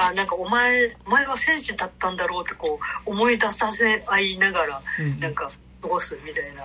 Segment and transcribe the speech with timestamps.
[0.00, 5.50] あなんかお前お前は戦士だったんだろうってこう思い出させ合いながら、うんなんか
[5.82, 6.64] 過ごすみたいな。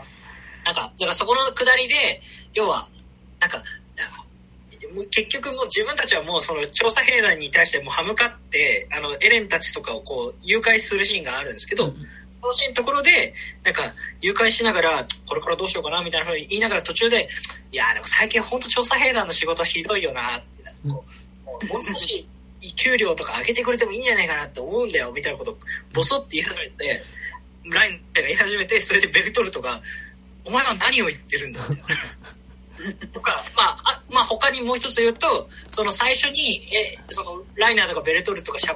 [0.65, 2.21] なんか、だからそこの下りで、
[2.53, 2.87] 要は、
[3.39, 3.61] なんか、
[5.09, 11.95] 結局もう自分たちはもうその調査兵団に対してもう歯向かって、あの、エレンたちとかをこう、誘拐するシーンがあるんですけど、うん
[12.43, 17.29] そのシーンのところで、なんか、誘拐しながら、これからどうしようかな、みたいなふうに言いながら途中で、
[17.71, 20.47] いやーでも最近本当調査兵団の仕事ひどいよな、って
[20.89, 21.05] こ
[21.45, 22.27] うもう少し、
[22.71, 25.57] 給料とか上げてくれてもいいんじゃないかなって思うんだよ、みたいなことを
[25.93, 27.03] ボソって言い始めて、
[27.65, 29.81] ラインが言い始めて、それでベルトルトが、
[30.45, 33.07] お前は何を言ってるんだって。
[33.13, 38.75] とか、まあ、あまあ他にもう一つ言うと、その最初に、え、その、ライナーとかベルトルトが喋っ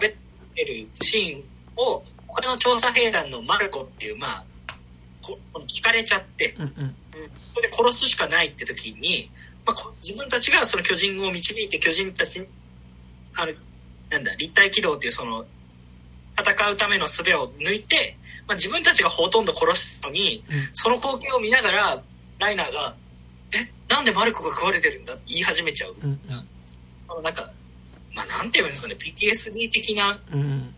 [0.55, 1.43] てるシーン
[1.75, 4.45] を、他の調査兵団のマルコっていう、まあ、
[5.21, 6.95] こ聞かれちゃって、うんうん
[7.55, 9.31] それで殺すしかないって時に、
[9.65, 12.45] まあ、こ自分たちがその巨人を導いて巨人たちに、
[13.33, 13.51] あの、
[14.09, 15.45] なんだ、立体軌道っていうその、
[16.39, 20.69] 戦うための術を抜いて、まあ、自分たちがほとんど殺したのに、うん。
[20.73, 22.03] その光景を見ながら、
[22.39, 22.95] ライナーが、
[23.51, 25.13] え、なんでマルコが食われてるんだ？
[25.13, 25.95] って言い始めちゃう。
[26.01, 26.19] うん
[27.09, 27.51] あのなんか、
[28.13, 30.41] まあ、なんて言うんですかね、PTSD 的なうん。
[30.41, 30.73] うん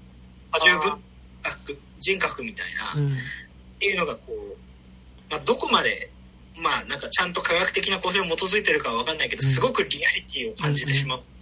[0.52, 0.98] 多重分
[1.44, 3.18] 格、人格みたいな、っうん。
[3.80, 4.56] ていうのがこう、
[5.30, 6.10] まあ、どこまで、
[6.56, 9.52] まあ、なんかちゃんと科学的な構成に基づいてるかはわかんないけど、うん。
[9.52, 11.18] すごくリアリティを感じてしまう。
[11.20, 11.39] まあ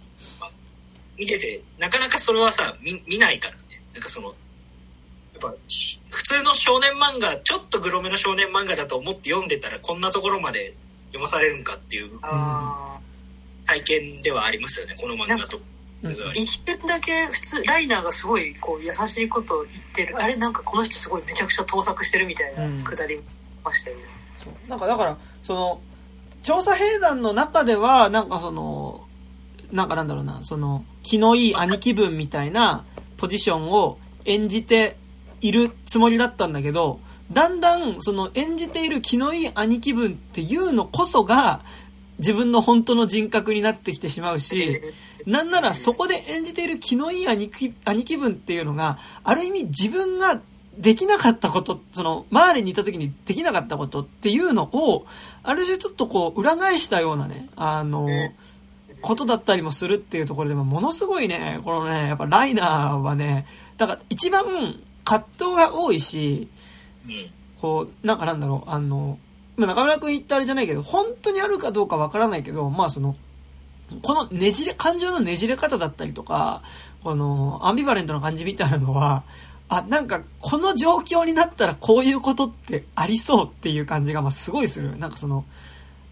[1.18, 3.82] 見てて、なかなかそれはさ、見見ないからね。
[3.92, 4.36] なんかその、やっ
[5.40, 5.54] ぱ、
[6.10, 10.74] 普通の少年漫画、ちょっとグロめの少年漫画だと思って読んでたら、こんなところまで
[11.08, 12.98] 読まされるんかっていうあ
[13.66, 15.60] 体験ではありますよね、この漫画と。
[16.34, 20.16] 一瞬だけ普通ライナーがすごいこう優しいことを言ってる。
[20.16, 22.84] あれなんかこの人すごいめちゃくちゃ盗作してるみたいうん。
[22.84, 23.20] なくだり
[23.64, 24.04] ましたよね、
[24.38, 24.52] そう。
[24.68, 25.80] なんかだからその
[26.44, 29.07] 調査兵団の中ではなんかその
[29.72, 32.84] なんかなんだろうなその気のいい兄貴分みたいな
[33.16, 34.96] ポジションを演じて
[35.40, 37.00] いるつもりだったんだけど
[37.32, 41.62] だんだんその演じている気のいい兄貴分っていうのこそが
[42.18, 44.80] 自分の本当の人格になってきてしまうし、
[45.26, 50.40] なんならそこで演じている気のいい兄貴兄貴分っていうのが、ある意味自分が
[50.76, 55.06] できなかったこと、その、周りにいた時にできなかったことっていうのを、
[55.42, 58.08] ある種ちょっとこう、裏返したようなね、あの、
[59.00, 64.44] ことだったりもするっていうところでも、ものすごいね、このね、やっぱライナーはね、だから一番
[65.04, 66.48] 葛藤が多いし、
[67.04, 67.30] うん。
[67.60, 69.18] こう、なんかなんだろう、あの、
[69.56, 73.16] まあ、中村くん言ったあれじゃないけど、本当にあるかどうかわからないけど、まあその、
[74.02, 76.62] このねじれ、感情のねじれ方だったりとか、
[77.02, 79.24] この、アンビバレントな感じみたいなのは、
[79.68, 84.96] あ、なんか、この状況になったらこういうことってありそうっていう感じが、まあすごいする。
[84.96, 85.44] なんかその、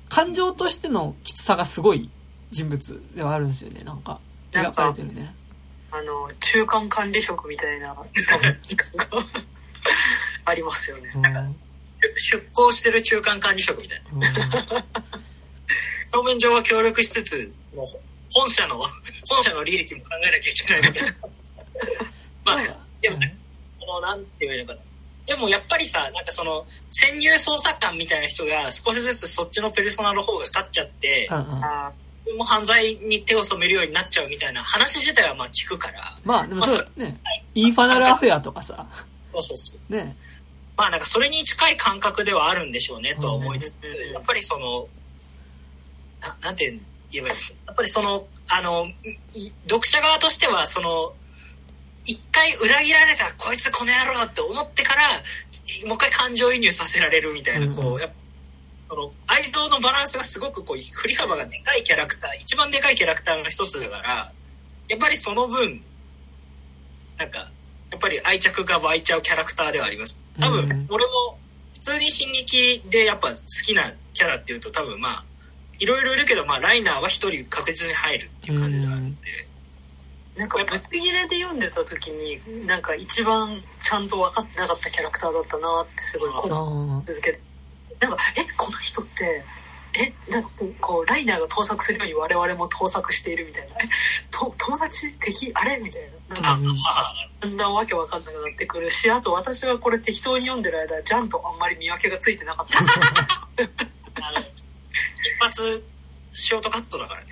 [0.08, 2.10] 感情としてのきつさがすごい
[2.50, 4.20] 人物ではあるんですよね、なんか。
[4.52, 5.34] 描かれてるね。
[5.90, 9.06] あの中間管理職みたいな多分意見が
[10.44, 11.56] ありますよねうん
[12.16, 14.28] 出向してる中間管理職みたいな。
[14.28, 14.84] うん
[16.16, 17.86] 表面上は協力しつつ、もう
[18.32, 18.80] 本社の、
[19.28, 21.14] 本社の利益も考えなきゃいけないみたいな。
[22.44, 23.36] まあ、でもね、
[23.80, 24.80] この、なんて言えばいいのかな。
[25.26, 31.92] でもやっぱりさ、なんかその、潜入捜査官みたいな人が少しずつそっちのペルソナの方が勝っちゃって、うんうんあ
[32.36, 37.18] もう犯罪に手を染めるようになっちゃうみたいな話自体はまあ聞くから、まあでもそうね、
[37.54, 38.86] インファナルアフェアとかさ、
[39.32, 39.92] そうそうそう。
[39.92, 40.16] ね、
[40.76, 44.88] まあなんかそれに近い感覚ではあるんでしょうねとは思いつつ、うんやっぱりその、
[46.20, 46.70] ななんて
[47.12, 47.58] 言えばいいですか？
[47.66, 48.86] やっぱりその、あの、
[49.34, 51.12] い読者側としてはその、
[52.04, 55.08] 一回裏切られたこいつこの野郎って思ってから、
[55.86, 58.14] もう一回感情移入させられるみたいな、こうんう、やっぱ
[58.88, 64.32] その愛憎のバランスがすごくこう振り幅がでかいキャラクター、一番でかいキャラクターの一つだから、
[64.88, 65.82] やっぱりその分、
[67.18, 67.50] なんか、
[67.90, 70.18] やっぱり愛着が湧いちゃうキャラクターではあります。
[70.38, 71.38] 多分、うん俺も
[71.74, 75.24] 普通に進撃でやっぱ好きなキャラっていうと多分まあ、
[75.78, 79.28] いろいろいるけど、まあライナーは一人確実に入るっていう感じではあるんで。
[80.36, 87.40] なんかぶつ切れで読んでた時になんか一番ちゃんと分かってなかったキャラクターだったなってすごいこのあ続けて
[88.00, 89.44] なんかえこの人って
[89.94, 90.50] えなんか
[90.80, 93.76] こうライナーが盗作するように我々も盗作しているみたいな。
[93.80, 93.88] え
[94.30, 95.78] と友達敵あれ？
[95.78, 96.40] みたいな。
[96.40, 96.70] なんか
[97.40, 97.56] だん。
[97.56, 102.78] だんわけわかんなくなってくるしあと私はこれ適当に読んでる間ジャンとあんまり見分けがついてなかった。
[102.78, 104.46] あの、一
[105.40, 105.84] 発
[106.32, 107.26] ショートカットだからね。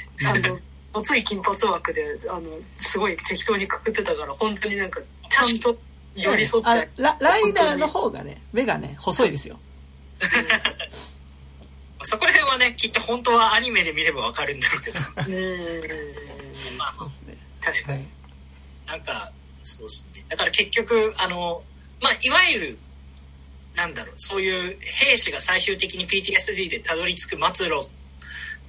[0.46, 0.58] あの
[0.92, 2.42] ごつい金髪枠であの
[2.78, 5.76] すごい適当にくくってたから本当になんかちゃんと
[6.14, 9.58] 寄り添って、あラライダーの方がね、目がね、細いですよ。
[12.02, 14.98] そこら辺はね、きっと本当はアニメで見ればわかるんだろうけど。
[15.16, 17.36] うーんまあそうですね。
[17.62, 18.08] 確かに、はい。
[18.86, 19.32] なんか、
[19.62, 20.24] そうっすね。
[20.28, 21.62] だから結局、あの、
[22.00, 22.78] まあ、いわゆる、
[23.74, 27.88] なんだろう、そういう兵士が最終的に PTSD でたどり着く末路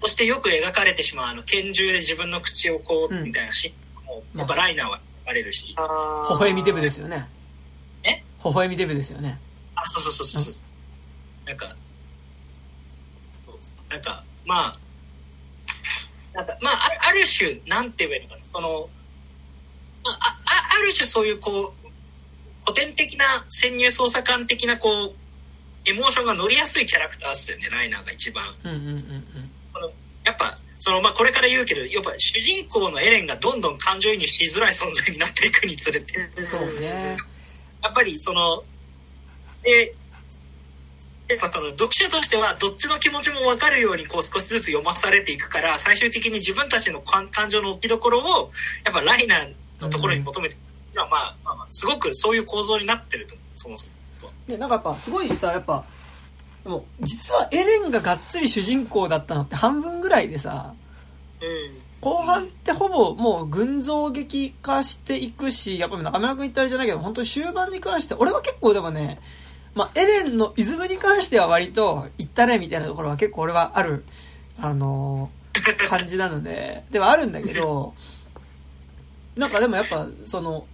[0.02, 7.28] としてよく描かれてしまう、あの、拳銃で自分の口をこう、うんみたいなシーンも、やっぱライナーは描かれるし、あー微笑みデブですよね。
[8.04, 8.12] え？
[8.14, 9.38] 微笑みデブですよね。
[9.76, 10.56] あ、そうそうそうそうそう。
[11.46, 11.76] なんか、
[13.90, 14.80] なんか、まあ、
[16.34, 18.90] なんか、まあ、あるある種、なんて言えばいいのかな、その、
[20.04, 21.90] まあ、あ、あある種そういう、こう、
[22.66, 25.14] 古典的な潜入捜査官的な、こう、
[25.86, 28.46] エモーションが乗りやすいキャラクターっすよね、ライナーが一番。
[30.24, 36.46] やっぱ、その、まあ、これから言うけど、やっぱ主人公のエレンがどんどん感情移入しづらい存在になっていくにつれて、うん。
[36.46, 37.16] そうね。
[37.82, 38.64] やっぱりその、
[39.64, 39.96] で、
[41.28, 48.52] やっぱその読者としてはどっちの気持ちも分かるようにこう少しずつ読まされていくから、最終的に自分たちの感感情の置きどころを、
[48.84, 50.58] やっぱライナーのところに求めて、
[50.96, 54.32] まあまあまあまあ、すごくそういう構造になってると思う、そもそも。
[54.48, 55.84] で、なんかやっぱすごいさ、やっぱ、
[56.64, 60.74] でも実はエレンががっつり主人公だったのって半分ぐらいでさ、
[61.42, 61.86] うん。
[62.02, 69.20] 後半ってほぼもう群像劇化していくし、やっぱり中村君言ったあれじゃないけど、本当に終盤に関して、俺は結構でもね、
[69.76, 74.06] まあ、エレンのイズムに関しては割と、行ったねみたいなところは結構俺はある、
[74.60, 75.46] あのー
[75.88, 77.94] 感じなので、ではあるんだけど、
[79.36, 80.66] なんかでもやっぱ、その、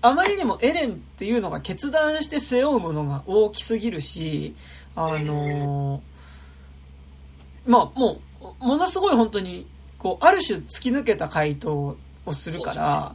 [0.00, 4.54] あまりにもエレンっていうのが決断して背負うものが大きすぎるし、
[4.94, 6.00] あのー
[7.66, 8.20] まあも
[8.60, 9.66] う、ものすごい本当に、
[9.98, 11.96] こう、ある種突き抜けた回答
[12.26, 13.14] をするから、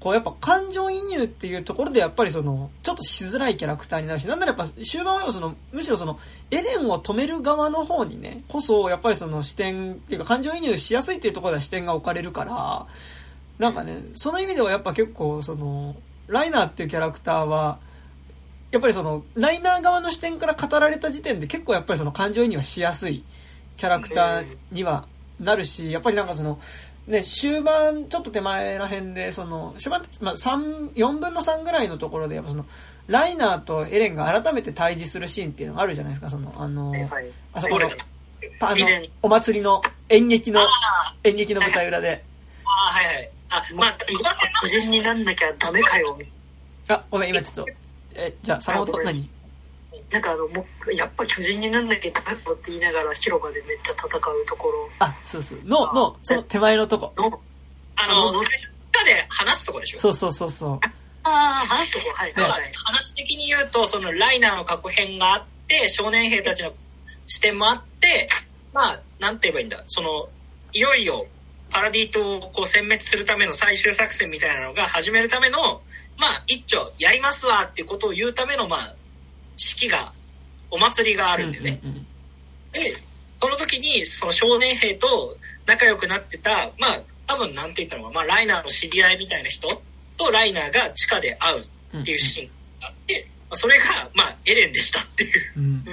[0.00, 6.18] こうやっぱ感情移入っていうところでやっぱりその、ちょっとしづらいキャラクターになるし、なんならやっぱ終盤はその、むしろその、
[6.50, 12.86] エレンを止める側の方にね、こそやっぱりその視点っていうか感情移入しやすいっていうところでは視点が置かれるから、
[13.58, 15.96] なんかね、その意味ではやっぱ結構その、
[16.28, 17.78] ライナーっていうキャラクターは、
[18.70, 23.24] やっぱりその、ライナー側の視点から語られた時点で結構やっぱりその感情移入はしやすい
[23.76, 25.08] キャラクターには
[25.40, 26.58] なるし、やっぱりなんかその、
[27.08, 32.66] ね、終盤、ちょっと手前ら辺で、その、終盤、まあ、3、4分の3ぐらいのところで、やっぱその、
[33.06, 37.26] ライナーとエレンが改めて対峙するシーンっていうのがあるじゃないですか、その、あの、はいはい。
[37.54, 37.88] あそこの
[38.60, 38.86] あの
[39.22, 42.24] お祭りの演劇のあ、演劇の舞台裏で、
[42.64, 43.30] あ、はいはい。
[43.48, 46.18] あ、まあ、言われ個人になんなきゃダメかよ。
[46.88, 47.72] あ、ごめん、今ちょっと、
[48.14, 49.30] え、じゃあ、坂本、何？
[50.10, 57.12] なんかあの、もう、やっぱ巨人になんなきゃダメだって言いながら広場でめっちゃ戦うところあ、そうそう、の、の、その手前のとこ。
[57.16, 57.40] の、
[57.96, 59.98] あの、中で話すとこでしょ？
[59.98, 60.80] そうそうそうそう。
[61.24, 62.72] ああ、話すとこ、はいはいはい。
[62.84, 66.72] 話的に言うと、そのライナーの過去編があって、少年兵たちの
[67.26, 68.28] 視点もあって、
[68.72, 70.28] まあ、なんて言えばいいんだ、その、
[70.72, 71.26] いよいよ、
[71.70, 75.82] パラディ島をこう殲滅するための最終作戦みたいなのが始めるための、
[76.16, 78.94] まあ、一丁やりますわっていうことを言うための、まあ、
[79.58, 80.12] 式が、
[80.70, 81.80] お祭りがあるんでね。
[81.82, 82.06] うんうんうん
[82.72, 82.92] で、
[83.40, 89.68] その時に、その少年兵と仲良くなってた、まあ、多分なんて言ったのか、まあ、ライナーの知り合いみたいな人
[90.16, 91.60] とライナーが地下で会う
[92.00, 92.48] っていうシーン
[92.80, 93.84] があって、まあそれが、
[94.14, 95.84] まあ、エレンでしたっていううん。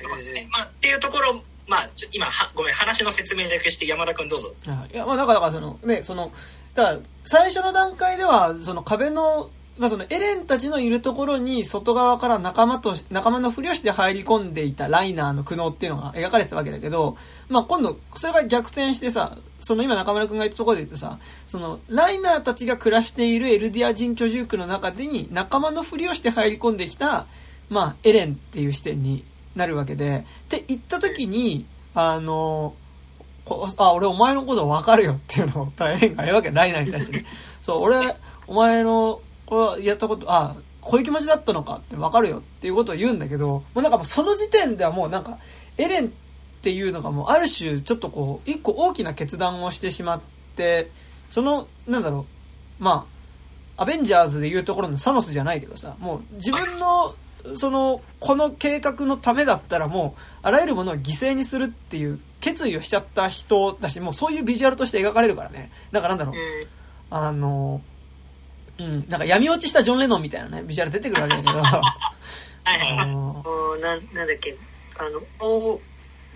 [0.00, 0.48] ところですね。
[0.50, 4.54] まあ、っていうところ、まあ、ちょ今は、ごめん、話の説明だけして山田くんどうぞ。
[4.66, 6.32] あいや、まあ、だから、だからその、ね、その、
[6.74, 17.16] だ最初の段階では、その壁の、まあ、その、エレンたちのいるところに、外側から仲間と、仲間のふりをして入り込んでいたライナーの苦悩っていうのが描かれてたわけだけど、
[17.48, 27.26] まあ、今度、それが逆転してさ、その今中村くんが言ったところで言うとさ、その、ライナーたちが暮らしているエルディア人居住区の中でに、仲間のふりをして入り込んできた、
[27.70, 29.24] まあ、エレンっていう視点に
[29.56, 32.74] なるわけで、って言った時に、あの、
[33.46, 37.24] こあ、俺お前のこと分かるよっていうのを大変が言うわけ、ライナーに対してね。
[37.62, 38.14] そう、俺、
[38.46, 39.22] お前の、
[39.80, 45.38] やったこと、あ、こういう気持ちだったのかって分かるよっていうことを言うんだけど、もうなんかもうその時点ではもうなんか、
[45.76, 46.10] エレンっ
[46.62, 50.20] ていうのがもうある種ちょっとこう、一個大きな決断をしてしまっ
[50.56, 50.90] て、
[51.28, 52.26] その、なんだろ
[52.80, 53.06] う、ま
[53.76, 57.14] あ、アベンジャーズでいうところのサノスじゃないけどさ、もう自分の、
[57.56, 65.70] その、この計画のためだったらもう、あらゆるものを犠牲にするっていう決意をしちゃった人だし、もうそういうビジュアルとして描かれるからね。
[65.92, 66.80] だからなんだろう、うん
[67.10, 67.80] あの、
[68.80, 72.98] うん、なんか闇落ちしたジョン・レノンみたいなね、ビジュアル出てくるわけだけど、 はいはいはい。
[73.00, 74.56] あの、あーなんなんだっけ。
[74.96, 75.80] あの大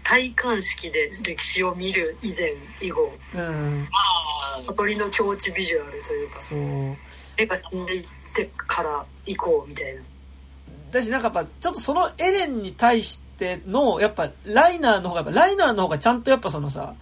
[0.03, 3.11] 体感式で歴史を見る以前以後。
[3.35, 3.89] うん、
[4.77, 6.41] 鳥の境地ビジュアルというか。
[6.43, 6.59] そう。
[7.39, 10.03] 絵が死んでいってから以降みたいな。
[10.91, 16.95] だし、なんかやっぱ、ちょっとそのエレンに対しての、やっぱ、ライナーの方が、ライナーの方がちゃんとやっぱそのさ、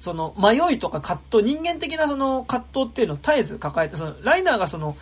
[0.00, 4.96] その迷いとか葛藤、人間的なその葛藤っていうのを絶えず抱えて、そのライナーがその、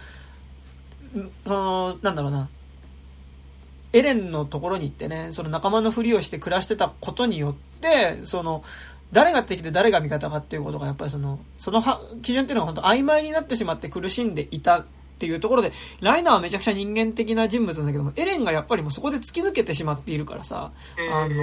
[1.46, 2.48] その、なんだろうな、
[3.92, 8.64] エレンのところに行ってね、その仲間のふりをして暮らしてたことによって、その、
[9.12, 11.80] 誰が敵で誰が味方かっていうことがやっぱりその、その
[12.20, 14.84] 基準っていうのが本当曖昧になってしまって苦しんでいたっ
[15.20, 20.72] ていうところで、ライナーはめちゃくちゃ人間的な人物なんだけども、エレンがやっぱりもうそこで突き抜けてしまっているからさ、
[21.12, 21.34] あの、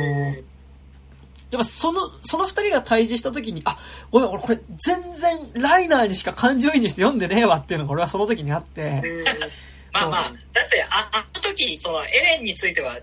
[1.55, 3.77] やっぱその、その二人が対峙した時に、あ、
[4.11, 9.01] ごめん、俺これ全然ライナーにしか感情移入して読んでねえわっていうのが俺はその時にあって。
[9.93, 12.97] まあまあ、だってあ、あの時、そのエレンについては、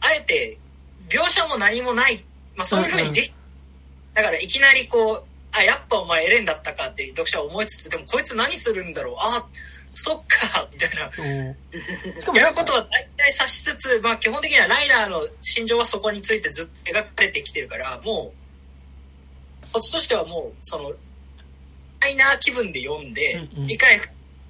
[0.00, 0.58] あえて
[1.08, 9.44] 描写も何もない、まあそういうふうにでき、うんうん、だからいきなりこう、あ、やっぱお前エレンだったかって読者は思いつつ、でもこいつ何するんだろう、あ、
[9.98, 11.10] そっか、みたいな。
[11.10, 12.36] そう。
[12.36, 18.32] やることは大体察しつつ、まあ基本的にはライナーの心情はそこについてずっと描かれてきてるから、も
[19.64, 20.92] う、こっちとしてはもう、その、
[22.00, 23.98] ライナー気分で読んで、理解、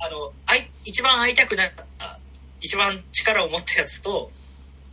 [0.01, 2.19] あの、あい、一番会いたくなかった、
[2.61, 4.33] 一番力を持ったやつと、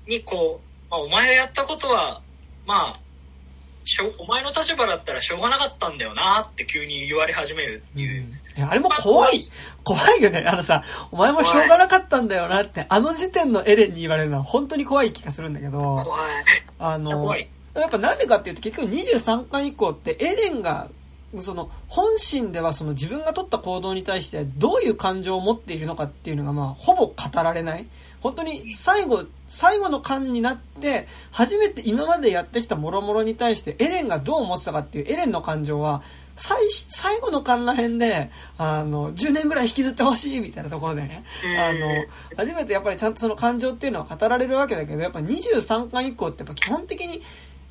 [0.07, 2.21] にこう、まあお前がやったことは、
[2.67, 2.99] まあ、
[3.85, 8.21] しょお前の立場だったらしょうがなかったんだよなって急に言われ始めるっていう。
[8.21, 9.41] うんあれも怖い、
[9.83, 10.45] 怖いよね。
[10.47, 16.03] あのさ、お前もしょうがなかったんだよなって、あの時点のエレンに言われるのは本当に怖い気がするんだけど、怖い。
[16.79, 20.89] あの、やっぱなんでかっていうと結局23巻以降ってエレンが、
[21.39, 27.87] その、本心ではその自分が取った行動に対してどういう感情を持っているのかっていうのがまあ、ほぼ語られない。
[28.21, 36.03] 本当に最後、最後の巻になって、初めて今までやってきた諸々に対してエレンがどう思ってたかっていうエレンの感情は、
[36.35, 41.23] 最、最後の巻ら辺で、あの、10年ぐらい引きずってほしいみたいなところでね、
[41.59, 47.21] あの、初めてやっぱりちゃんとその感情っていうのは語られるわけだけど、やっぱ23巻以降ってやっぱ基本的に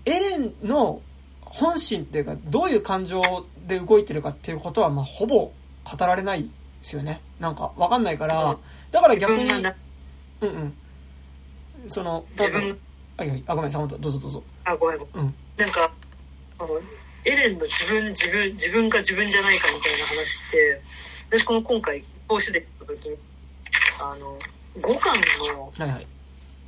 [0.05, 1.03] エレンの
[1.41, 3.21] 本心っていうか、どういう感情
[3.67, 5.53] で動いてるかっていうことは、まあ、ほぼ
[5.85, 6.49] 語られないで
[6.83, 7.21] すよね。
[7.41, 8.57] なんか、わかんないから、
[8.91, 9.65] だから逆に、うん
[10.41, 10.75] うん。
[11.89, 12.79] その、多分、
[13.17, 14.43] あ、あごめん、坂本、どうぞどうぞ。
[14.65, 14.99] あ、ごめん。
[14.99, 15.35] うん。
[15.57, 15.93] なんか、
[16.59, 16.81] あの、
[17.25, 20.81] エレンの自分、自分、自分か自分じゃないかみたいな話って、
[21.31, 23.17] 私この今回、講師で行った時に、
[24.01, 24.39] あの、
[24.81, 25.73] 5巻の、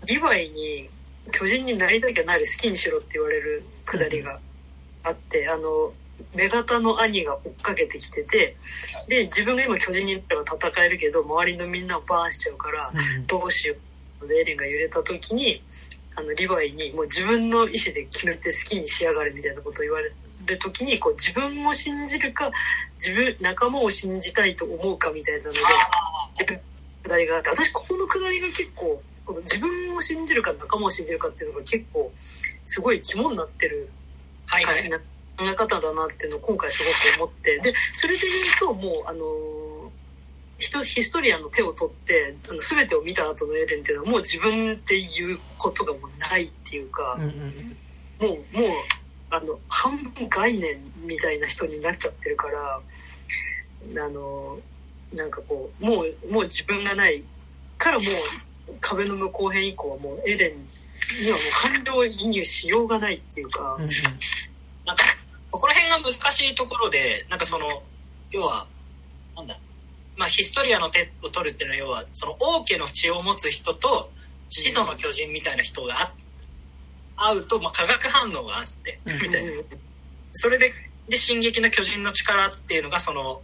[0.07, 0.91] リヴァイに
[1.33, 4.39] 巨人になりたきゃなる好きにしろって言われるくだりが
[5.03, 5.93] あって、あの、
[6.35, 8.57] 目型の兄が追っかけてきてて、
[9.09, 12.93] で、自分が今巨人になれば戦えるけど、周りのみんなをバーンしちゃうから、
[13.27, 13.75] どうしよ
[14.23, 14.29] う。
[14.29, 15.63] で、エレンが揺れた時に、
[16.15, 20.13] あの、リヴァイにもう自分の意思で決めて好きにしやがれみたいなことを言われ
[20.47, 22.51] る時にこう自分を信じるか
[22.97, 25.61] 自分仲間を信じたいと思うかみたいなので
[27.03, 33.89] くだりがあって私ここのくだりが結構この自分を信じるか仲間を信じるかっていうのが結構すごい肝になってる
[34.47, 36.83] 考え方だなっていうのを今回す
[37.19, 38.21] ごく思ってでそれで
[38.61, 39.25] 言うともうあの
[40.59, 47.19] ヒストリアンの手を取ってあの全てを見た後のエレンっていうのはもう自分っていうことがもうないっていうか、
[48.21, 48.71] もうもう
[49.35, 52.81] あの、半分概念みたいな人になっちゃってるから、
[54.05, 54.59] あの、
[55.13, 57.23] なんかこう、もう、もう自分がない
[57.77, 60.51] からもう、壁の向こう辺以降はもうエレン
[61.23, 63.87] にはもう感情移入しようがないっていうか、うん。
[64.87, 65.05] なんか、
[65.51, 67.83] ここら辺が難しいところで、なんかその、
[68.31, 68.67] 要は、
[69.37, 69.59] なんだ、
[70.17, 74.11] まあヒストリアの手を取るっていうのは要は、その王家の血を持つ人と、
[74.49, 76.11] 始祖の巨人みたいな人があっ
[77.17, 79.53] 会うと、まあ、化学反応があって、みたいな。
[80.33, 80.73] それで、
[81.09, 83.43] で、進撃の巨人の力っていうのが、その、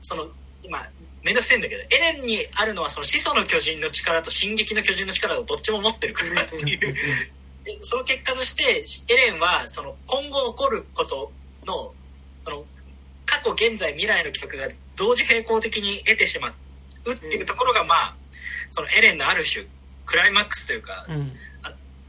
[0.00, 0.28] その、
[0.62, 0.86] 今、
[1.22, 6.96] めんどくせえんだけど、エレンにあるのはその始祖の巨人の力と進撃の巨人の力をどっちも持ってるからっていう。
[7.82, 11.30] その結果として、エレンは、その、今後起こること
[11.64, 11.92] の、
[12.42, 12.64] その、
[13.24, 16.52] 過去、現在、未来の企画が同時並行的に得てしま
[17.04, 18.16] うっていうところが、まあ、
[18.70, 19.64] そのエレンのある種、
[20.04, 21.32] クライマックスというか、うん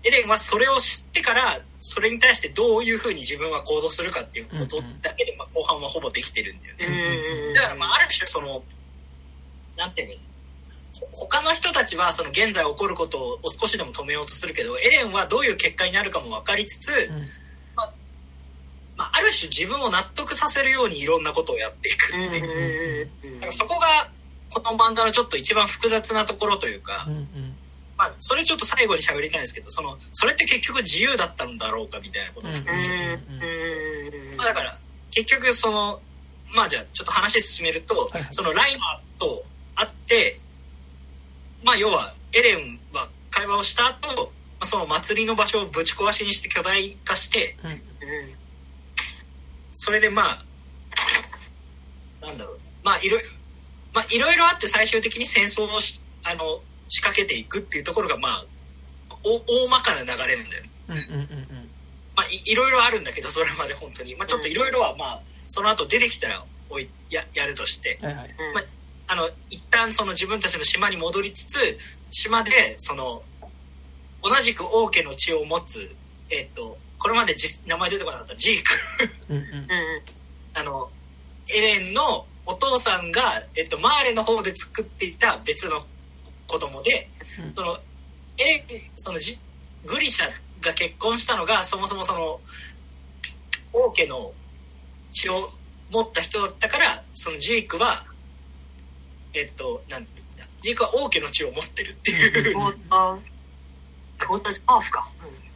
[0.03, 7.53] エレンはそれを知ってからそれに対してどういうふうに自分は行動するかっていうことだけで、まあ、後半はほぼできてるんだよね。
[7.53, 8.63] だからまあある種その
[9.77, 10.15] なんていうの
[11.11, 17.17] 他の人たちはその現在起こることを少しでも止めようとするけどエレンはどういう結果になるかも分かりつつ、うん。
[17.75, 17.93] まあ、
[18.95, 23.09] まあ、ある種自分を納得させるようにいろんなことをやっていくっていう。
[23.35, 23.87] だからそこが
[24.49, 27.57] この漫画のちょっと一番複雑なところというか、うんうん
[27.97, 34.35] まあ、それちょっと最後に喋りたいんですけど、その、それって結局自由だったんだろうかみたいなことを含めて。
[34.35, 34.79] まあだから、
[35.11, 36.01] 結局その、
[36.53, 39.43] まあじゃあちょっと話進めると、はいはい、そのライマーと
[39.75, 40.39] 会って、
[41.63, 44.31] まあ要はエレンは会話をした後、ま
[44.61, 47.81] あ、その祭りの場所をぶち壊しにして巨大化して、うん、
[49.71, 50.43] それでま
[52.21, 52.59] あなんだろう。
[52.83, 53.29] まあいろいろ
[53.93, 58.45] まあいろいろあって最終的に戦争をしあの仕掛けていくっていうところがまあ
[59.23, 61.69] お大まかな流れなんだよねうんうんうん
[62.15, 68.07] まあいいろいろあるんだけどそれまで本当にまあちょっといろいろはまあその後出てきたらおいややるとしてうん。
[68.07, 68.35] はいはい。
[68.37, 68.63] うんまあ
[69.05, 71.77] あの一旦その自分たちの島に戻りつつ
[72.09, 73.21] 島でその
[74.23, 75.93] 同じく王家の血を持つ
[76.29, 79.09] えっとこれまで実名前出てこなかったジーク。
[79.29, 79.67] うんうん。
[80.53, 80.89] あの
[81.49, 85.85] エレンのお父さんが、えっと、マーレの方で作っていた別の
[86.53, 87.79] 子供で、うんその
[88.37, 89.39] エレンそのジ
[89.85, 90.25] グリシャ
[90.61, 92.39] が結婚したのがそもそもその
[93.71, 94.31] 王家の
[95.11, 95.51] 血を
[95.91, 98.05] 持った人だったからそのジークは
[99.33, 100.07] えっとなん
[100.61, 102.55] ジークは王家の血を持ってるっていう
[104.65, 105.09] ハーフか。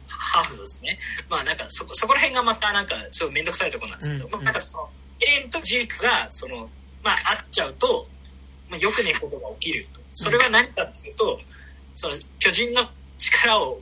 [0.08, 0.98] ハーフですね。
[1.30, 4.88] まあなんかそこ、そこら辺がまたなんかすごいめんどくさいところなんですけど、うんまあだからその、
[5.20, 6.68] エレンとジークが、その、
[7.02, 8.06] まあ会っちゃうと、
[8.68, 10.00] まあ良くねえことが起きると。
[10.20, 11.38] それは何かっていうと、
[11.94, 12.82] その巨人の
[13.18, 13.80] 力を、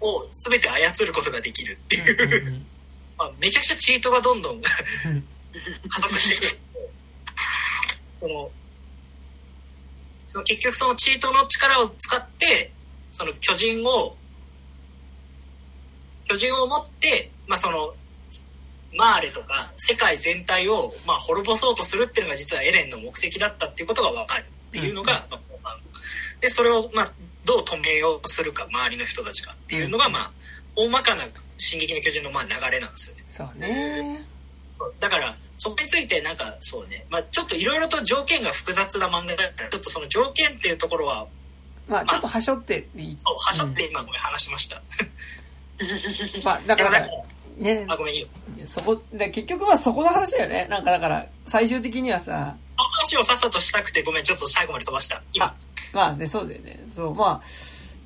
[0.00, 2.62] を全て操ることができるっていう、
[3.18, 4.62] まあ、めちゃくちゃチートがどんどんうん。
[5.88, 6.58] 加速してくる。
[8.20, 8.50] その、
[10.28, 12.72] その結局そのチートの力を使って、
[13.10, 14.16] その巨人を、
[16.28, 17.92] 巨人を持って、まあその、
[18.94, 24.44] マーレとか世界全体をまあ滅ぼそうとするっていうのが実はエレンの目的だったっていうことがわかる
[24.78, 25.76] っていうのが、まあ後半
[26.40, 27.12] で、それをまあ
[27.44, 30.32] どう止めようとするか、周りの人たちがっていうのが、まあ、
[30.74, 31.24] 大まかな
[31.58, 33.24] 進撃の巨人のまあ流れなんですよね。
[33.28, 34.26] そうね。
[34.98, 41.26] だからそこについてなんかそうね、まあ、ちょっといろいろと条件が複雑な漫画だからちょっとその条件っていうところは
[41.88, 43.16] まあ、ちょっとはしょっていい。
[43.18, 44.82] そうはしょって今ごめん話しました、
[46.44, 47.26] まあ、だからでも
[47.60, 48.28] なんか、ねあ、ごめんいいよ
[48.66, 50.66] そこ、で結局はそこの話だよね。
[50.70, 55.22] なんかだから、最終的にはさ、話をさっさとしたくてごめんちょっと最後まで飛ばした。
[55.32, 55.46] 今。
[55.46, 55.54] あ
[55.92, 56.84] まあね、そうだよね。
[56.90, 57.40] そう、まあ、っ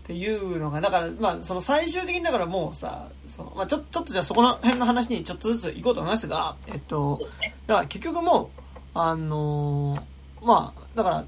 [0.06, 8.60] ていうのが、だから、まあ、その最終的にだからもうさ、その、まあちょ、ちょっとじゃあそこの辺の話にちょっとずつ行こうと思いますが、えっとねだから結局もう、
[8.94, 11.24] あのーまあ、だから、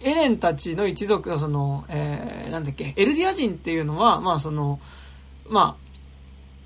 [0.00, 4.80] エレンたちの一族がその、えー、なんだっけ、エルディア人っていうのは、まあその、
[5.48, 5.83] まあ、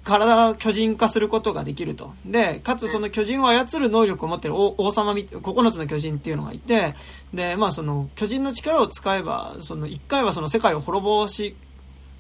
[0.09, 2.15] 体が巨人化することができると。
[2.25, 6.95] で、かつその巨人を操る能力を持ってる王王様み、9つの巨人っていうのがいて、
[7.35, 11.55] で、まあその巨人の力を使えば、その一回はその世界を滅ぼし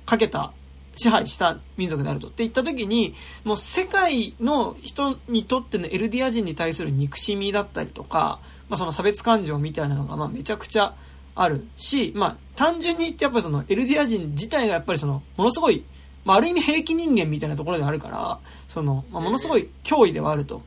[0.04, 0.52] かけた、
[0.96, 2.26] 支配した民族であると。
[2.26, 10.94] って言った時に、もう世界の人にとってのエルディア人に対する憎しみだったりとか、まあその差別感情みたいなのがまあめちゃくちゃ
[11.34, 15.84] あるし、まあ単純に言ってやっぱりそのエルディア人自体がやっぱりそのものすごい、
[16.28, 18.38] まあある意味平気人間みたいなところではあるから、
[18.68, 20.58] その、まあものすごい脅威ではあると。
[20.58, 20.60] っ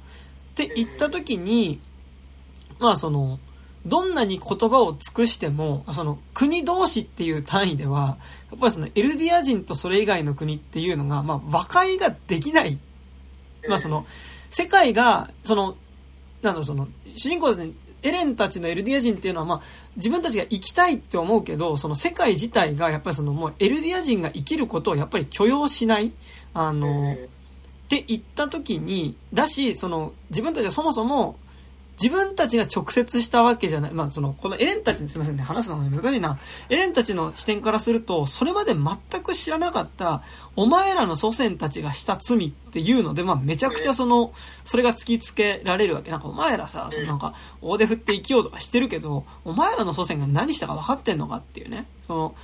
[0.55, 1.79] て言った時に、
[2.79, 3.39] まあその、
[3.85, 8.17] どんなに言葉を尽くしても、その国同士っていう単位では、
[8.49, 12.79] やっぱりそのエルディア人とそれ以外の国っていうのが、まあ和解ができない。
[13.69, 14.07] まあその、
[14.49, 15.75] 世界が、その、
[16.41, 17.71] なんだろうその、主人公ですね、
[18.03, 19.61] エレンたちのエルディア人っていうのは、まあ、
[19.95, 26.11] 自分たちが生きたいって思うけど、その世界自体が、やっぱりその、もうエルディア人が生きることをやっぱり許容しない。
[26.53, 27.17] あの、っ
[27.87, 31.37] て言った時に、だし、その、自分たちはそもそも、
[32.01, 33.91] 自分たちが直接したわけじゃない。
[33.91, 36.39] まあ、その、このエレンたちにすいませんね、話すのが難しいな。
[36.69, 40.23] エレンたちの視点からすると、それまで全く知らなかった、
[40.55, 44.33] お前らの祖先たちがした罪っていうので、まあ、めちゃくちゃその、
[44.65, 46.09] それが突きつけられるわけ。
[46.09, 51.85] なんか、お前らさ、そのなんか、大手振って生きようとかしてるけど、お前らの祖先が何したか分かってんのかっていうね。
[52.07, 52.35] その、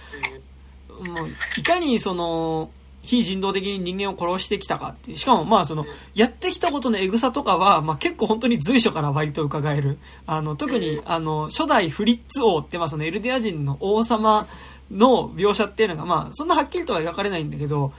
[1.13, 2.69] もう、いかにその、
[3.07, 5.17] 非人道的に人間を殺してきたかっていう。
[5.17, 9.97] しかもまあその、やってきたことのエグさとかは、まあ結構本当に随所から割と伺える。
[10.25, 14.45] あの、特にあの、初代フリッツ王ってまあそのエルディア人の王様
[14.91, 17.93] の描写っていうのがまあそんなはっきりとは描かれないんだけど、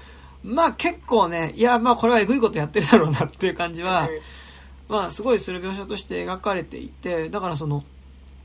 [0.44, 4.10] まあ結構ね、いやまあこれはエグいことやってるだろうなっていう感じは、
[4.88, 7.84] まあすごいする描写として描かれていて、だからその、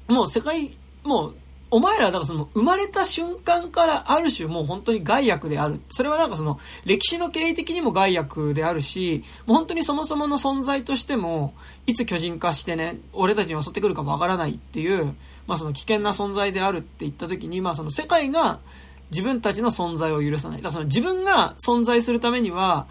[0.07, 1.35] もう世界、もう、
[1.73, 5.81] お前ら、だからその、生まれた瞬間からある種もう本当に害悪である。
[5.89, 11.55] それはなんかその、歴史の経緯的にも害悪であるし、もう本当にそもそもの存在としても、
[11.87, 15.15] いつ巨人化してね、俺たちに襲ってくるかわからないっていう、
[15.47, 18.59] まあその危険な存在であるって言った時に、まあその世界が
[19.09, 20.61] 自分たちの存在を許さない。
[20.61, 22.85] だからその自分が存在するためには、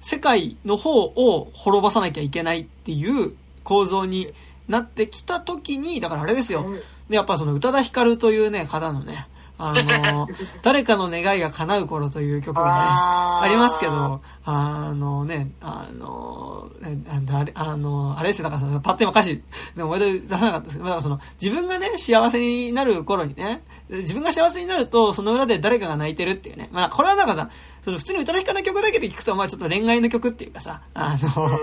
[0.00, 4.32] 世界の方を滅ぼさなきゃいけないっていう構造に
[4.68, 6.64] なってきた時に、だからあれですよ。
[7.08, 10.26] で、やっぱその宇多田ヒカルというね、方のね、あの、
[10.62, 16.98] 誰かの願いが叶う頃という曲がね、ありますけど、あのね、あの、ね、
[17.32, 19.42] あれ、あの、あれですよ、だからその、パッと今歌詞、
[19.76, 26.68] でも思い出さなかったですけど、だからその、自分がね、幸せになる頃にね、自分が幸せになると、その裏で誰かが泣いてるっていうね。
[26.72, 27.50] まあ、これはなんかさ、
[27.82, 31.58] その普通に歌の弾かない曲だけで聞くと、まあちょっと恋愛の曲っていうかさ、あの、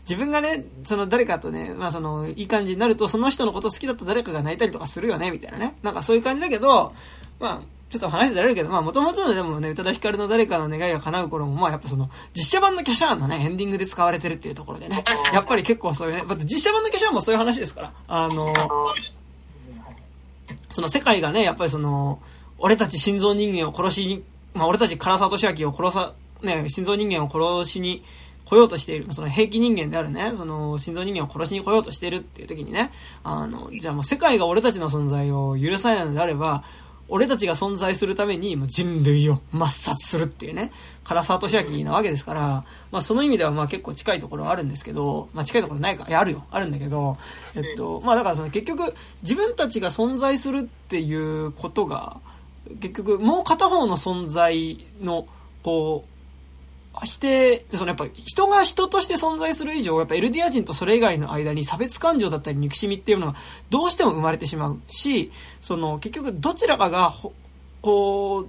[0.00, 5.76] 自分がね、その誰かとね、まあその、いい感じになると、その人のこと好きだった誰かが泣いたりとかするよね、みたいなね。
[5.82, 6.92] なんかそういう感じだけど、
[7.40, 18.54] まあ、ちょっと話ずれるけど、まあ、もともとのでもね、宇多田ヒカルの誰かの願いが叶う頃も、まあ、やっぱその、実写版のキャシャーンのね、エンディングで使われてるっていうところでね、やっぱり結構そういうね、だって実写版のキャシャーンもそういう話ですから、あの、
[20.68, 22.22] その世界がね、やっぱりその、
[22.58, 24.22] 俺たち心臓人間を殺しに、
[24.54, 28.04] まあ、俺たち唐沢俊明を殺さ、ね、心臓人間を殺しに
[28.44, 32.92] 来ようとしている、その平気人間であるね、その心臓人間を殺しに来ようとしているっていう時にね、
[33.24, 36.64] あの、じゃあもう世界が俺たちの存在を許さないのであれば、
[37.10, 40.72] 俺たちが存在するためにも人類を抹殺するっていうね、
[41.04, 47.18] 唐沢俊明なわけですから、まあその意味ではまあ結構近いところはあるんですけど、まあ近いところないか、いやあるよ、あるんだけど、
[47.54, 52.18] えっと、まあだからその結局自分たちが存在するっていうことが、
[52.80, 55.26] 結局もう片方の存在の、
[55.62, 56.09] こう、
[57.02, 63.36] 否定、そのやっぱ人が人として存在する以上、やっぱエルディア人とそれ以外の間に差別感情だったり憎しみっていうのが
[63.70, 67.14] どうしても生まれてしまうし、その結局どちらかが、
[67.80, 68.46] こ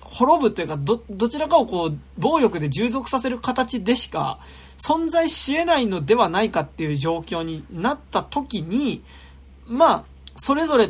[0.00, 4.38] 滅ぶというか、ど、どちらかをこう、暴力で従属させる形でしか
[4.78, 9.02] 存在し得ないのではないかっていう状況になった時に、
[9.66, 10.04] まあ、
[10.36, 10.88] それぞれ違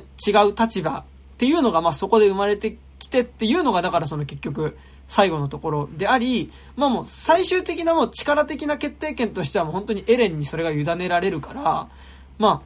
[0.49, 1.05] う立場っ
[1.39, 4.77] ていうのが、まあそこで生まれてきてっていうのが、だからその結局、
[5.09, 11.89] 最後のところであり、まあもう最終的なもう力的な決定権としてはもう本当にエレンにそれが委ねられるから、
[12.39, 12.63] ま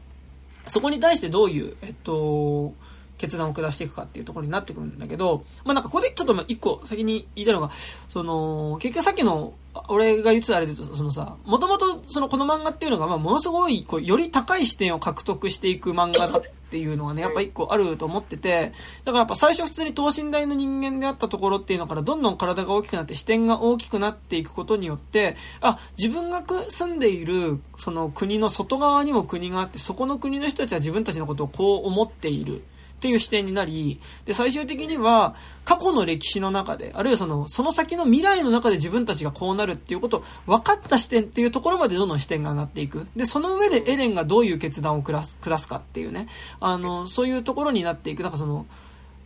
[0.66, 2.74] あ、そこに対してどういう、えっと、
[3.16, 7.70] 決断を下していくかっていうところになってくるんだけど、まあなんかここでちょっとまあ一個先に言いたいのが、
[8.08, 9.54] その、結局さっきの、
[9.88, 18.72] 俺が言ってたあれでと、そのさ、もともとそのこの漫画っていうのが、まあものすごい、こう、より高い視点を獲得していく漫画だっていうのがね、やっぱ一個あると思ってて、
[19.04, 32.62] だからやっぱ最初普通に等身大の人間であったところっていうのから、どんどん体が大きくなって視点が大きくなっていくことによって、あ、自分が住んでいる、その国の外側にも国があって、そこの国の人たちは自分たちのことをこう思っている。
[33.02, 35.34] っていう視点になり、で、最終的には、
[35.64, 43.08] 過去の歴史の中で、あるいはその、その先の未来の中で自分たちがこうなるっていうことを分かった視点っていうところまでどんどん視点が上がっていく。
[43.16, 46.28] で、その上でエレンがどういう決断を下す、下すかっていうね、
[46.60, 48.22] あの、そういうところになっていく。
[48.22, 48.66] だからその、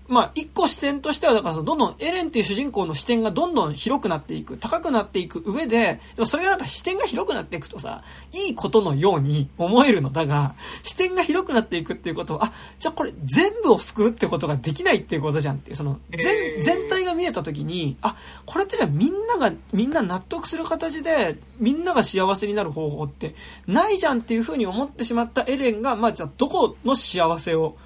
[0.08, 23.34] まあ、一個視点としては、だからその、どんどん、エレンっていう主人公の視点がどんどん広くなっていく、高くなっていく上で、でもそれがなんか視点が広くなっていくとさ、いいことのように思えるのだが、視点が広くなっていくっていうことは、あ、じゃあこれ全部を救うってことができないっていうことじゃんっていう、その、全、全体が見えたときに、あ、これってじゃあみんなが、みんな納得する形で、みんなが幸せになる方法って、
[23.66, 27.76] ないじゃんっていうふうに思ってしまったエレンが、まあじゃあどこの幸せを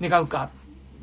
[0.00, 0.50] 願うか。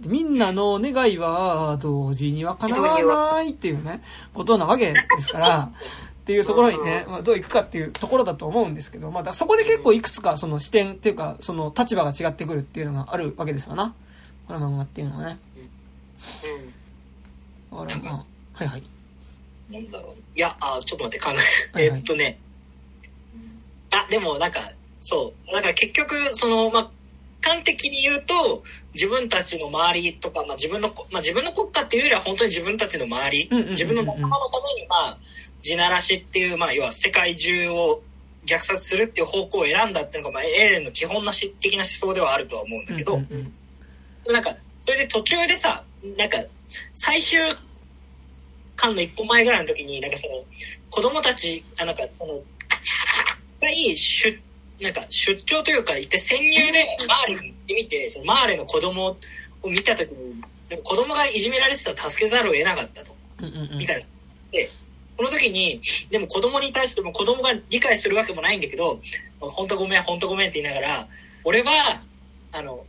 [0.05, 4.01] みんなの願いは同時には叶わないっていうね、
[4.33, 5.71] ことなわけですから、
[6.21, 13.95] っていうところにね、まあ、どういくかっていうところだと思うんですけど、まあ、だそこで結構いくつかその視点っていうか、その立場が違ってくるっていうのがあるわけですよな。
[14.47, 15.39] この漫画っていうのはね。
[17.71, 18.83] だからまあ、はいはい。
[19.71, 20.15] なんだろう。
[20.35, 21.35] いや、あ、ちょっと待って、考え、
[21.77, 22.39] はいはいえっとね。
[23.91, 25.53] あ、でもなんか、そう。
[25.53, 26.91] なんか結局、その、まあ、
[27.41, 35.17] 端的に言うと、自分たちの周りとか、まあ、自分のこ、まあ、自分の国家っていうよりは本当に自分たちの周り、自分の仲間のために、まあ、
[35.61, 38.01] 地ならしっていう、まあ、要は世界中を
[38.45, 43.53] 虐殺するっていう方向を選んだっていうのが、まあ、エレンの基本なし的な思想ではあるとは思うんだけど、うんうん
[44.25, 44.33] うん。
[44.33, 45.83] なんか、それで途中でさ、
[46.17, 46.37] なんか、
[46.95, 47.39] 最終
[48.75, 50.43] 巻の一個前ぐらいの時に、なんかその、
[50.89, 52.43] 子供たち、あ、なんかその、一
[53.61, 54.39] 回出、
[54.81, 59.17] なんか出張というか、一回潜入でマーレに行ってみて、そのマーレの子供
[59.61, 60.39] を見た時に、
[60.69, 63.13] なんか子供がいじめられてたら助けざるを得なかったと。
[63.77, 64.05] みたいな。
[64.51, 64.69] で、
[65.17, 69.01] この時に、でも子供に対しても子供が理解するわけもないんだけど、
[69.39, 71.07] 本当ごめん、本当ごめんって言いながら、
[71.43, 72.01] 俺は、
[72.51, 72.85] あの、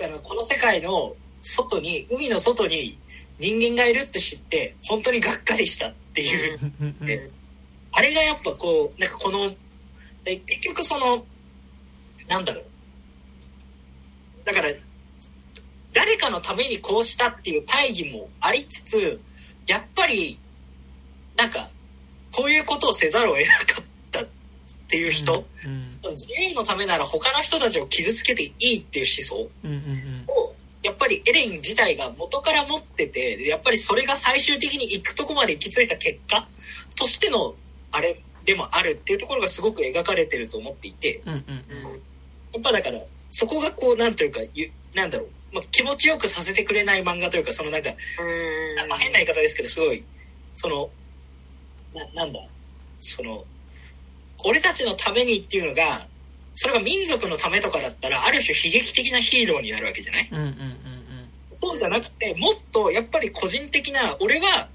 [0.00, 2.98] あのこの世界の外に、海の外に
[3.38, 7.30] 人間がいるって知って、本当にがっかりしたっていう、
[7.92, 9.52] あれがやっぱこう、なんかこの、
[10.28, 11.24] で結局その、
[12.28, 12.64] なんだろう。
[14.44, 14.68] だから、
[15.94, 19.20] 誰かのためにこうしたっていう大義もありつつ、
[19.66, 20.38] やっぱり、
[21.34, 21.70] なんか、
[22.30, 24.26] こういうことをせざるを得なかったっ
[24.88, 36.46] ていう人、うん自由のためなら他の人たちを傷つけていいっていう思想うんうんうんを、やっぱりエレン自体が元から持ってて、やっぱりそれが最終的に行くとこまで行き着いた結果
[36.96, 37.54] としての、
[37.92, 41.34] あれでもあるっていうところがすごく描かれてると思っていて、や
[42.58, 48.88] っぱだから、そこがこう、なんというか、ゆなんだろう、まあ、気持ちよくさせてくれない漫画というか、そのなんか、うん。
[48.88, 50.02] まあ、変な言い方ですけど、すごい、
[50.54, 50.88] その、
[51.94, 52.40] な、なんだ、
[53.00, 53.44] その、
[54.44, 56.06] 俺たちのためにっていうのが、
[56.54, 60.30] それが民族のためとかだったら、ある種悲劇的なヒーローになるわけじゃない？
[61.60, 64.70] そうじゃなくて、もっとやっぱり個人的な、俺は、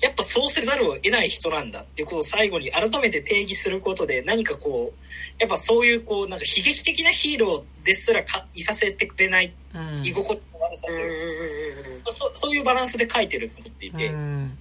[0.00, 4.98] やっぱそうせざるを得ない人なんだっていうことを最後に改めて定義することで、何かこう、
[5.38, 9.54] やっぱそういうこう、なんか悲劇的なヒーローですらかいさせてくれない
[10.02, 14.58] 居心地の悪さというか、うんそそういうバランスで書いてると思っていて、うん。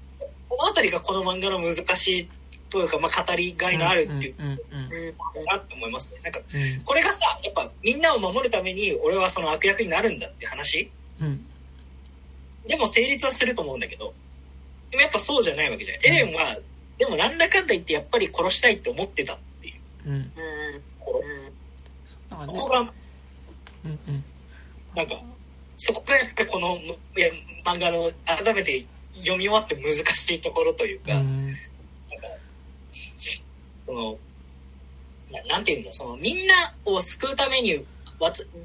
[0.47, 2.29] このあたりがこの漫画の難しい
[2.69, 4.35] というか、まあ、語りがいのあるっていう
[5.45, 6.19] なって思いますね。
[6.23, 6.83] なんか、うん。
[6.83, 8.01] これがさ、やっぱみん。
[8.01, 10.19] なを守るために俺はその悪役になるん。
[10.19, 10.89] だって話
[11.21, 11.45] うん。
[12.65, 13.79] でも成立はすると思うん。
[13.79, 14.13] だけど、
[14.93, 15.97] でもやっぱそうじゃないわけじゃん。
[16.05, 16.55] エレンは、
[16.99, 19.71] でもなんだかんだ言ってやっぱり殺したいって思ってたってい
[20.05, 20.09] う。
[20.09, 20.13] うん。
[20.13, 20.31] うん。
[22.29, 22.87] とこここが、うん
[24.07, 24.23] うん。
[24.95, 25.19] なんか、
[25.77, 27.27] そこがやっぱりこのいや
[27.65, 31.47] 漫画の改めて読み終わって難しいところというか、うん。
[31.47, 31.57] なんか、
[33.87, 34.17] その、
[35.31, 36.53] ななんていうんだ、その、みんな
[36.85, 37.83] を救うために、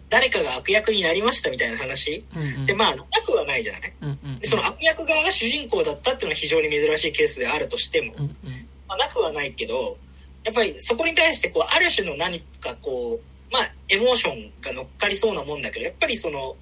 [0.08, 2.24] 誰かが悪役になりましたみたいな話？
[2.34, 2.66] うんうん。
[2.66, 3.92] で、まあ、なくはないじゃない？
[4.02, 4.38] うんうん。
[4.38, 8.66] でその悪役側が主人公だったっていうのは非常に珍しいケースであるとしても、うんうん。
[8.86, 9.96] まあ、なくはないけど、
[10.44, 16.56] やっぱりそこに対して、こう、ある種の何かこう、まあ、エモーションが乗っかりそうなもんだけど、やっぱりその、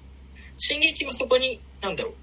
[0.57, 2.13] 進撃はそこに、なんだろう、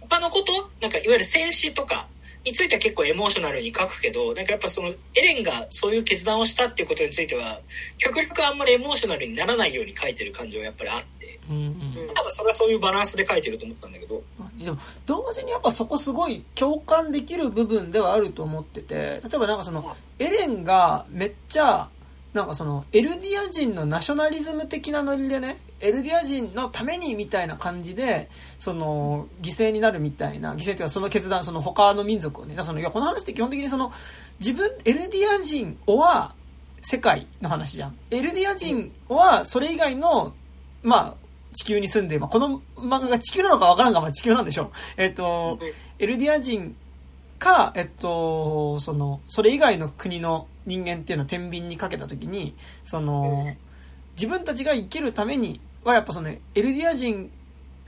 [0.00, 0.52] 他のこと？
[0.80, 2.06] なんかいわゆる戦士とか
[2.44, 7.58] については結構エモーショナルに書くけど、なんかやっぱその、エレンがそういう決断をしたっていうことについては、
[7.98, 11.74] 極力あんまりエモーショナルにならないように書いてる感じはやっぱりあって、うんうん
[12.14, 14.22] 多分それはそういうバランスで書いてると思ったんだけど、
[14.62, 21.88] でも同時にやっぱそこすごい共感できる部分ではあると思ってて例えばなんかそのエレンがめっちゃ
[22.32, 33.92] なんかそのエルディア人のナショナリズム的なノリでねエルディア人のためにみたいな感じでその犠牲になるみたいな犠牲っていうかその決断その他の民族をねだそのいやこの話って基本的にその
[34.40, 36.34] 自分エルディア人は
[36.80, 40.34] 世界の話じゃんエルディア人はそれ以外の
[40.82, 44.70] まあ地球に住んで、まあ、この漫画が地球なのかわからんが、まあ、地球なんでしょう。
[44.96, 45.60] えっ、と、
[46.00, 46.74] エルディア人
[47.38, 53.54] か、えっと、その、それ以外の国の人間っていうのを天秤にかけたときに、その、
[54.16, 57.30] 自分たちが生きるためには、やっぱその、エルディア人、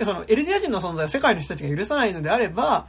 [0.03, 2.87] その、エルディア人の存在を世界の人たちが許さないのであれば、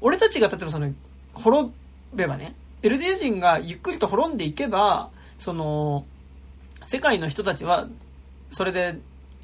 [0.00, 0.92] 俺たちが例えばその、
[1.34, 1.72] 滅
[2.14, 6.04] べばね、エルディア人がゆっくりと滅んでいけば、その、
[6.82, 7.88] 世界の人たちは、
[8.50, 8.98] それで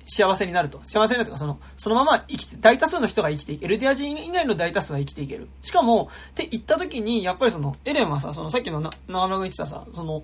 [0.07, 0.81] 幸せになると。
[0.83, 3.65] 幸せになるとか、その、そのまま生きて、大多数の人が生きていけ。
[3.65, 5.49] エルディア人以外の大多数は生きていける。
[5.63, 10.23] しかも、って言った時に、やっぱりその、エレンはさ、その、さっきのな長野が言ってたさ、その、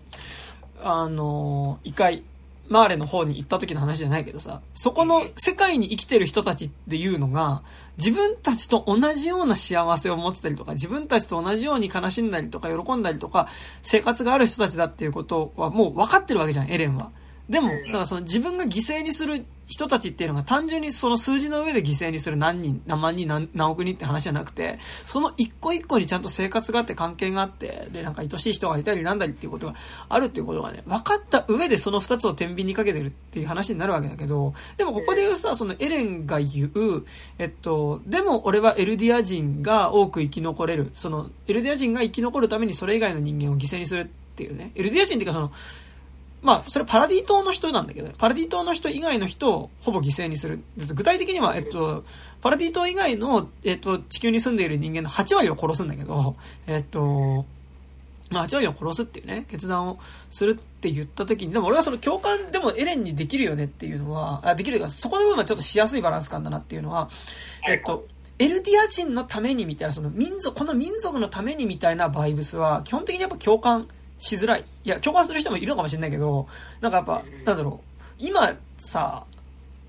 [0.83, 2.23] あの、一回、
[2.71, 7.63] マーレの方に行った時の話じゃないけどさ、そこの世界に生きてる人たちっていうのが、
[7.99, 13.49] 自分たちと同じような幸せを持ってたりとか、自分たちと同じように悲しんだりとか、喜んだりとか、
[13.83, 17.11] 生活がある人たちだっていうことはもう分かってるわけじゃん、エレンは。
[17.49, 29.77] でも、だからその自分が犠牲にする人たちっていうのが単純にその数字の上で犠牲にする何人、何万人、何億人って話じゃなくて、その一個一個にちゃんと生活があって関係があって、で、なんか愛しい人がいたりなんだりっていうことが
[30.09, 37.07] あるっていうことがね、分かった上でその二つを天秤にかけてるっていう話になるわけだけど、でもここで言うさ、そのエレンが言う、
[37.39, 40.91] えっと、でも俺はエルディア人が多く生き残れる。
[40.95, 44.73] その、エルディア人が生き残るためにそれ以外の人間を犠牲にするっていうね。
[44.75, 45.53] エルディア人っていうかその、
[46.43, 50.63] まあ、それパラディ島の人なんだけど、ね、パラディ島の人以外の人をほぼ犠牲にする。
[50.77, 52.05] 具体的には、えっと、
[52.41, 57.45] パラディ島以外の、えっと、地球に住んでいる人間の8割を殺すんだけど、えっと、
[58.31, 59.99] まあ、8割を殺すっていうね、決断を
[60.31, 67.11] するって言った時に、でも俺はその共感でもエレンにできるよねっていうのは、あできるか、そこの部分はちょっとしやすいバランス感だなっていうのは、
[67.69, 68.07] えっと、
[68.39, 73.89] エルディア人のためにみたいな、その民族、この民族のためにみたいなバイブスは、基本的にやっぱ共感
[74.21, 74.65] しづらい。
[74.85, 76.47] いや、共感する人もいるのかもしれないけど、
[76.81, 79.25] なんかやっぱ、なんだろう、今さ、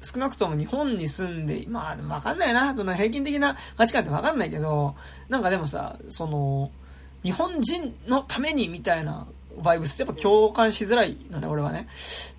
[0.01, 4.95] 少なくとも日本に住んで、まあ、わかんないな、その平均的な価値観ってわかんないけど、
[5.29, 6.71] なんかでもさ、その、
[7.23, 9.27] 日本人のためにみたいな
[9.61, 11.87] バイブスってやっぱ共感しづらいのね、俺はね。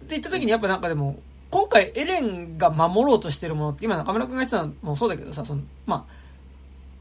[0.04, 6.06] って言った時にやっぱなんかでも、今回エレンが守ろうとしてるものって、今中村君が言ってたのもそうだけどさ、その、ま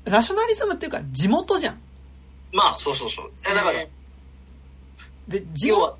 [0.06, 1.80] あ、ナショナリズムっていうか地元じゃん。
[2.54, 3.32] まあ、そうそうそう。
[3.50, 3.80] えだから、
[5.28, 5.98] で、地元、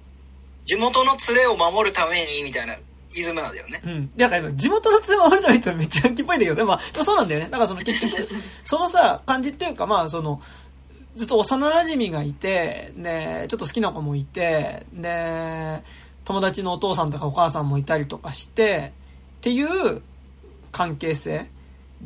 [0.66, 2.76] 地元の連れを守るために、みたいな
[3.14, 3.82] イズムなんだよね。
[3.84, 4.12] うん。
[4.16, 7.46] だから地元の通話守るとめっちゃ暗記っぽいんだけど、でも、まあ、でもそうなんだよね。
[7.48, 8.30] だからその結局、
[8.64, 10.42] そのさ、感じっていうか、まあその、
[11.16, 15.84] ずっと幼馴染がいて、で、ちょっと好きな子もいて、で、
[16.24, 18.94] 友達のお父さんとかお母さんもいたりとかして、
[19.38, 20.02] っていう
[20.72, 21.50] 関係性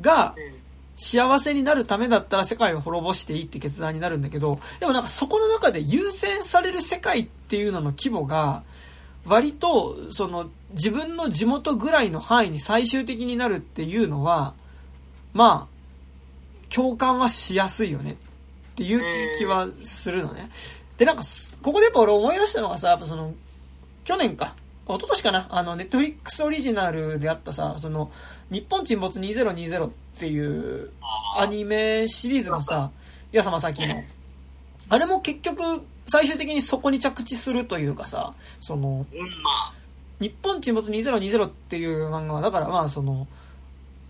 [0.02, 0.55] がうん
[0.96, 8.64] 幸せになるためだったら世界を滅ぼしていいって決断になるんだけど、でもなんかそこの中で優先される世界っていうのの規模が、
[9.26, 14.54] 割と、その、自分の地元ぐらいの範囲に最終的になるっていうのは、
[15.34, 18.14] まあ、共感はしやすいよね。
[18.14, 18.16] っ
[18.76, 20.50] ていう気はするのね。
[20.98, 21.24] で、なんか、
[21.64, 23.34] ここでやっぱ俺思い出したのがさ、やっぱその、
[24.04, 24.56] 去年か、
[24.88, 28.12] 一昨年かな、あの、ネットフリックスオリジナルであったさ、その、
[28.52, 30.92] 日本沈没2020っていう
[31.38, 32.92] アニメシリーズのさ、
[33.32, 34.04] 矢様先の。
[34.90, 35.62] あれも結局、
[36.08, 39.06] 最終的にそこに着地するというかさ、その、
[40.20, 43.28] 日本沈没2020っていう漫画は、だからまあその、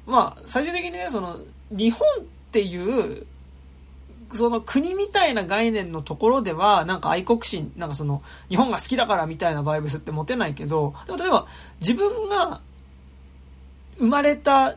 [0.05, 1.39] まあ最終的にね、その、
[1.71, 3.25] 日本っていう、
[4.33, 11.47] その国みたいな概念のところでは、なんか愛国心、なんかその、日本が好きだからみたいなバイブスって持てないけど、でも例えば
[11.79, 12.61] 自分が
[13.97, 14.75] 生まれた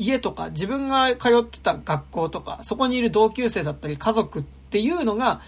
[0.00, 5.42] 家とか、自分が通ってた学校とか、そこにいる同級生だったり家族っていうのが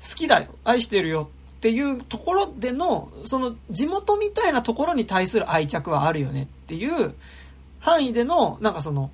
[0.00, 1.28] 好きだよ、愛してるよ。
[1.58, 6.44] っていうところでの、その地元みたいなところに対する愛着はあるよね。
[6.44, 7.14] っていう
[7.80, 9.10] 範囲での、なんかその、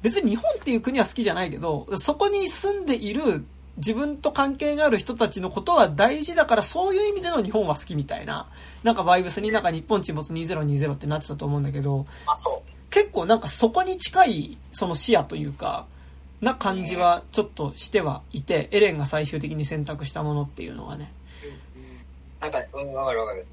[0.00, 3.44] 別に日本っていう国は好きじゃないけど、そこに住んでいる
[3.76, 8.48] 自分と関係がある人たちのことは大事だから、そういう意味での日本は好きみたいな、
[8.82, 12.81] なんかバイブスになんか日本沈没2020ってなってたと思うんだけど、あそう。
[12.92, 15.86] 結構なんかそこに近いその視野というか、
[16.42, 21.10] な感じはちょっとしてはいて、エレンが最終的に選択したものっていうのはね。
[22.40, 23.46] なんか、うん、わかるわかる。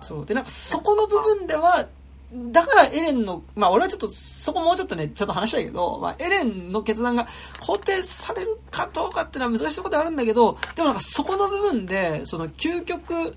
[0.00, 0.26] そう。
[0.26, 1.86] で、なんかそこの部分では、
[2.32, 7.26] だからエレンの、まあ俺はちょっとそこもうちょっとね、ちょっと話したいけど、まあエレンの決断が
[7.60, 13.36] 肯定されるかどうかっていうのは難しいところではあるんだけど、でもなんかそこの部分で、その究極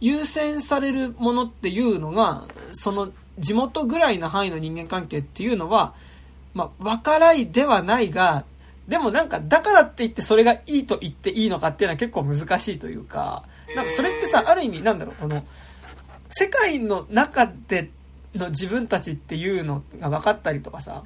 [0.00, 5.94] 優先されるものっていうのが、その地元ぐらいの範囲の人間関係っていうのは、
[6.54, 8.44] まあ、わからいではないが、
[8.88, 13.44] でもなんか、だからって言ってそれがいいと言っていいのかっていうのは結構難しいというか、
[13.74, 15.44] なんかそれってさ、ある意味なんだろう、この、
[16.30, 17.90] 世界の中で
[18.34, 21.02] の自分たちっていうのが分かったりとかさ、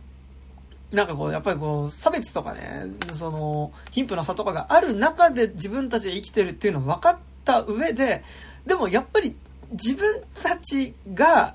[0.92, 8.24] なんかこう、やっぱりこう、差別とかね、その、貧富の差とかがある中で自分たちが生きてるっていうのを分かった上で、
[8.66, 9.36] でもやっぱり
[9.72, 11.54] 自分たちが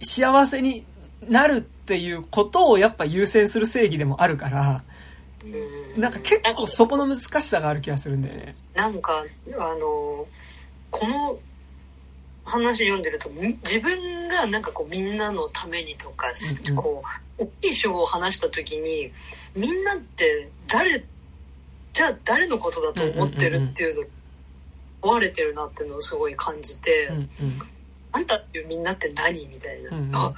[0.00, 0.84] 幸せに
[1.28, 4.82] なるっていうことをやっぱ優先する正義でもあるから、
[5.44, 5.46] う
[5.96, 8.54] んなんか結構そこの難しさがある気がするんだよね。
[8.74, 9.24] なんか
[9.58, 10.26] あの
[10.90, 11.38] この
[12.44, 17.02] 話読んでるとみ自分がなんかこうみんなのためにとか、うんうんこ
[17.38, 19.10] う大きい主語を話した時に
[19.56, 21.02] みんなって誰
[21.94, 24.06] じゃあ誰のことだと思ってるっていうの
[25.00, 27.28] 問われてるなっていうのをすごい感じて、うんうん。
[28.12, 30.16] あんたっていうみんなって何みたいな、うんうん。
[30.16, 30.34] あ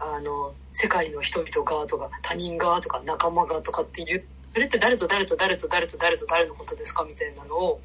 [0.00, 7.80] あの世界の人々がとか他人がとか仲間がとかっていうそれって誰と誰と誰と誰と誰と誰のことですかみたいなのを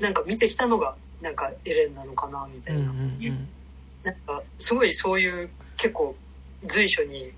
[0.00, 3.48] なんか見てきたのがなんかエレンなのかなみたうんういな、ん。
[4.02, 6.14] なんかすごいそういう結構
[6.66, 7.30] 随所に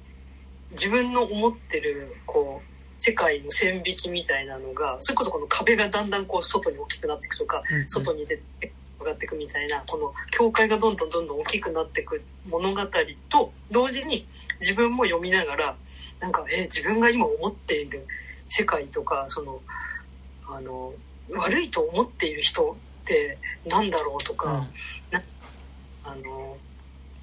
[0.73, 7.89] 自分の思ってるこう世界の線引きみたいなのがそれこそこの壁がだんだんこう外に大きくなっていくとかうんうん。
[7.89, 12.81] 外に出て上がっていくみたいなこの境界がどんどんどんどん大きくなっていく物語
[13.29, 14.27] と同時に
[14.61, 15.77] 自分も読みながら
[16.21, 18.07] なんかえ自分が今思っている
[18.49, 19.61] 世界とかその
[20.49, 20.93] あの
[21.31, 24.67] 悪いと思っている人ってなんだろうとか、
[26.05, 26.57] あの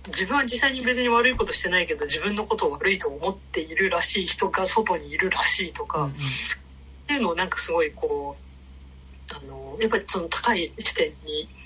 [0.08, 6.12] 自分は実際に別に悪いことしてないけど自分のことを悪いと思っているらしい人が外にいるらしいとか、うんうん。
[6.12, 6.16] っ
[7.08, 8.36] ていうのをなんかすごいこ
[9.30, 11.59] うあのやっぱりその高い視点にうん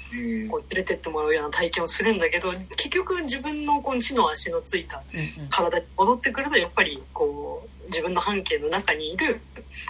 [0.50, 5.02] こう連れてってもらうような体験をするんだけど結局自分のこう地の足のついた
[5.50, 9.40] 体に戻ってくるとやっぱりこう自分の半径の中にいる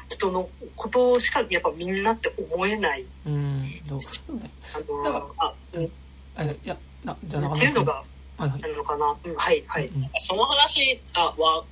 [0.10, 3.82] 人のことしかやっぱみんなって思えないうん。
[3.88, 4.00] どう。
[4.00, 5.90] あだかのあ、うん、っ
[6.40, 8.04] え、いや、な、じゃあていうのが
[8.38, 8.68] はいはいあ。
[8.68, 11.64] るのかな、うん、はいはい、うんその話あは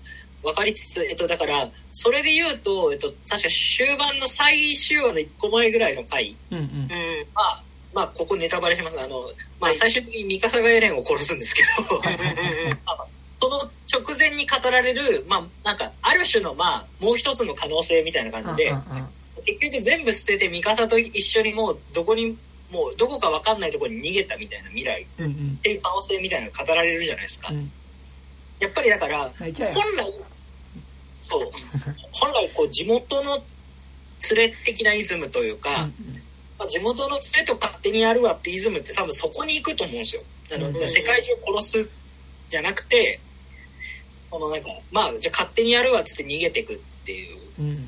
[0.44, 6.64] 分かりつつ、えっと、だからそれで言うと、えっと、確か終盤の最終話の1個前ぐらいの回うんうん。
[6.64, 7.64] うんまあ
[7.94, 9.00] まあここネタバレします。
[9.00, 9.22] あの、
[9.60, 9.76] まあ、はい。
[9.76, 12.02] 最終的にミカサがエレンを殺すんですけど。
[13.42, 13.58] その
[13.92, 18.74] 直前に語られる、まあ、なんかある種の、まあ、もう一つの可能性みたいな感じで、
[19.44, 22.38] 結局全部捨ててミカサと一緒にもうどこに
[22.72, 25.02] もうどこかわかんないところに逃げたみたいな未来。
[25.02, 25.06] っ
[25.64, 27.50] ていう可能性みたいなのが語られるじゃないですか。
[27.52, 27.72] うん。
[28.60, 29.64] やっぱりだから、本来、
[31.24, 31.52] そう、
[32.12, 33.44] 本来こう地元の
[34.36, 36.22] 連れ的なイズムというか、うん
[36.62, 40.22] まあ、地元の連れと勝手にやるわってイズムって多分そこに行くと思うんですよ。
[40.54, 41.90] あの、うん世界中殺す
[42.52, 43.20] じゃなくて、
[44.30, 47.38] このなんか、まあ、じゃあ勝手にやるわっつって逃げていくっていう。
[47.60, 47.88] うんうん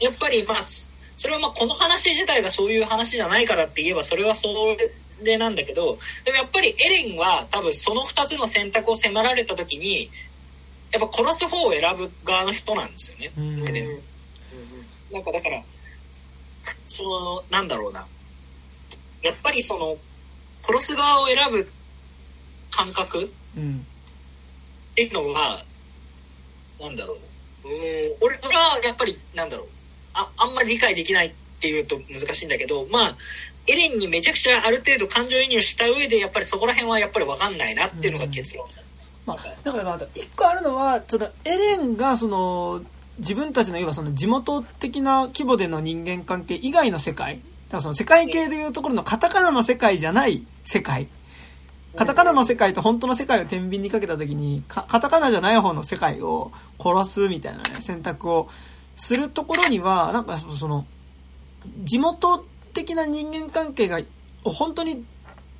[0.00, 0.62] やっぱりまあ、
[1.16, 4.48] それはまあこの話自体がそういう話じゃないからって言えばそれはそ
[5.22, 10.10] れなんだけど、でもやっぱりエレンは多分その二つの選択を迫られた時に、
[10.90, 13.32] やっぱ殺す方を選ぶ側の人なんですよね。
[13.38, 13.64] うん
[15.12, 15.62] なんかだから、
[16.94, 18.06] その、なんだろうな。
[19.20, 19.96] やっぱりその、
[20.62, 21.68] 殺す側を選ぶ
[22.70, 23.86] 感覚うん
[24.92, 25.64] っていうのは、
[26.80, 27.70] なんだろうな。
[27.70, 29.66] うーん、俺俺はやっぱり、なんだろう。
[30.12, 33.16] あ、あんまり理解できないっていうと難しいんだけど、まあ、
[33.66, 38.66] エレンにめちゃくちゃある程度感情移入した上で、やっぱりそこら辺はやっぱりわかんないなっていうのが結論。
[39.26, 42.82] まあ、だからまあ一個あるのはそのエレンがその
[43.18, 51.08] 自分たちのいわばその地元的な規模での人間関係以外の世界だからその世界系でいうところのカタカナの世界じゃない世界。
[51.96, 56.50] カタカナの世界と本当の世界を天秤にかけた時にカカタカナじゃない方の世界を
[56.80, 58.48] 殺すみたいなね選択を
[58.96, 60.86] するところにはなんかその
[61.84, 64.00] 地元的な人間関係が
[64.42, 65.04] 本当に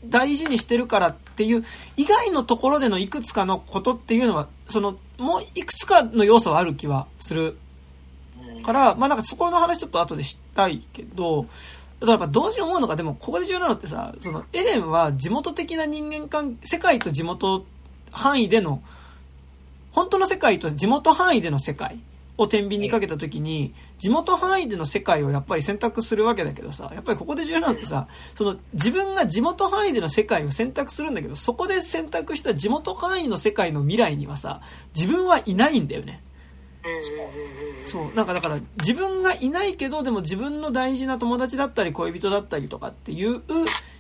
[0.09, 1.65] 大事にしてるからっていう
[1.97, 7.57] 以外のところでのいくつかのことっていうのは、その、もういくつかの要素はある気はする
[8.65, 11.47] から、まあなんかそこの話ちょっと後でしたいけど、
[12.01, 17.65] だからやっぱ同時に思うのが、でもここで重要なのってさ、そのエレンは地元的な人間関係、世界と地元
[18.11, 18.83] 範囲での、
[19.93, 22.01] 本当の世界と地元範囲での世界
[22.37, 34.61] を天秤にかけた時に、地元範囲での世界をやっぱり選択するわけだけどさ、やっぱりここで重要なのってさ、その自分が地元範囲での世界を選択するんだけど、そこで選択した地元範囲の世界の未来にはさ、
[34.95, 36.23] 自分はいないんだよね。
[37.87, 38.15] そう。
[38.15, 43.43] なんかだから、自分がいないけど、でも自分の大事な友達だったり恋人だったりとかっていう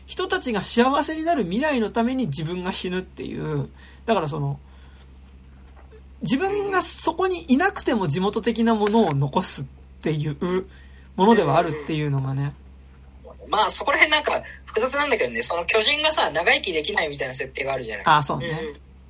[0.07, 3.70] 人たちが幸せになる未来のために自分が死ぬっていう。
[4.07, 4.59] だからその、
[6.25, 9.64] 自分がそこにいなくても地元的なものを残すっ
[10.01, 10.66] ていう
[11.16, 12.55] ものではあるっていうのがね。
[13.49, 18.07] まあそこら辺なんか複雑なんだけどね、その巨人がさ、長生きできないみたいな設定があるじゃない。
[18.07, 18.59] ああ、そうね。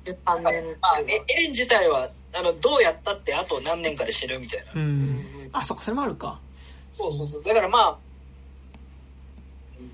[0.03, 4.73] 13まあエレン自体は、あの、どうやったってあと何年かで死ぬみたいな。
[4.75, 5.49] うん。
[5.53, 6.39] あ、そっか、それもあるか。
[6.91, 7.43] そうそうそう。
[7.43, 7.97] だからまあ、
[9.79, 9.85] うん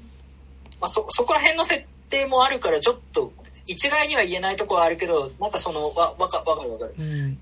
[0.81, 3.31] まあそ、そこら辺の設定もあるから、ちょっと、
[3.71, 6.93] 一概には言えないところはあるけど、なんかその、わ、わか、わかるわかる。
[6.99, 7.37] うん。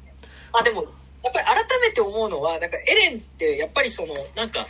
[0.51, 0.83] まあでも、
[1.23, 4.67] やっぱり改めて思うのは、なんかエレンって、やっぱりその、なんか、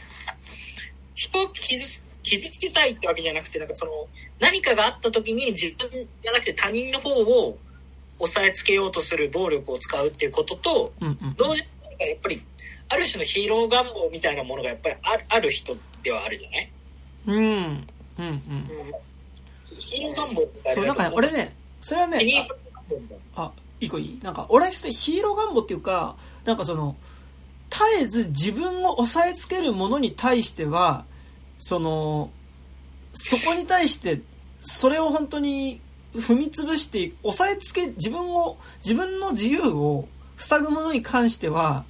[1.16, 3.92] 人を傷つ、傷つけたいってわけじゃなくて、なんかその、
[4.40, 7.58] 何かがあった時に自分じゃなくて他人の方を
[8.20, 11.36] 押さえつけようとする暴力を使うっていうことと、うんうん。
[11.38, 11.62] 同時
[12.00, 12.42] にやっぱり
[12.88, 16.72] ある種のヒーロー願望みたいなものがやっぱりあるある人ではあるじゃない？
[17.28, 17.36] うん。
[17.36, 17.88] うん
[18.18, 18.38] うん。
[18.40, 18.94] ヒー
[20.04, 23.44] ロー願望みたいなそう、なんかね、俺ね、それはねテ、ニス願望みたいな。
[23.44, 24.20] あ、一個いい？
[24.22, 26.16] なんか、俺はしてヒーロー願望っていうか、
[26.46, 26.96] なんかその、
[27.70, 31.06] 絶えず自分を押さえつけるものに対しては、
[31.60, 32.32] その、
[33.14, 34.22] そこに対して、
[34.62, 35.82] それを本当に
[36.16, 40.08] 踏み潰して、押さえつけ、自分を、自分の自由を
[40.38, 41.86] 塞ぐものに関しては、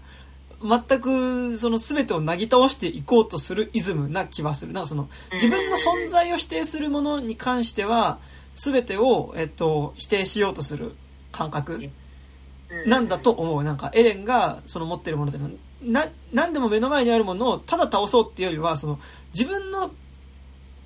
[0.61, 4.73] 全くその全てをなぎ倒していこうとするイズムな気はする。
[4.73, 8.19] なんかその自分の存在を否定するものに関しては
[8.55, 10.95] 全てを、えっと、否定しようとする
[11.31, 11.89] 感覚
[12.85, 13.63] なんだと思う。
[13.63, 15.39] なんかエレンがその持ってるもので
[15.81, 18.99] な、何でも目の前にあるものをただ倒そうっていうよりは、その
[19.33, 19.91] 自分の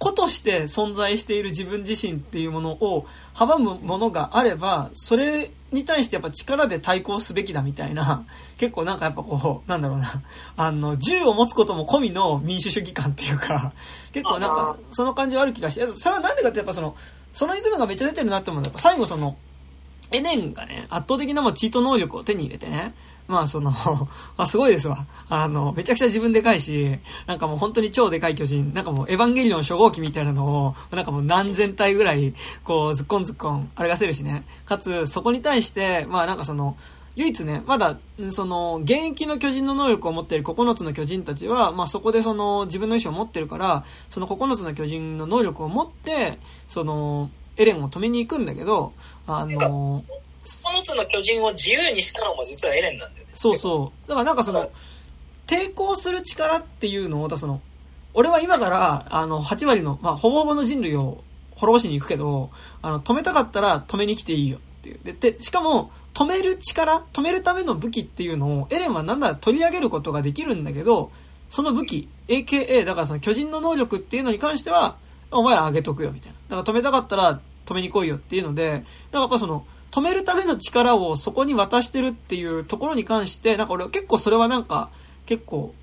[0.04, 8.26] 子として存在している自分自身っていうものを阻むものがあれば、それに対してやっぱ力で対抗すべきだみたいな、
[8.60, 10.12] 結構なんかやっぱこう、なんだろうな、
[10.58, 13.72] あの、銃を持つことも込みの民主主義感っていうか、
[14.12, 16.98] 結構なんかその感じはある気がして、それはなんでかってやっぱその、
[17.32, 19.38] そのイズムがめっちゃ出てるなって思うのは、やっぱ最後その、
[20.12, 22.94] エネンがね、圧倒的なもうチート能力を手に入れてね、
[23.34, 23.74] まあその、
[24.38, 25.06] あ、すごいですわ。
[25.28, 34.46] あの、めちゃくちゃ自分でかいし、なんかもう本当に超でかい巨人、なんかもうエヴァンゲリオン初号機みたいなのを、なんかもう何千体ぐらい、こう、ズッコンズッコン、あれがせるしね。
[34.66, 36.78] かつ、そこに対して、まあなんかその、
[37.16, 37.98] 唯一ね、まだ、
[38.30, 48.94] その、現役の巨人の能力を持っている9つの巨人たちは、まあそこでその、自分の意志を持ってるから、その9つの巨人の能力を持って、その、エレンを止めに行くんだけど、
[49.28, 50.04] あの、
[50.44, 53.32] 9つの巨人を自由にしたのも実はエレンなんだよね。
[53.34, 54.10] そうそう。
[54.10, 54.70] だからなんかその、
[55.48, 57.62] 抵抗する力っていうのを、だその、
[58.14, 61.24] 俺は今から、あの、8割の、まあ、ほぼほぼの人類を
[61.56, 65.00] 滅ぼしに行くけど、あの、止めたかったら止めに来ていいよっていう。
[65.04, 71.12] で、でしかも、止める力、止めるための武器っていうのを、エレンはなんなら取り上げることができるんだけど、
[71.50, 74.98] その武器、AKA、だからその巨人の能力っていうのに関しては、
[75.32, 76.58] お前らあげとくよ、みたいな。
[76.58, 84.90] だから止めたかったら止めに来いよっていうので、だからやっぱその、止めるための力をそこに渡してるっていうところに関して、なんか俺結構それはなんか、
[85.28, 85.76] 結構、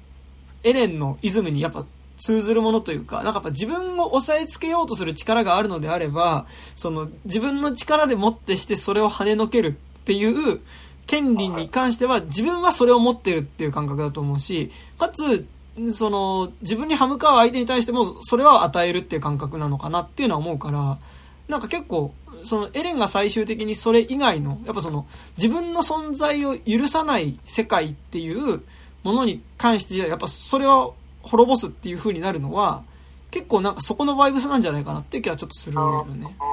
[0.65, 1.87] エレンのイズムにやっぱ
[2.17, 9.73] 通ずるものというか、なんかやっぱ自分を押さえつけようとする力があるのであれば、その自分の力でもってしてそれを跳ねのけるっ
[10.05, 10.61] ていう
[11.07, 15.47] 権利に関しては自分はそれを持ってるっていう感覚だと思うし、かつ、
[15.93, 20.99] その自分に歯向かう相手に対してもそれは与えるっていう感覚なのかなっていうのは思うから、
[21.47, 22.13] なんか結構、
[22.45, 28.63] そのエレンが最終的にそれ以外の、やっぱその自分の存在を許さない世界っていう
[29.03, 32.85] ものに関してやっぱそれを滅ぼすっていう風になるのは、
[33.31, 36.37] 結構なんかそこのバイブスなんじゃないかなっていう気はちょっとするよね。
[36.39, 36.45] あ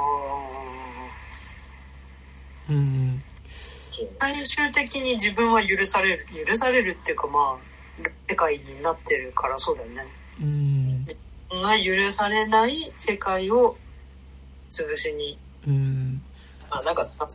[2.69, 3.21] うん。
[3.23, 3.37] ー
[4.19, 7.57] 最終的に自分は許される許されるっていうかまあ
[8.29, 10.05] 世界になってるからそうだよね
[10.39, 11.05] うん。
[11.05, 13.75] が許されない世界を
[14.69, 15.37] 潰しに
[15.67, 16.21] うん。
[16.69, 17.27] あなんかさ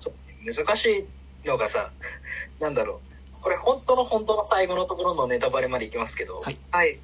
[0.45, 1.07] 難し
[1.45, 1.91] いのがさ
[2.61, 3.01] なんだろ
[3.41, 6.99] うこれ本当の本当の最後のところのネタバレまでいきますけど、はいはい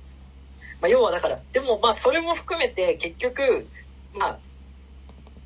[0.81, 3.66] まあ、要はだからでもまあそれも含めて結局
[4.14, 4.39] まあ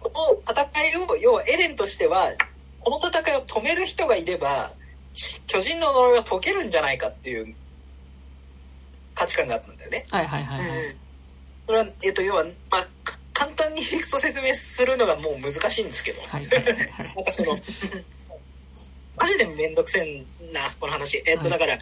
[0.00, 0.10] こ
[0.46, 2.32] の戦いを要はエレンとしては
[2.80, 4.72] この戦いを止める人がいれば
[5.46, 7.54] 巨人の呪いは解けるんじゃないかっていう
[9.14, 10.04] 価値観があったんだよね。
[10.10, 10.86] はいはいはいはい。
[10.86, 11.02] うん
[11.66, 17.14] それは、えっと、要は、まあ、か簡単に理屈を説明するのがもう難しいんですけど、はいはいはいはい。
[17.16, 17.56] なんかその、
[19.16, 21.22] マジでめんどくせんな、この話。
[21.26, 21.78] えっと、はいだから、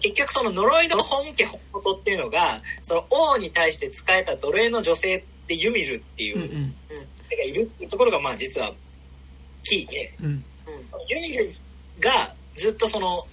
[0.00, 6.74] 結局その呪いの本家本元っていうのが、その王に対して仕えた奴隷の女性ってユミルっていううんうん。
[7.28, 8.72] 手がいるっていうところが、まあ実は、
[9.62, 10.44] キーで、うん。
[11.08, 11.52] ユミル
[12.00, 13.26] がずっとその、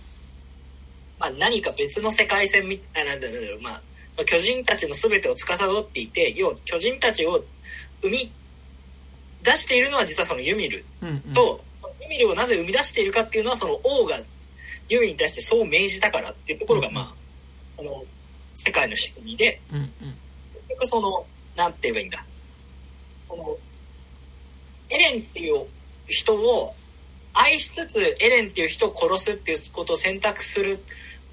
[1.18, 3.82] まあ何か別の世界線みあなんだなんだろう、まあ、
[4.26, 7.44] 巨人たちの全てを司っていて、要は巨人たちを
[8.02, 8.32] 生み
[9.43, 11.20] 出しているのは実はそのユミルうんうん。
[11.34, 11.64] と、
[12.02, 14.20] ユミルをなぜ生み出しているかっていうのはその王が
[14.89, 17.02] ユミルに対してそう命じたからっていうところが、ま
[17.78, 18.04] あ、あの、
[18.56, 19.88] 世界の仕組みで、うんうん。
[19.88, 21.26] 結局その、
[21.56, 22.26] なんて言えばいいんだ。
[23.28, 23.58] この、
[24.89, 25.66] エレンっていう
[26.08, 26.76] 人を
[27.34, 30.84] 愛しつつ、エレンっていう人を殺すっていうことを選択する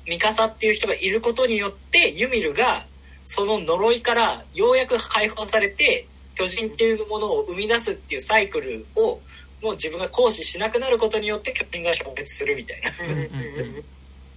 [0.07, 2.87] ミカサっていう人がいることによって、ユミルが
[3.25, 6.07] その呪いからようやく解放されて、
[6.37, 9.21] 巨人っていうものを生み出すっていうサイクルを
[9.63, 12.91] もう自分が行使しなくなることによって巨人が消滅するみたいな。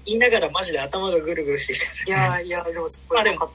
[0.06, 1.86] 言いながらマジで頭がぐるぐるしてきた。
[2.06, 3.50] いやいやでもすごい分かっ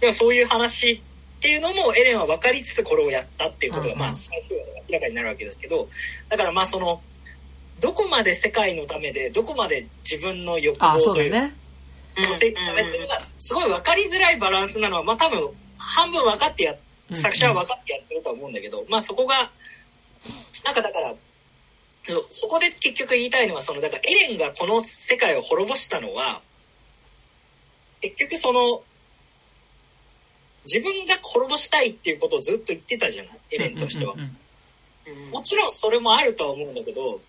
[0.00, 1.00] でもそういう話っ
[1.40, 5.88] ていうのもエレンは分かりつつこれをやったっていうことが、まあ最終話で明らかになるわけですけど
[6.28, 7.00] だからまあその
[7.80, 11.50] どこまで世界のためでどこまで自分の欲あ、望というか
[12.16, 16.78] 女性のためっていうのがすごい分かりづらいバランスなのはまあ多分半分分かってやうん
[17.14, 19.50] 作者は分かってやってるとは思うんだけど、まあそこが
[20.64, 21.14] なんかだから
[22.04, 26.42] そそこで結局言いたいのはそのだからエレンがこの世界を滅ぼしたのは
[28.00, 28.82] 結局その
[30.64, 33.32] 自分が滅ぼしたいっていうことをずっと言ってたじゃない？
[33.52, 34.14] エレンとしては。
[35.32, 37.20] もちろんそれもあるとは思うんだけど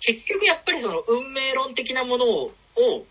[0.00, 3.04] 結局やっぱりその運命論的なものをを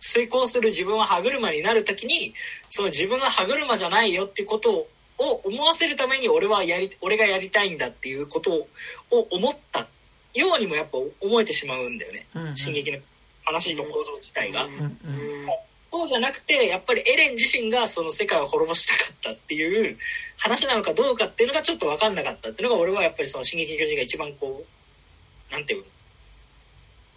[0.00, 2.34] 遂行する自分は歯車になるときに
[2.70, 4.88] その自分は歯車じゃないよっていうことを
[5.22, 8.68] を思わせるために俺はやり俺がやりたいんだっていうことを
[9.10, 9.86] を思った
[10.34, 12.56] ようにもやっぱ思えてしまうんだよねうんうん。
[12.56, 12.98] 進撃の
[13.44, 14.64] 話の構造自体が。
[14.64, 14.98] うんうん。
[15.92, 19.98] そうじゃなくてやっぱりエレン自身がその世界を滅ぼしたかったっていう
[20.38, 24.64] 話なのかどうかっていうのがちょっと分かんなかったっていうのが俺はやっぱりその「進撃の巨人」が一番こ
[25.50, 25.86] うなんていうの？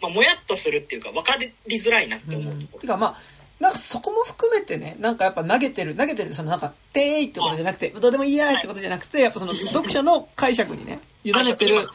[0.02, 3.18] まあもやっとするっていうか分かりづらいなって思うとこてかまあ、
[3.60, 11.88] なんかそこも含めてね、なんかやっぱ投げてる、投げてる、そのなんか、てーいってことじゃなくて、どうでもいいやーってことじゃなくて、やっぱその読者の解釈にね、委ねてる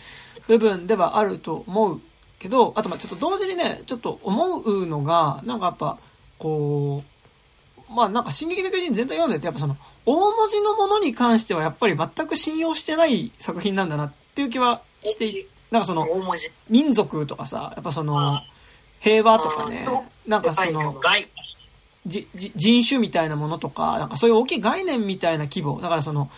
[0.48, 2.00] 部分ではあると思う
[2.38, 5.98] けど、あとまあちょっと同時にね、ちょっと思うのが、なんかやっぱ、
[6.38, 7.04] こ
[7.88, 16.06] う、まあなんか進撃の巨人全体読んでて、やっぱその、大文字のものに関してはやっぱり全く信用してない作品なんだなっていう気はしてい、なんかその、
[16.70, 18.44] 民族とかさ、やっぱそのあ、
[19.00, 19.86] 平和とかね
[20.26, 21.00] なんかそはいの
[22.06, 25.80] じじ人種みたいなものとか、なんかそういう大きい概念みたいな規模。
[25.80, 26.30] だからその、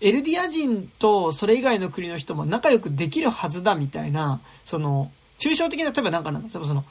[0.00, 6.84] エルディア人とそれ以外の国の人も仲良くできるはずだみたいな、その、抽象的な、例えばなんかなんだ、例えばその、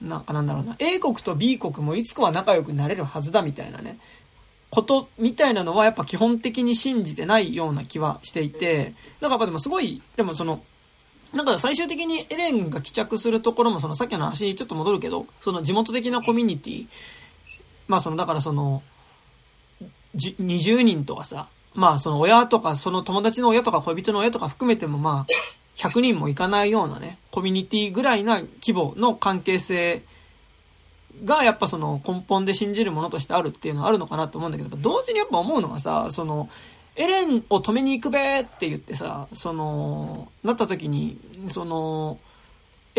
[0.00, 3.98] なんかなんだろうな、A 国と B 国もいつかは仲良くなれるはずだみたいなね、
[4.70, 10.62] ことみたいなのはやっぱ基本的に信じてないような気はしていて、だからやっぱでもすごい、でもその、
[11.32, 16.86] なんか最終的にエレンが帰着するところもそのさっきの話にちょっと戻るけど、その地元的なコミュニティ、
[17.88, 18.82] まあそのだからその、
[20.14, 30.02] じ20人とかさ、まあその親とかその友達の親とか恋人の親とか含めてもまあ100人もいかないようなね、コミュニティぐらいな規模の関係性
[31.24, 36.48] がやっぱその根本で信じるものとしてあるっていうのはあるのかなと思うんだけど、同時にやっぱ思うのがさ、その、
[36.96, 41.16] エレンを止めに行くべって言ってさ、その、なった時に、
[41.46, 42.18] その、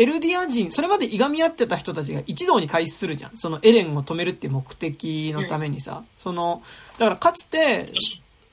[0.00, 3.32] エルディア人、それまでいがみ合ってた人たちが一堂に会するじゃん。
[3.36, 6.04] そのエレンを止めるっていう目的のためにさ。
[6.18, 6.62] その、
[6.98, 7.92] だからかつて、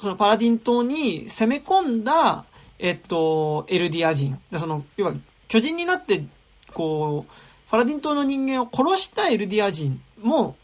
[0.01, 2.43] そのパラディ島に攻め込んだ、
[2.79, 4.37] えっと、エルディア人。
[4.51, 5.13] でその、要は、
[5.47, 6.25] 巨人になって、
[6.73, 7.31] こう、
[7.71, 10.57] パラディ島の人間を殺したエルディア人も、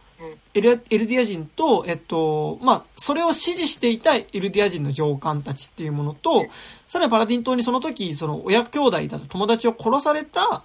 [0.53, 6.45] エルエルディア人と、えっと、まあ、それを支持していたエルディア人の上官たちっていうものと、
[6.89, 10.63] さらにパラディン島にその時、その親兄弟だと友達を殺された、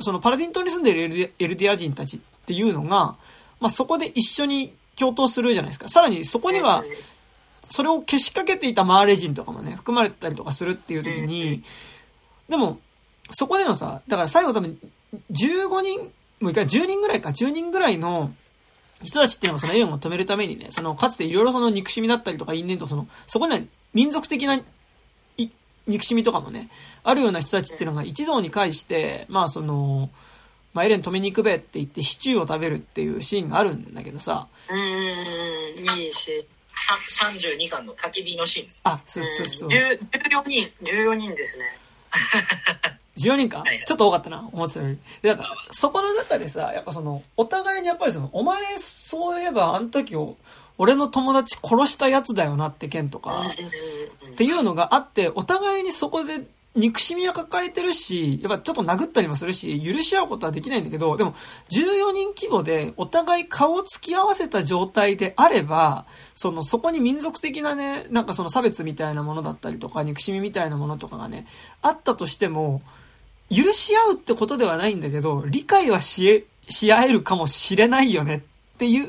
[0.00, 3.16] そのパラディン島に住んでいるエルディア人たちっていうのが、
[3.60, 5.88] まあ、そこで一緒に共闘するじゃないですか。
[5.88, 6.84] さらにそこには、
[7.70, 11.62] それを消しかけていたマーレ人とかもね、含まれてたりとかするっていう時に、
[12.48, 12.78] でも、
[13.30, 14.78] そこでのさ、だから最後多分、
[15.30, 16.00] 15人、
[16.40, 18.32] もう一回10人ぐらいか、10人ぐらいの
[19.02, 23.60] 人たちっていうのはそのエレンを止めるためにね、その、かつていろいろその憎しみだったりとか因縁とその、そこには
[23.92, 24.60] 民族的な、
[25.86, 26.70] 憎しみとかもね、
[27.02, 30.10] あるような人たちっていうのが一堂に会して、まあその、
[30.72, 34.46] まあエレン止めに行くべって言ってシチューを食べるっていうシーンがあるんだけどさ。
[34.70, 36.46] うん、いいし。
[36.76, 38.80] 32巻の焚き火のシーンです。
[38.84, 39.68] あ、そうそうそう。
[39.68, 41.64] 14人、14人ですね。
[43.16, 44.98] 14人か、はい、ちょっと多かったな、思ってたより。
[45.22, 50.36] で、なんか、そこの中でさ、やっぱその、お互いにやっぱりその、お前、そういえばあの時を、
[50.78, 53.44] 俺の友達殺したやつだよなって件とか、
[54.32, 56.46] っていうのがあって、お互いにそこで
[56.76, 61.34] 憎しみは抱えてるし、やっぱちょっと殴ったりもするし、許し合うことはできないんだけど、でも、
[61.70, 66.04] 14人規模でお互い顔を突き合わせた状態であれば、
[66.34, 71.46] その、そこに民族的なね、なんかその差別みたいなものだったりとか、憎しみみたいなものとかがね、
[71.80, 72.82] あったとしても、
[73.50, 78.42] 許し合うってことではないんだけど、理解はしえ、し合えるかもしれないよね
[78.74, 79.08] っていう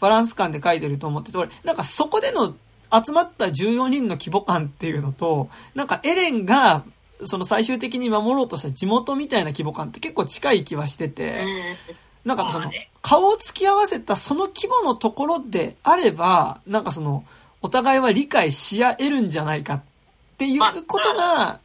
[0.00, 2.54] バランス感で書いてると思ってて、俺、なんかそこでの
[2.92, 6.84] 集まった14人の規模感っていうのと、なんかエレンが、
[7.24, 11.44] その最終的に守ろうとした地元みたいな規模感って結構近い気はしてて、
[12.24, 12.70] なんかその、
[13.02, 17.24] 顔を突き合わせたその規模のところであれば、なんかその、
[17.62, 19.82] お互いは理解し合えるんじゃないかっ
[20.36, 21.60] ていうことが、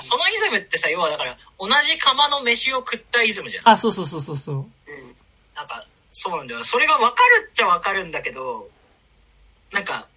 [0.00, 3.68] そのイズムってさ、要はだから、同じ釜の飯を食ったイズムじゃん。
[3.68, 4.56] あ、そうそうそうそうそう。
[4.56, 4.64] うん。
[5.54, 5.84] なんか、
[6.20, 6.64] そうなんだよ。
[6.64, 8.68] それが分かるっちゃ分かるんだけど、
[9.72, 10.08] なんか、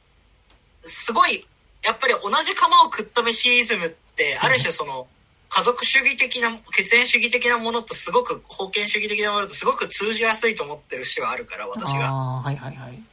[0.87, 1.45] すごい、
[1.83, 5.07] やっぱり同じ釜を食った飯イズムって、ある種その、
[5.49, 12.07] 家族主義的な、血縁主義的なものとすごく、封建主義的なものとすごく通じやすいと思ってる節はあるから、私が。
[12.07, 13.03] あはいはいはい。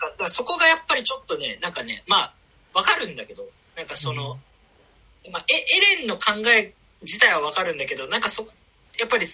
[0.00, 2.34] だからそこがやっぱりちょっとね、なんかね、まあ、
[2.74, 3.44] わかるんだけど、
[3.76, 4.38] なんかその、
[5.24, 5.54] うんまあ、エ
[5.94, 8.48] エレンの考え自体はわかるんだけど、なんかそ、
[8.98, 9.26] やっぱり、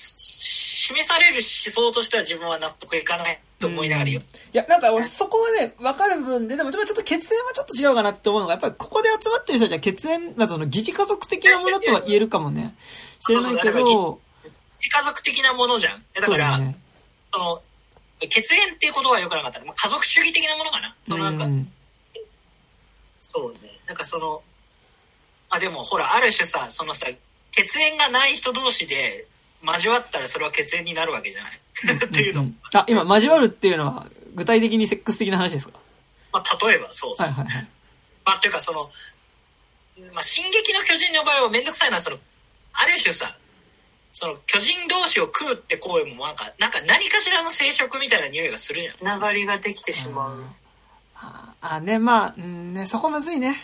[0.89, 4.21] 示される思想としては自分は納得いかないと思いながらよ。
[4.21, 12.75] いや、なんか俺そこはね、わかる部分で、でもちょっと血縁はちょっと違うかなって思うのが、やっぱりここで集まってる人たちは血縁、まあその疑似家族的なものとは言えるかもね。
[13.21, 13.85] 知らないけど。
[13.85, 16.05] 疑似家族的なものじゃん。
[16.15, 16.79] だから、そ、ね、
[17.33, 17.63] の、
[18.29, 19.61] 血縁っていうことはよくなかった。
[19.61, 20.97] まあ、家族主義的なものかな。
[21.07, 21.73] そのなんか、うん、
[23.19, 23.79] そうね。
[23.87, 24.43] なんかその、
[25.51, 27.07] あ、でもほら、ある種さ、そのさ、
[27.51, 29.27] 血縁がない人同士で
[29.63, 31.61] 交わったらそれは血縁になるわけじゃない？
[31.95, 35.79] っていうの、うんうん、あ、今、交わるっていうのは、具体的にセックス的な話ですか？
[36.33, 37.23] まあ、例えばそうです。
[37.23, 37.69] はいはいはい。
[38.25, 38.91] まあ、っていうかその、
[40.13, 42.19] まあ、進撃の巨人の場合はめんどくさいのは、その、
[42.73, 43.37] ある種さ、
[44.13, 48.95] その巨人同士を食うって行為もなんか、なんか何かしらの生殖みたいな匂いがするじゃん。
[48.97, 50.45] つながりができてしまう。
[51.15, 53.57] ああ、ね、まあ、うんね、そこむずいね。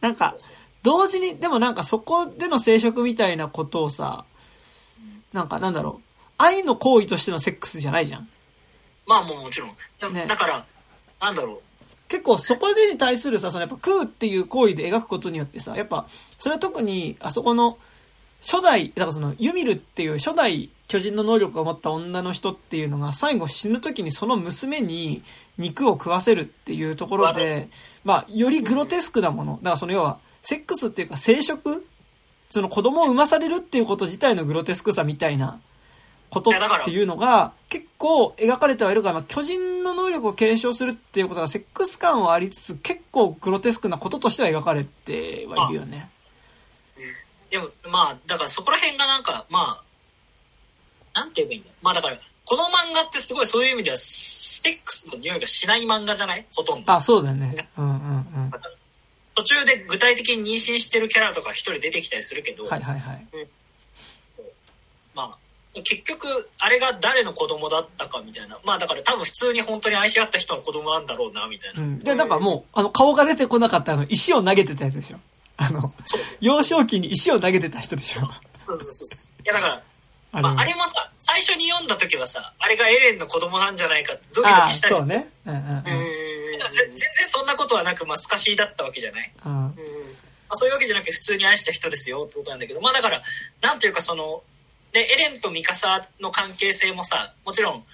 [0.00, 0.34] なんか、
[0.82, 4.24] 同時に、でもなんかそこでの生殖みたいなことをさ、
[5.32, 8.28] なんかなんだろう、愛の行為としてのセックスじゃないじゃん。
[9.06, 10.12] まあもうもちろん。
[10.12, 10.64] ね、だから、
[11.20, 11.60] なんだろう。
[12.08, 16.06] 結構そこでに対するさ、そのやっぱ食うっていう行為で描くことによってさ、やっぱ、
[16.38, 17.78] それは特にあそこの
[18.40, 25.22] 初代、だからそのユミルっていう初代巨人の能力を持った女の人っていうのが最後死ぬ時にその娘に
[25.56, 27.68] 肉を食わせるっていうところで、
[28.02, 29.52] まあ、よりグロテスクなもの。
[29.58, 31.82] だからその要は、セックスっていうか生殖
[32.50, 35.60] その子供を産まされるっていうこと自体のグロテスクさみたいな
[36.30, 46.10] ことっていうのが結構描かれてはいるから、まあ、巨人の能力を継承するっていうことがセックス感はありつつ、結構グロテスクなこととしては描かれてはいるよね。
[47.50, 49.82] でも、まあ、だからそこら辺がなんか、ま
[51.14, 56.46] あ、なんて言えばいいんだまあだから、この漫画ってすごいそういう意味では、ステックスの匂いがしない漫画じゃない？
[56.54, 56.92] ほとんど。
[56.92, 57.54] あ、そうだよね。
[57.76, 57.96] うんうんう
[58.46, 58.50] ん。
[59.40, 63.26] 途中で具体的に妊娠してるキャラとか一人出てきたりするけど、はいはいはい。
[65.14, 65.34] ま
[65.74, 68.58] あ、結局、あれが誰の子供だったかみたいな。
[68.64, 71.80] まあだから多分普通に本当に愛し合った人の子供なんだろうな、みたいな。
[71.80, 71.98] うん。
[72.00, 75.18] で、なんかもう、あの、顔が出てこなかったあの、石を投げてたやつでしょ。
[75.56, 75.82] あの、
[76.40, 78.20] 幼少期に石を投げてた人でしょ。
[78.20, 78.30] そう
[78.66, 79.42] そうそうそう。
[79.42, 79.82] いやだから、
[80.32, 84.94] あまあ、あれもさ、最初に読んだ時はさ、あれがエレンの子供なんじゃないかってドキドキしたり。
[84.96, 85.28] そうね。
[85.46, 85.84] うんうんうん。
[86.70, 89.32] 全然そんなことはなく、まあ、スカシーだったわけじゃない。
[89.44, 89.74] うんま
[90.50, 93.22] あ、そういうわけじゃなくて普通に愛した人ですよってことなんだけど、まあだから、
[93.62, 94.42] なんというかその、
[94.92, 97.84] で、エレンとミカサの関係性もさ、もちろん、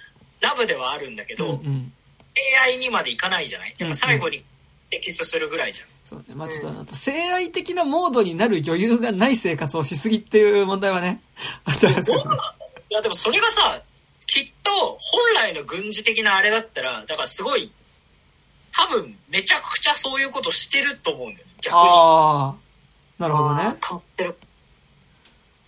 [0.41, 1.93] ラブではあるんだけど、うんうん。
[2.33, 4.43] 恋愛にまでいかないじゃないやっぱ最後に
[4.89, 5.87] テキストするぐらいじゃん。
[6.03, 6.35] そうね。
[6.35, 11.21] まあちょっと、あと性愛的なモードになる余裕がない生活をしすぎっていう問題はね、
[11.65, 12.23] あったんですけど。
[12.89, 13.81] いやでもそれがさ、
[14.25, 17.71] きっと本来の軍事的なあれだったら、だからすごい、
[18.77, 21.79] 多分めちゃくちゃそういうことしてると思うんだよね、逆に。
[21.81, 22.55] ああ、
[23.17, 23.63] なるほどね。
[23.63, 24.37] 変わってる。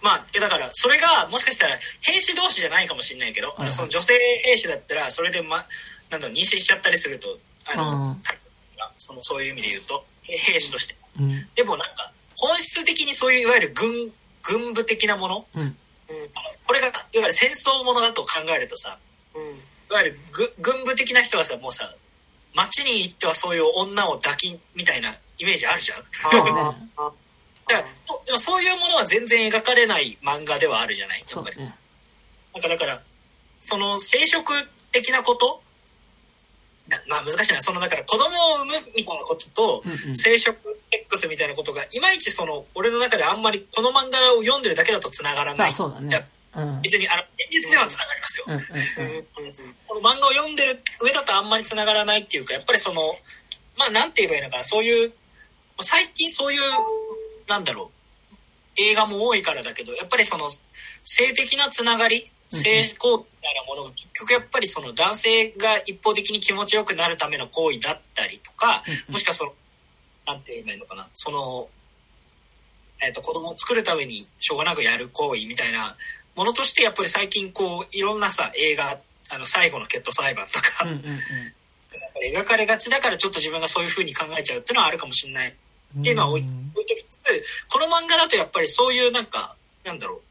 [0.02, 5.66] まあ、えだから、それが、もしかしたら、兵士同士じゃないかもしれないけど、はいはいその女性兵士だったら、それで、ま、
[6.10, 8.22] なんだろう、妊娠しちゃったりすると、あの、うん
[8.98, 10.96] その、そういう意味で言うと、へ兵士として。
[11.20, 11.30] うん。
[11.56, 14.12] でもなんか、本質的にそういう、いわゆる軍、
[14.44, 15.62] 軍部的なもの、うん。
[15.62, 15.76] うん。
[16.66, 18.98] これが、いわゆる戦争ものだと考えるとさ、
[19.34, 19.42] うん。
[19.42, 21.92] いわゆるぐ軍部的な人はさ、もうさ、
[22.68, 26.04] 街に行ってはそういう女を抱きみたいなイメージあるじゃん？
[27.70, 31.24] だからそでもそういうものは全然描かれない漫画ではあるじゃない？
[31.34, 31.58] やっぱり。
[31.58, 31.76] ね。
[32.54, 33.02] なんかだから、
[33.62, 35.62] その生殖的なこと？
[36.88, 37.62] なまあ難しいな。
[37.62, 39.84] そのだから子供を産むみたいなことと
[40.16, 40.56] 生殖
[40.92, 45.70] X みたいなことが、いまいちその、俺の中であんまりこの漫画を読んでるだけだと繋がらない。
[45.70, 46.28] あ、そうだね。
[46.82, 48.46] 別に、あの、現実では繋がりますよ。
[49.88, 50.56] この漫画を読ん。
[50.56, 51.50] でる上だとあん。
[51.50, 53.18] まり繋がらないっていうか、やっぱりその、
[53.78, 54.12] まあなん。
[54.12, 55.14] て言えばいいのかな、そういう、
[55.82, 56.62] 最近そういう、
[57.48, 57.64] なん。
[57.64, 58.36] だろう、
[58.76, 60.50] 映画も多いからだけど、やっぱりその、
[61.04, 69.54] 性的なつながり、性行為みたいなものが結局やっぱりその男性が一方的に気持ちよくなるための行為だったりとか、もしくはその、
[70.26, 70.42] なん。
[70.42, 71.70] て言えばいいのかな、その、
[73.02, 75.96] えっ、と、子供を作るためにしょうがなくやる行為みたいな
[76.36, 79.00] ものとして、やっぱり最近こう、いろんなさ、映画、
[79.30, 81.20] あの、最後の決闘裁判とか、うんうんうん。
[82.36, 85.56] 描かれがちだからちょっと自分がそういう風に考えちゃうっていうのはあるかもしれない
[85.98, 90.22] っていうのは置いときつつ、この漫画だとやっぱりそういうなんか、なんだろう、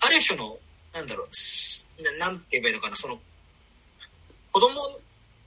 [0.00, 0.58] ある種の、
[0.92, 3.18] なんだろう、すななんて言えばいいのかな、その、
[4.52, 5.00] 子供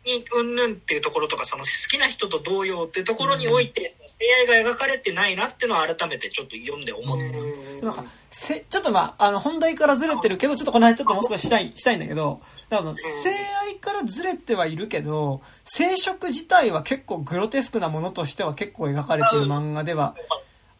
[0.05, 6.85] にうんぬんっていうところとか、その好きな人と同様っていうところにおいて、出会いが描かれてないなっていうのは改めてちょっと読ん。
[6.85, 7.85] で思った。
[7.85, 13.29] なんか、せ、ちょっとまあ、あの、本題からずれてるけど、ちょっとこの話ちょっともう少ししたい、したいんだけど、多分、性
[13.65, 20.15] 愛からずれてはいるけど、生殖自体は結構グロテスクなものとしては結構描かれてる漫画では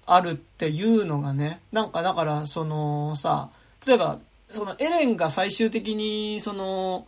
[0.06, 3.50] あるっていうのがね、なんかだから、そのさ、
[3.86, 4.20] 例えば、
[4.50, 7.06] そのエレンが最終的に、その、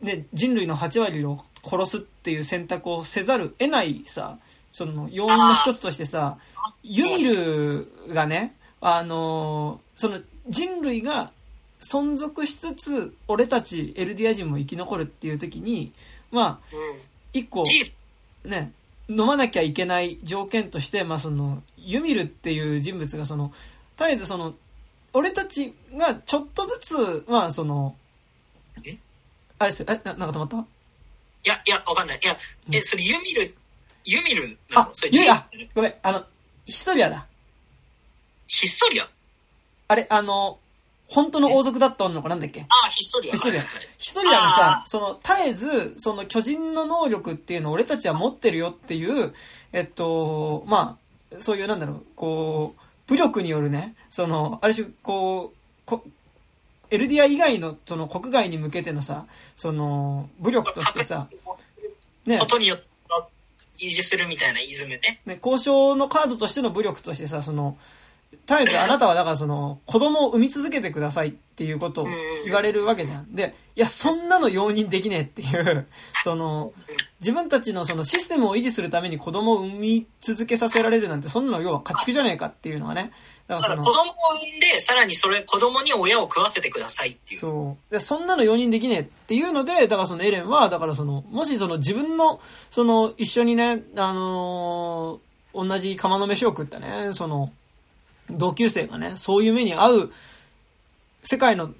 [0.00, 4.38] ね、人類の8割を殺すっていう選択をせざる得ないさ、
[4.76, 6.36] その要因の一つとしてさ、
[6.82, 11.30] ユミルがね、あのーその人類が
[11.80, 15.94] 存続しつつ、俺たちエルディア人も生き残るっていう時に、
[16.30, 16.76] まあ、
[17.32, 17.90] 一個、チ
[18.44, 18.72] ね、
[19.08, 23.54] 飲まなきゃいけない条件として、まあその、ユミルっていう人物がその、
[23.96, 24.54] 絶えずその、
[25.14, 27.96] 俺たちがちょっとずつ、まあその、
[28.84, 28.98] え？
[29.58, 30.56] あれですよ、え、ななんか止まった？
[30.58, 30.62] い
[31.44, 32.20] や、いや、わかんない。
[32.22, 32.36] いや、
[32.72, 33.54] え、それユミル、
[34.06, 36.24] ユミルなあのそれ、ユミ、あジ、ごめん、あの、
[36.64, 37.26] ヒストリアだ。
[38.46, 39.08] ヒストリア？
[39.88, 40.58] あれ、あの、
[41.08, 42.60] 本当の王族だった女の子なんだっけ？
[42.62, 43.32] ああ、ヒストリア。
[43.32, 43.60] ヒストリア。
[43.60, 43.88] はいはいはい。
[43.98, 49.34] ヒストリアがさあ、その、絶えず、その巨人の能力っていうのを俺たちは持ってるよっていう、
[49.72, 50.98] えっと、ま
[51.32, 56.04] あ、そういうなんだろう、こう、武力によるね、その、ある種、こう、こ
[56.90, 59.26] エルディア以外の、その国外に向けてのさ、
[59.56, 61.28] その、武力としてさ、
[62.24, 62.38] ね。
[62.38, 62.85] こ、とによって
[63.78, 65.20] 維持するみたいなイズムね。
[65.26, 67.78] ね、交渉のカードとしての武力としてさ、その、
[68.46, 72.06] 絶えずあなたはだからその子供を産み続けてくださいっていうことを
[72.44, 73.34] 言われるわけじゃん。
[73.34, 75.86] で、いや、そんなの容認できねえっていう、
[76.22, 76.70] その、
[77.18, 83.10] 自分たちのそのシステムを維持するために子供を産み続けさせられるなんて、そんなの要は家畜じゃねえかっていうのはね。
[83.48, 87.40] だかその子、供を産んで、さらにそれ、子供に親を食わせてくださいっていう。
[87.40, 87.92] そう。
[87.92, 95.26] で、そんなの容認できねえっていうので、だからそのエレンは、だからその、もしその自分の、その、一緒にね、あのー
[95.56, 97.50] 同じ釜の飯を食ったね、その、
[98.30, 100.12] 同級生がね、そういう目に遭う、
[101.22, 101.72] 世界の、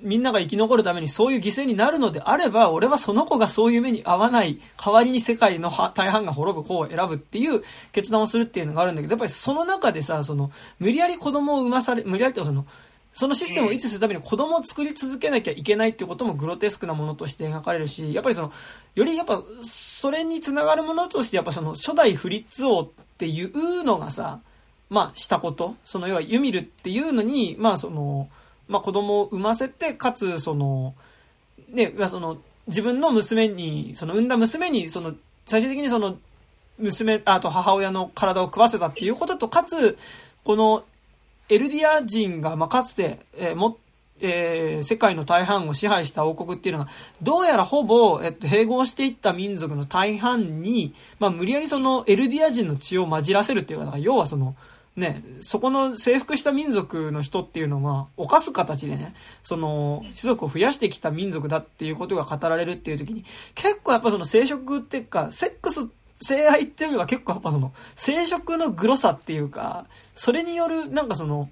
[0.00, 7.62] みんなが生き残るためにそういう犠牲になるのであれば、俺はその子がそういう目に遭わない、代わりに世界の大半が滅ぶ子を選ぶっていう
[7.92, 10.50] 決断をするっていうのがあるんだけど、やっぱりその中でさ、その、
[10.80, 12.66] 無理やり子供を産まされ、無理やりってその、
[13.14, 18.52] そのシステムを維持するために子供を作り続けなきゃいけないっていうこともグロテスクなものとして描かれるし、やっぱりその、
[18.94, 24.40] よりやっぱ、それにつながるものとして、やっぱその、初代フリッツ王っていうのがさ、
[24.92, 28.28] まあ、したこと、その、要はユミルっていうのに、まあその、
[28.68, 30.94] まあ子供を産ませて、かつその、
[31.70, 32.36] ね、その、
[32.66, 35.14] 自分の娘に、その産んだ娘に、その、
[35.46, 36.18] 最終的にその、
[36.78, 39.96] 娘、あと母親の体を食わせたっていうことと、かつ、
[40.44, 40.84] この、
[41.48, 43.78] エルディア人が、まあ、かつて、えーも、
[44.20, 46.90] えー世界の大半を支配した王国っていうのが、
[47.22, 54.54] どうやらほぼ、えっと、併合していった民族の大半に、まあ、無理やりその、エルディア人の血を混じらせるっていうか、要はその、
[54.94, 63.24] ね、そこの征服した民族の人っていうのは、犯す形でね、その、種族を増やしてきた民族だっていうことが語られるっていう時に、
[63.54, 71.48] 結構やっぱその生殖っていうか、セックス、性愛っていうよりは結構やっぱその、生殖のグロさっていうか、それによるなんかその、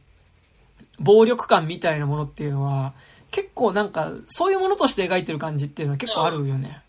[0.98, 2.92] 暴力感みたいなものっていうのは、
[3.30, 6.82] 結構なんか、そういうものとして描いてる感じっていうのは結構あるよね。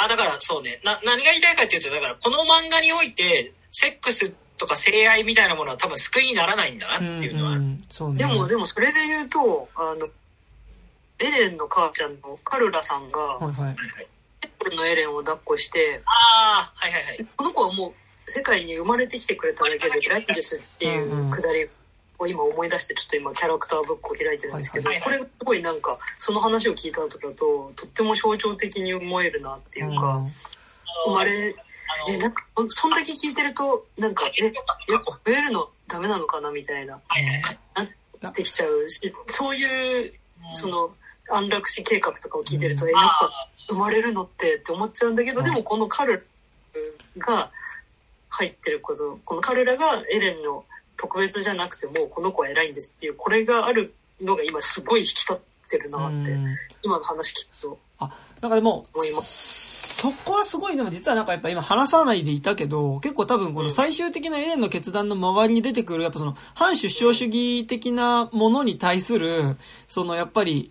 [0.00, 0.80] あだからそうね。
[0.84, 7.52] な、何が言いたいかっていうと、だからこの漫画において、セックスとか性愛みたいなものは多分救いにならないんだなってうん、いうのは。
[7.52, 8.18] うん、そうね。
[8.18, 10.08] でも、でもそれで言うと、あの、
[11.18, 13.64] エレンの母ちゃんのカルラさんが、はいはい。
[13.64, 14.08] はいはい
[14.40, 17.26] エレンのエレンを抱っこして、ああ、はいはいはい。
[17.36, 17.92] この子はもう
[18.30, 21.68] 世界に生まれてきてくれただけで偉いんですっていうくだり
[22.18, 30.20] を今思い出してちょっと今キャラクターブックを開いてるんですけど、はいはいこれすごいなんかその話を聞いた後だととっても象徴的に思えるなっていうか、
[31.06, 31.54] 生まれ
[32.08, 34.52] えなんかそんだけ聞いてるとなんかえやっ
[35.04, 36.94] ぱ増えるのダメなのかなみたいな。
[36.94, 37.58] はいはいはい。
[38.20, 40.12] なってきちゃうしそういう
[40.52, 40.90] その
[41.30, 42.90] 安楽死計画とかを聞いてると、うん。
[42.90, 45.44] えやっぱあ生まれるのってって思っちゃうんだけど、うん。
[45.44, 46.26] でもこのカル
[47.18, 47.50] が
[48.30, 50.64] 入ってることこのカルラがエレンの
[50.96, 55.36] 特別じゃなくてもこの子は偉いんですっていうこれがあるのが今すごい引き立っ
[55.68, 56.56] てるなって、うん。
[56.82, 57.78] 今の話聞くと。
[57.98, 58.10] あ、
[58.40, 59.20] なんかでも思いま、
[60.00, 69.56] そこはすごい、でも実はなんかやっぱ今話さないでいたけど、結構多分この最終的なエレンの決断の周りに出てくる、やっぱその反出生主義的なものに対する、
[69.88, 70.70] そのやっぱり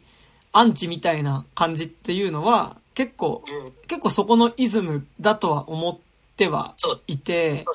[0.53, 5.97] アンチみたいな感じっていうのは、結構、うん結構そこのイズムだとは思っ
[6.37, 6.73] ては。
[7.07, 7.65] いて、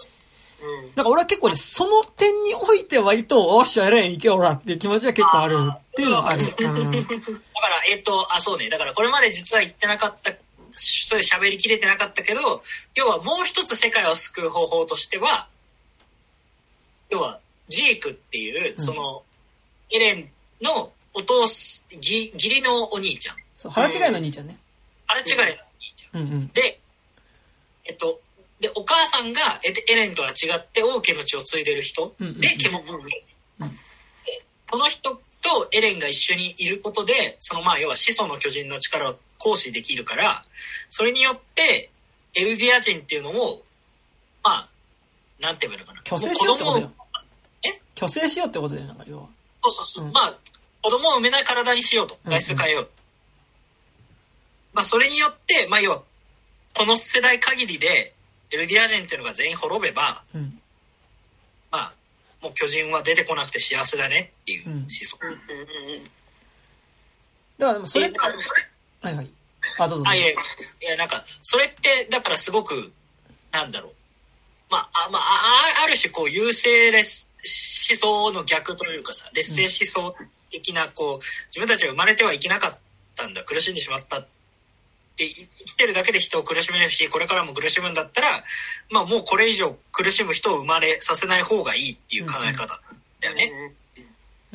[0.63, 6.41] うんだから俺は結構ね、その点において割と、おっしゃ、エレン行けおらっていう気持ちは結構あるっていうのはある。
[6.41, 8.71] うんだから、えっと、あ、そうね。
[8.71, 10.33] だからこれまで実は言ってなかった、
[10.75, 12.63] そういう喋りきれてなかったけど、
[12.95, 15.49] 要はもう一つ世界を救う方法としては、
[17.11, 19.23] 要は、ジークっていう、その、
[19.91, 20.29] エレン
[20.61, 23.37] のお父す、義義理のお兄ちゃん。
[23.57, 24.59] そう、腹違いの兄ちゃんね。
[25.07, 25.55] あれ違いのお兄
[25.97, 26.23] ちゃん。
[26.23, 26.49] うんうん。
[26.49, 26.81] で、
[27.85, 28.21] えっと、
[28.61, 32.95] で、お母さんがエエレンとは違って王家の血を継いでる人で、獣家。
[32.99, 33.25] うんで
[34.71, 40.45] この人とエレンが一緒にいることで、そのまあ要は始祖の巨人の力を行使できるから、
[40.89, 41.91] それによって、
[42.35, 43.65] エルディア人っていうのを、
[44.45, 44.69] まあ、
[45.41, 46.03] なんて言えばいいのかな。
[46.05, 48.09] 虚勢しようってことだよもう子供を。
[48.09, 49.27] 虚勢しようってことだよ、なんか要は。
[49.65, 50.05] そうそうそう。
[50.05, 50.39] うんまあ、
[50.81, 52.17] 子供を産めない体にしようと。
[52.25, 52.89] うん外出変えよう。
[54.73, 56.03] まあ、それによって、まあ、要は、
[56.75, 58.15] この世代限りで、
[58.51, 60.61] エルディア人っていうのが全員滅べば、うん。
[61.71, 61.93] まあ、
[62.41, 65.19] もう巨人は出てこなくて幸せだねっていううん思想。
[65.21, 66.11] うんうんうん
[67.59, 68.35] だからでもそれ、であの
[69.03, 69.31] はいはい。
[69.79, 70.11] あ、どうぞどうぞ。
[70.11, 70.35] あ、いやい
[70.81, 72.93] や、なんか、それって、だからすごく、
[73.51, 73.93] なんだろう。
[74.71, 77.27] まあ、あ、まあ、あある種、こう、優勢劣
[77.91, 80.15] 思想の逆というかさ、劣勢思想
[80.51, 82.79] 的な、こう、自分たちは生まれてはいけなかっ
[83.17, 84.29] たんだ、苦しんでしまったっ
[85.17, 88.45] て、生きてるだけで人を苦しめるし、これからも苦しむんだったら、
[88.91, 92.81] まあ、もうこれ以上苦しむ人を生まれさせない方がいいっていう考え方
[93.21, 93.53] だよね。
[93.75, 93.83] うん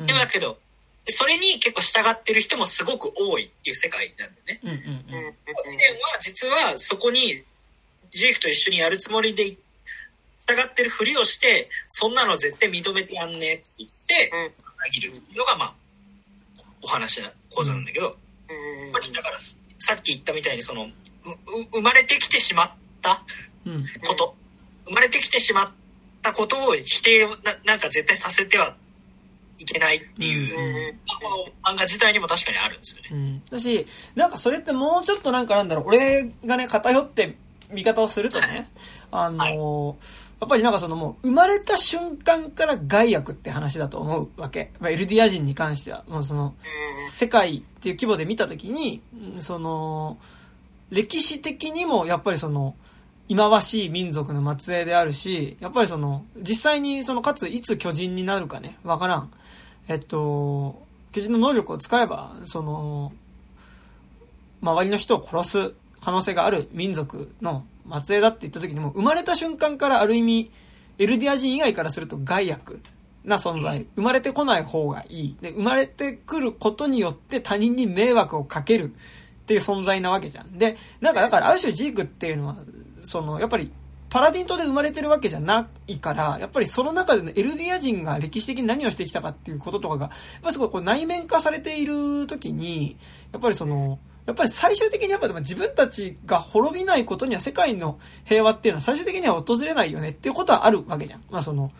[0.06, 0.58] でもだけど、
[1.10, 4.60] それに結構従ってる人もすごく多いっていう世界なんだよね。
[4.62, 5.32] うんうんうんは
[6.20, 7.42] 実はそこに
[8.12, 9.58] ジェイクと一緒にやるつもりでい
[10.48, 14.68] 従ってるふりをして、そんなの絶対認めてやんねえって言って、うん。
[14.78, 15.74] 裏切るっていうのが、まあ、
[16.82, 18.16] お話な構造なんだけど、
[18.48, 19.38] うんやっぱりだから、
[19.78, 20.92] さっき言ったみたいに、その、うう
[21.72, 22.70] 生まれてきてしまっ
[23.02, 23.22] た
[23.66, 23.84] うん。
[24.06, 24.34] こと、
[24.86, 25.68] 生まれてきてしまっ
[26.22, 28.74] たことを否定をななんか絶対させては
[29.58, 33.08] いけないっていう、うんうんまあこの漫画自体にも確かにあるんですよね。
[33.12, 33.42] うん。
[33.50, 37.36] だし、なんかそれってもうちょっとなんかなんだろう、俺がね、偏って
[37.70, 38.70] 見方をするとね、
[39.10, 44.70] あのーやっぱりなんかそのもう、生まれた瞬間から害悪って話だと思うわけ。
[44.78, 46.54] まあ、エルディア人に関しては、もうその、
[47.10, 49.02] 世界っていう規模で見たときに、
[49.34, 50.16] うんその、
[50.90, 52.76] 歴史的にもやっぱりその、
[53.26, 59.32] 忌まわしい民族の末裔であるし、やっぱりその、実際にその、かついつ巨人になるかね、わからん。
[59.88, 63.12] えっと、巨人の能力を使えば、その、
[64.60, 67.64] 周りの人を殺す可能性がある民族の
[68.04, 70.50] 末裔だって言った時にも、生まれた瞬間からある意味、
[70.98, 72.80] エルディア人以外からすると害悪
[73.24, 73.86] な存在。
[73.96, 75.36] 生まれてこない方がいい。
[75.40, 80.58] で、生まれてくることによって他人に迷惑をかけるっていう存在なわけじゃん。
[80.58, 82.56] で、なんかだからある種ジークっていうのは、
[83.02, 83.72] その、やっぱり、
[84.10, 92.96] パラディン島で生まれてるわけじゃないから、やっぱりその中でのエルディア人が歴史的に何をしてきたかっていうこととかが、やっぱりすごいこう内面化されている時に、
[93.32, 101.22] やっぱりその、やっぱり最終的にやっぱでも自分たちが滅びないことには世界の平和っていうのは最終的には訪れないよねっていうことはあるわけじゃん。
[101.30, 101.72] まあその、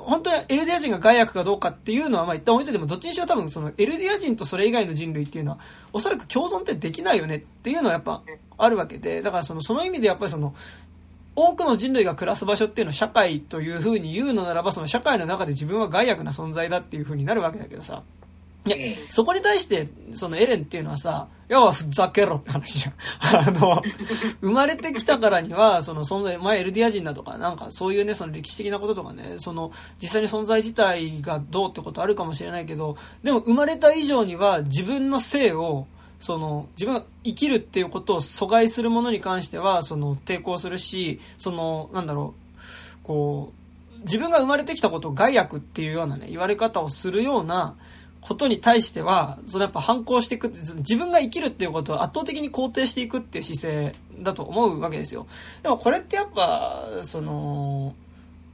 [0.00, 5.58] 本当にエルディア人が害悪かどうかっていうのはまあ一旦置いといてもどっちにしろ多分そのエルディア人とそれ以外の人類っていうのは
[5.92, 8.22] おそらく共存ってできないよねっていうのはやっぱ
[8.56, 10.54] あるわけで、だからそのその意味でやっぱりその
[11.36, 18.02] 多くの人類が暮らす場所っていうのは社会というふうに言うのならばその社会の中で自分は害悪な存在だっていうふうになるわけだけどさ。
[18.66, 18.76] いや、
[19.10, 22.94] そこに対して、そのエレンっていうのはさ、要はふざけろって話じゃん。
[23.48, 23.82] あの、
[24.40, 29.70] 生まれてきたからには、その存在、前エルディア人だとか、なんかそういうね、その歴史的なこととかね、その、
[30.00, 35.86] 実際に存在自体がどうってことあるかもしれないけど、でも生まれた以上には自分の性を、
[36.20, 42.34] その、自分が生きるっていうことを阻害するものに関しては、その、抵抗するし、その、なんだろ
[43.02, 47.74] う、こう、自分が生まれてきたことを害悪っていうようなね、言われ方をするような
[48.20, 55.26] ことに対しては、そのやっぱ反抗していくって、自分が生きるっていうことを圧倒的に肯定していくっていう姿勢だと思うわけですよ。
[55.62, 57.94] でもこれってやっぱ、その、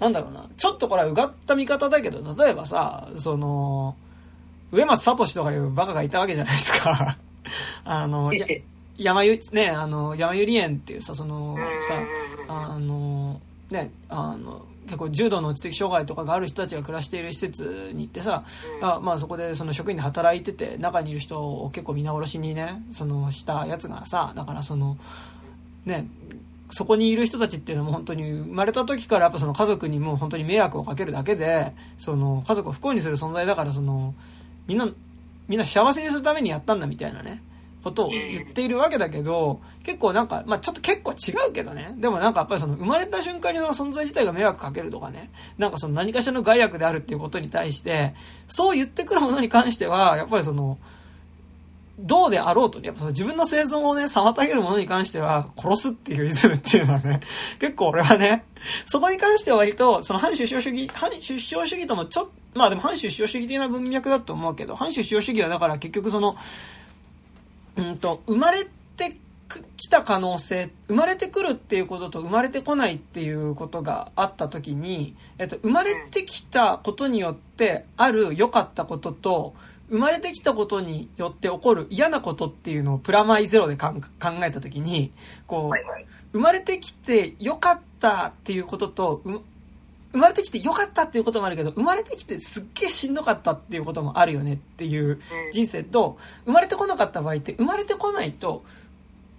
[0.01, 3.97] なんだろうな、ちょっとこれはうがった見方だけど、例えばさ、その、
[4.73, 7.17] 上松聡とかいうバカがいたわけじゃないですか。
[7.85, 8.47] あの、や
[8.99, 11.57] 山ゆ、ね、あの、山ゆり園っていうさ、その、
[11.89, 12.03] さ、
[12.49, 18.43] あの、ね、あの、結構重度の知的障害とかがある人たちが暮らしている施設に行ってさ、
[18.83, 24.97] あまあそこでその職員で働いてて、中にいる人を結構皆殺しにね、そのしたやつがさ、だからその、
[25.85, 26.09] ね、
[26.71, 34.15] そこにいる人たちっていうのも本当に生まれた時からやっぱその家族にも本当に迷惑をかけるだけで、その家族を不幸にする存在だからその、
[34.67, 34.89] みんな、
[35.51, 37.43] みんな幸せにするためにやったんだみたいなね、
[37.83, 41.93] ことを言っているわけだけど、結構なんか、まあちょっと結構違うけどね。
[41.97, 45.33] でもなんかやっぱりその生まれた瞬間にその存在自体が迷惑かけるとかね。
[45.59, 48.15] なんかその何かしらの害悪であるっていうことに対して、
[48.47, 50.79] そう言ってくるものに関しては、やっぱりその、
[52.01, 57.21] どうであろうとね、やっぱその自分の生存をね、妨げるものに関しては、殺すっていうイズムっていうのはね、
[57.61, 58.45] 結構俺はね、
[58.87, 66.37] そこに関しては割と、その反首相主義、反首相主義ともちょっまあでも反首相主義的な文脈だと思うけど、反首相主義はだから結局その、
[67.77, 68.71] うんと、生まれて
[69.49, 79.55] くきた可能性、生まれてくるっていうことと生まれてこないっていうことがあった時に、えっと、生まれてきたことによってある良かったことと、
[79.91, 83.93] 生まれてきたことによって起こる嫌なことっていうのをプラマイゼロで考
[84.43, 85.13] えた時に、
[85.47, 86.11] こう。
[86.33, 89.41] 生まれてきて良かったっていうことと、う
[90.13, 95.21] 生まれてきて良かったっていうこともあるけど、生まれてきてすっげえしんどかったっていうこともあるよねっていう
[95.53, 98.65] 人生と、生まれてこなかった場合って、生まれてこないと、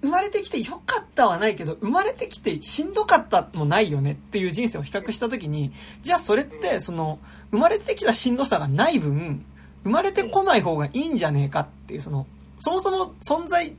[0.01, 5.71] 生まれてきて良かったはないけど、生まれてきてしんどかったもないよねっていう人生を比較したときに、
[6.01, 7.19] じゃあそれって、その、
[7.51, 9.45] 生まれてきたしんどさがない分、
[9.83, 12.27] 生まれてこない方がいいんじゃねえかっていう、その、
[12.59, 13.73] そもそも存在、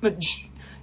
[0.00, 0.12] まあ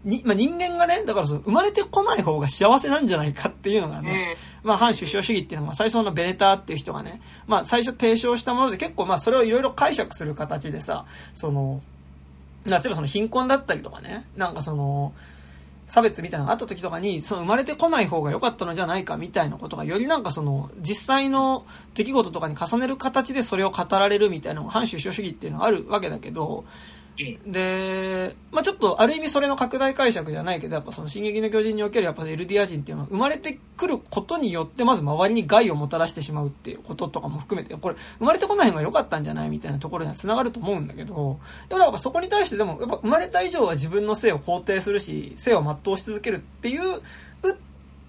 [0.03, 11.81] にまあ、人間がね、だからその生まれてこない方が幸せなんじゃないかっていうのがね、まあ、反首相主義っていうのは、最初のベネターっていう人がね、まあ、最初提唱したもので、結構まあ、それをいろいろ解釈する形でさ、その、
[12.65, 15.13] 例えばその貧困だったりとかね、なんかその、
[15.89, 21.65] 差別みたいなのがあった時とかに、その生まれてこない方が良かったのじゃないかみたいなことが、よりなんかその、実際の
[21.95, 26.63] 出来事とかに重ねる形でそれを語られるみたいなのが反首相主義っていうのがあるわけだけど、
[27.45, 47.01] で、まあちょっとある意味それの拡大解釈じゃないけど、やっぱその進撃の巨人におけるやっぱエルディア人っていうのは生まれてくることによってまず周りに害をもたらしてしまうっていうこととかも含めて、これ生まれてこない方が良かったんじゃないみたいなところには繋がると思うんだけど、でもやっぱそこに対してでも、やっぱ生まれた以上は自分の性を肯定するし、性を全うし続けるっていう、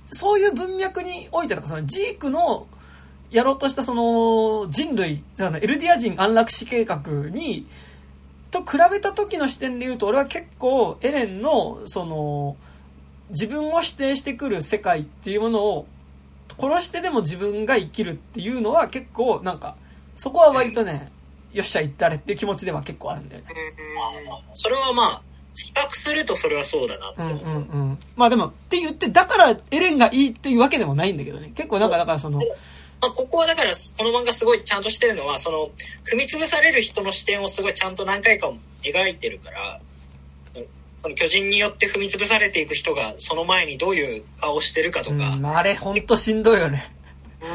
[0.05, 2.67] そういう文脈においてとか、そのジークの
[3.31, 7.01] やろうとしたその人類、エルディア人安楽死計画
[7.31, 7.67] に、
[8.51, 12.57] と比べた時の視点で言うと、俺は結構エレンの、その、
[13.31, 15.87] 自分を否定してくる世界っていうものを
[16.59, 19.77] 殺してでも自分が生きるっていうのは結構なんか、
[20.17, 21.11] そこは割とね、
[21.53, 23.49] よっしゃ行ったれっていう気持ちでは結構あるんだよね。
[24.55, 25.23] それはまあ、
[25.55, 27.39] 比較するとそれはそうだなって思う。
[27.39, 27.43] うん。
[27.43, 27.91] うん。
[27.91, 27.99] うん。
[28.17, 31.19] まあでも、って言って、だからエレンがいいっていうわけでもないん。
[31.19, 31.53] だけどね。
[31.55, 31.91] 結構なん。
[31.91, 32.41] かだからその、
[33.01, 35.71] まあ、ここはだから、この漫画すごいちゃんとしてるのは、その、
[36.05, 39.81] 踏み潰される人の視点をすごいちゃんと何回か描いてるから、
[41.03, 45.17] その巨人によって踏み潰されていく人が、その前にどういう顔をしてるかとか。
[45.17, 46.93] うん、あれ、ほんとしんどいよね。
[47.41, 47.49] うん。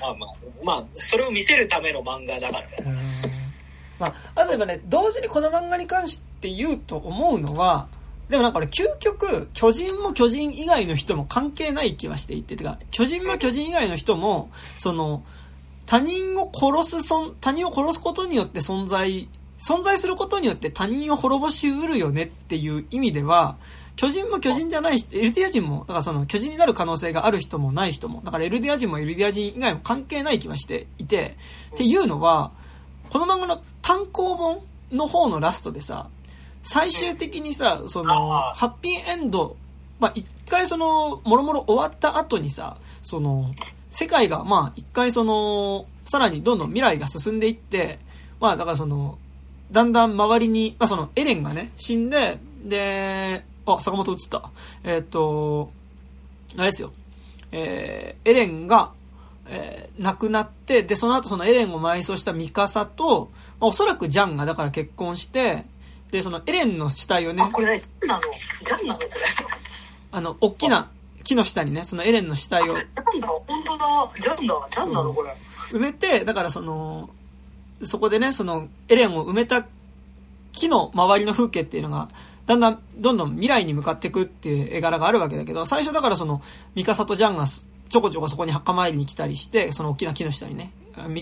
[0.00, 0.32] まあまあ、
[0.64, 2.66] まあ、それを見せるための漫画だから。
[3.98, 7.86] まあ、あとね、同時にこの漫画に関して言うと思うのは、
[8.32, 15.22] でもなんかこれ究極、巨人も巨人以外の人も関係ない気はしていて、てか、巨人も巨人以外の人も、その、
[15.84, 17.08] 他人を殺す、
[17.42, 19.28] 他人を殺すことによって存在、
[19.58, 23.58] 存在することによって他人を滅ぼしうるよねっていう意味では、
[23.96, 31.36] 巨人も巨人じゃない人、エルディア人も、だからその巨人になる可能性がある人もない人も、だからエルディア人もエルディア人以外も関係ない気はしていて、
[31.74, 32.52] っていうのは、
[33.10, 36.08] この漫画の単行本の方のラストでさ、
[36.62, 39.56] 最終的にさ、その、ハッピーエンド、
[39.98, 43.54] まあ、一回その、もろもろ終わった後にさ、その、
[43.90, 47.98] 世界が、まあ、一回その、さらにどんどん未来が進んでいって、
[48.40, 49.18] まあ、だからその、
[49.70, 54.50] だんだん周りに、まあ、その、エレンがね、死んで、で、あ、坂本映った。
[54.84, 55.70] えっ、と、
[56.56, 56.92] あれですよ。
[57.52, 58.92] えー、エレンが、
[59.46, 65.66] えー、亡くなって、で、その後そのエレンを埋葬したミカサと、まあ、おそらくジャンがだから結婚して、
[66.12, 67.42] で、そのエレンの死体をね。
[67.42, 68.20] あ、これ何ジャンなの？
[68.20, 69.10] ジャンなのこれ？
[70.12, 70.90] あの、大きな
[71.24, 72.66] 木の下にね、そのエレンの死体を。
[72.66, 74.12] ジャンだ、本当だ。
[74.20, 75.34] ジャンだ、ジャンなのこれ？
[75.70, 77.08] 埋めて、だからその、
[77.82, 79.66] そこでね、その、エレンを埋めた
[80.52, 82.08] 木の周りの風景っていうのが、
[82.44, 86.42] だんだん、どんどん未来に向かっていくっていう絵柄があるわけだけど、最初だからその、
[86.74, 90.72] ミカサとジャンがちょこちょこそこに墓参りに来たりして、その大きな木の下にね、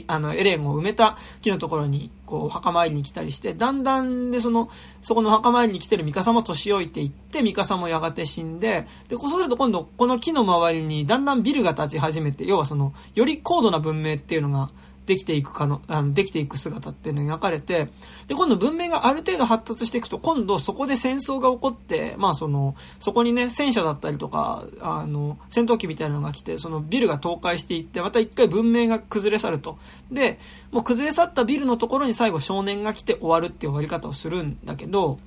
[0.07, 4.69] あの、エレンを埋めた木のところに、こう、墓参りに来たりして、だんだんで、その、
[5.03, 14.71] そこの墓参りに来てるミカサも年老いていって、ミカサもやがて死んで、で、そうすると今度、この木の周りにだんだんビルが建ち始めて、要はその、より高度な文明っていうのが、
[15.07, 17.89] できていくかの、あの、できていく姿っていうのが描かれて、
[18.29, 29.79] で、今度文明がある程度発達していくと、今度そこで戦争が起こって、まあその、そこにね、戦車だったりとか、あの、戦闘機みたいなのが来て、そのビルが倒壊していって、また一回文明が崩れ去ると。
[30.13, 30.39] で、
[30.71, 35.19] もう崩れ去ったビルのところに最後少年が来て終わるっていう終わり方をするんだけど、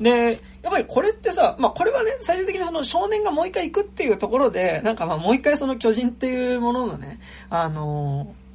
[0.00, 7.20] で、やっぱりこれってさ、まあこれはね、最終的にその少年がもう一回行くっていうところで、なんかまあもう一回その巨人っていうもののね、
[7.50, 8.46] あのー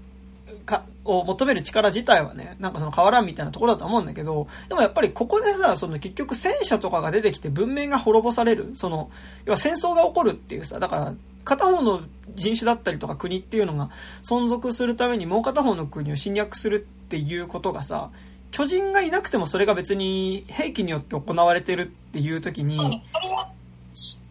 [0.66, 9.10] か、を求める力自体はね、なんかその変わらんみたいなところだと思うんだけど、でもやっぱりここでさ、その結局戦車とかが出てきて文明が滅ぼされる、その、
[9.46, 11.14] 要は戦争が起こるっていうさ、だから、
[11.44, 12.02] 片方の
[12.36, 13.90] 人種だったりとか国っていうのが
[14.22, 18.12] 存続するためにもう片方の国を侵略するっていうことがさ、
[18.52, 23.02] 巨人がいなくてもそれが別に兵器によって行われてるっていう時に、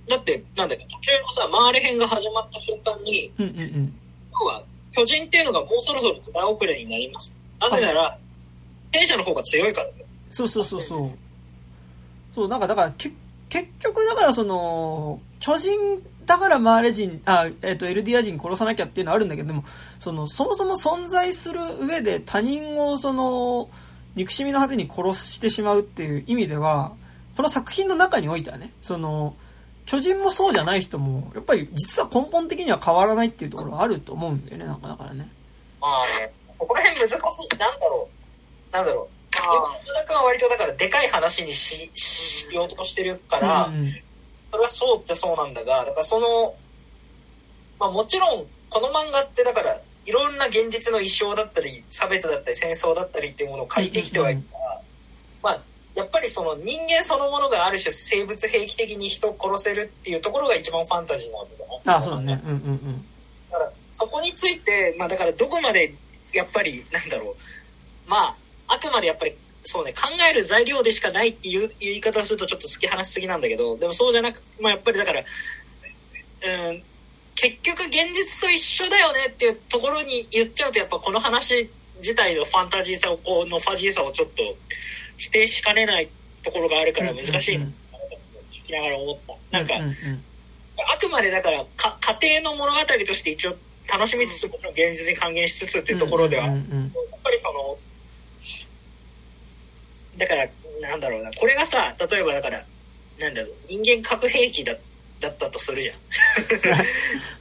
[0.09, 3.95] だって、なんだっけ、途中のさ、回れ編が始まった瞬間に、うんうんうん。
[4.41, 4.63] 要は、
[4.93, 7.33] 巨人っていうのがもうそろそろ時代遅れになります。
[7.61, 8.19] なぜなら、
[8.93, 10.13] 弊社の方が強いからです。
[10.31, 11.11] そうそうそうそう。
[12.35, 13.13] そう、なんかだから、け
[13.49, 19.65] 結局だからその、巨人だからマーレ人、あ、えっ、ー、と、エルディア人殺さなきゃっていうのはあるんだけど、でも、
[20.01, 23.69] その、そもそも存在する上で他人をその、
[24.17, 26.93] 憎しみの果てに殺してしまうっていう意味では、
[27.37, 29.37] この作品の中においてはね、その、
[29.87, 35.29] 巨人もそうじゃない人も、やっぱり実は根本的には変わらないっていうところはあると思うんだよね、なんかだからね。
[35.81, 37.19] まあね、ここら辺難しい。
[37.57, 38.09] なんだろ
[38.71, 38.73] う。
[38.73, 39.21] なんだろう。
[39.37, 43.93] 山田君は割とだからでかい話にししようとしてるから、うんうん、
[44.51, 46.55] それはそうってそうなんだが、だからその、
[47.79, 54.83] まあもちろん、この漫画ってだから、いろんな現実の一生だったり、差別だったり、戦争だったりっていうものを借りてきてはいるから、
[55.43, 55.61] まあ
[55.95, 61.81] やっぱりその人間そのものがある種生物兵器的に人を殺せるっていうところが一番ファンタジーなわけじゃない？
[61.85, 62.41] あそうだね。
[62.45, 63.05] うんうんうん。
[63.51, 65.95] だからそこについて、まあだからどこまで
[66.33, 67.35] やっぱりなんだろう。
[68.11, 68.37] ま
[68.69, 76.83] あ、あくまでやっぱりそうね、考える材料でしかないっていう言い方をするとちょっと突き放しすぎなんだけど、でもそうじゃなく、まあやっぱりだから、うん、
[77.41, 84.43] 結局現実と一緒だよねっていうところに言っちゃうとやっぱこの話自体のファンタジーさをこうのファジーさをちょっと
[85.17, 86.11] 否定しかねない
[86.43, 87.75] ところがあるから難しいな、うん
[88.53, 89.19] 聞きながら思っ
[89.51, 89.59] た。
[89.59, 89.67] なん。
[89.67, 93.57] か、あくまでだからか家庭の物語として一応
[93.89, 94.73] 楽しみつつもちろん。
[94.75, 96.57] 現実に還元しつつっていうところでは、やっ
[97.25, 97.79] ぱりその
[100.19, 100.49] だから
[100.81, 101.01] なん。
[101.01, 102.65] だろうなこれがさ例えばだから
[103.19, 103.35] なん。
[103.35, 104.83] だろう人間核兵器だって
[105.21, 105.97] だったとするじゃん。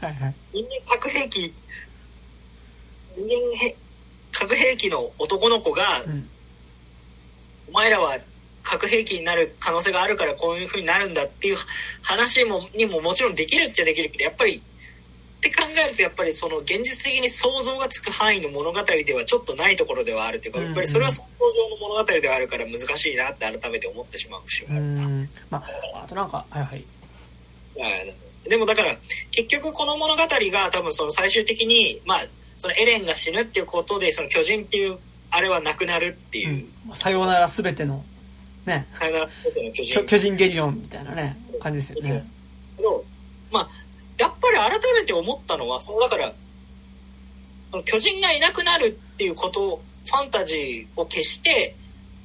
[0.05, 0.35] はいはい。
[0.53, 1.53] 人間核兵器
[3.15, 3.33] 人間
[3.65, 3.75] へ
[4.31, 6.29] 核兵器の男の子が、うん。
[7.69, 8.17] お前らは
[8.63, 11.57] 核兵器になる可能性があるからこういう風になるんだっていう
[12.01, 14.61] 話もにももちろんできるっちゃできるけどやっぱりっ
[15.41, 20.65] て考えるとやっぱりその現実的に想像がつく範囲の物語ではちょっとないところではあるっていうかうん。
[20.65, 25.07] やっぱりそれは想像上の物語ではあるから難しいなって改めて思ってしまう節うもあるな。
[25.07, 25.29] ん。
[25.49, 25.57] ま
[25.93, 26.83] ああとなんかはいはい
[28.47, 28.97] でもだから
[29.31, 32.27] 結局この物語が多分その最終的にまあ
[32.57, 34.97] そのエレンが死ぬっていうことでその巨人っていう
[35.31, 36.95] あれはなくなるっていう、うん。
[36.95, 38.03] さようならすべての
[38.65, 38.87] ね。
[38.95, 39.93] さよなら全ての巨人。
[40.01, 42.25] 巨巨人ゲリオンみたいなね感じですよね。
[42.77, 43.05] けど、
[43.51, 43.69] まあ、
[44.17, 46.33] やっぱり改めて思ったのは、そのだから、
[47.85, 51.75] 巨人がいなくなるっていうことを、ファンタジーを消して、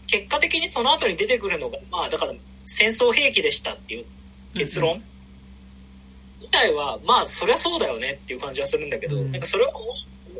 [0.07, 2.33] 結果的にその後に出てくるのが、まあだから
[2.65, 4.07] 戦争兵器でしたっていう
[4.55, 5.05] 結論、うん
[6.45, 9.33] 自体は、まあそりゃそうだよねっていう感じはするんだけど、うん。
[9.33, 9.73] なんかそれは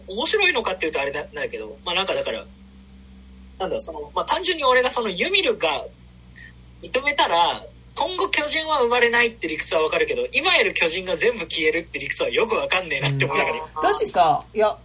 [0.07, 2.45] 面白いのかっていうとあれだだけど、まあなんかだから、
[3.59, 5.85] なんだろう、その、まあ単純に俺がそのユミルが
[6.83, 7.65] 認めたら、
[7.95, 14.77] 今後巨人は生まれないって理屈はわかるけど、今いる巨人が全部消えるって理屈はよくわかんねえなって思いながら、だしさいや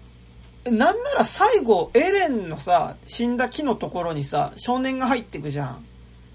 [0.66, 5.68] なんなら最後エレンのさ死んだ木のところにさ少年が入ってくじゃん。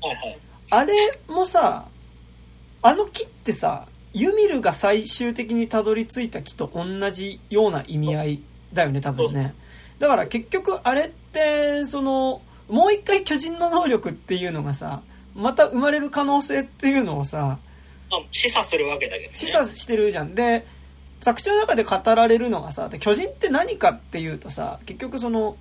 [0.00, 0.38] はいはい。
[0.70, 0.94] あれ
[1.28, 1.86] もさ
[2.82, 8.42] あの木ってさユミルが最終的にたどり着いた木と同じような意味合い
[8.72, 9.54] だよね多分ね
[9.98, 15.02] だから結局あれってそのもう一回巨人の能力っていうのがさ
[15.34, 17.58] また生まれる可能性っていうのをさ
[18.10, 19.36] まあ、示唆するわけだけどね。
[19.36, 20.34] 示唆してるじゃん。
[20.34, 20.66] で、
[21.20, 25.56] 作中の中で語られるのがさ、で巨人って何かっていうとさ、結局その、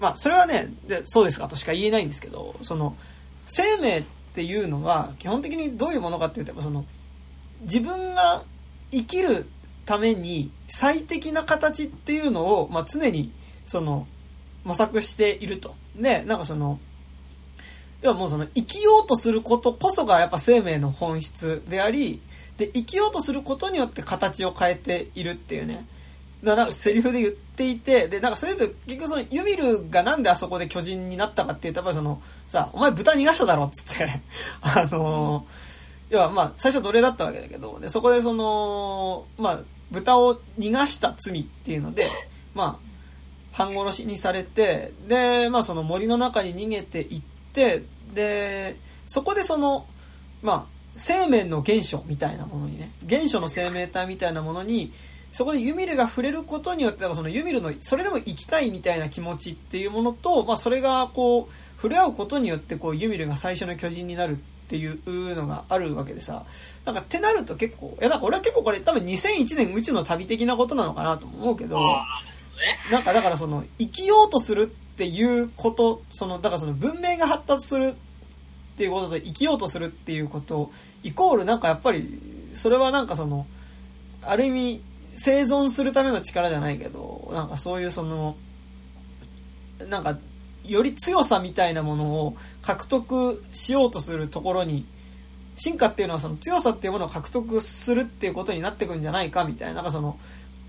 [0.00, 2.96] まあ、それはね、でそうですかとしか言えないんですけど、その、
[3.46, 4.02] 生命っ
[4.34, 6.84] ていうのは、基本的にどういうものかっていうと、やっぱその、
[7.62, 8.44] 自分が
[8.90, 9.46] 生きる
[9.84, 13.32] ために最適な形っていうのを、まあ、常に、
[13.64, 14.06] その、
[14.64, 15.74] 模索していると。
[15.96, 16.78] で、なんかその、
[18.00, 22.20] 要はもうその生きようとすることこそがやっぱ生命の本質であり、
[22.56, 25.86] で、生きようとすることによって形を変えているっていうね。
[26.42, 34.20] ななんかセリフで言っていて、で、なんかそれで結局そのユミルがなんであそこで巨人になったかっていうと、やっぱりその、さ、お前豚逃がしただろっつって、
[34.62, 35.71] あのー、
[36.12, 39.60] 要はまあ最初奴隷だったわけだけど、で、そこでその、まあ、
[39.90, 42.06] 豚を逃がした罪っていうので、
[42.54, 47.22] まあ、半殺しにされて、で、まあその森の中に逃げていっ
[47.54, 47.84] て、
[48.14, 48.76] で、
[49.06, 49.86] そこでその、
[50.42, 54.92] まあ、生命の原初みたいなものにね、原初の生命体みたいなものに、
[55.30, 66.46] そこでユミルが触れることによって、そのユミルの、それでも生きたいみたいな気持ちっていうものと、まあそれがこう、触れ合うことによって、こう、ユミルが最初の巨人になるっていうのがあるわけでさ、
[66.86, 71.78] なんかってなると結構、いやなんか俺は結構これ多分2001年宇宙の旅的なことなのかなとも思うけど。
[72.92, 77.94] なんかだからその生きようとするっていうこと、そのだからその文明が発達するっ
[78.76, 80.70] ていうことと生きようとするっていうこと
[81.02, 82.20] イコールなんかやっぱり
[82.52, 83.46] それはなんかその
[84.22, 84.82] ある意味
[85.16, 88.36] 生存するための力じゃないけどなんかそういうその
[89.88, 90.18] なんか
[90.64, 94.86] より強さみたいなものを獲得しようとするところに
[95.56, 100.18] 進化っていうのはその強さっていうものを獲得するっていうことになってくんじゃないかみたいな、なんかその、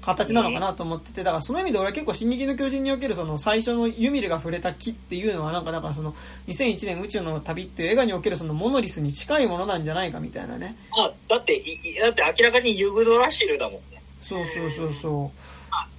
[0.04, 6.14] 形なのかなと思ってて、だからその意味で俺は結構進撃の巨人におけるその最初のユミルが触れた木っていうのはなんかだからその
[6.48, 10.76] 2001年宇宙の旅っていう映画におけるそのモノリスに近いものなんじゃないかみたいなね。
[10.92, 11.64] まあ、だって、
[12.02, 14.04] だって明らかにユグドラシルだもんね。
[14.22, 15.32] そうそうそうそ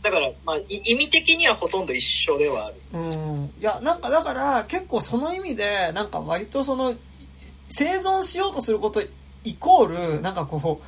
[0.05, 2.77] だから、まあ、い意味的にはほとんど一緒ではある。
[2.93, 2.99] う。
[2.99, 3.55] うん。
[3.59, 6.95] いや、なんかだから結構その意味でなんか割とその
[7.71, 9.03] 生存しようとすること
[9.45, 10.79] イコールなんかこう、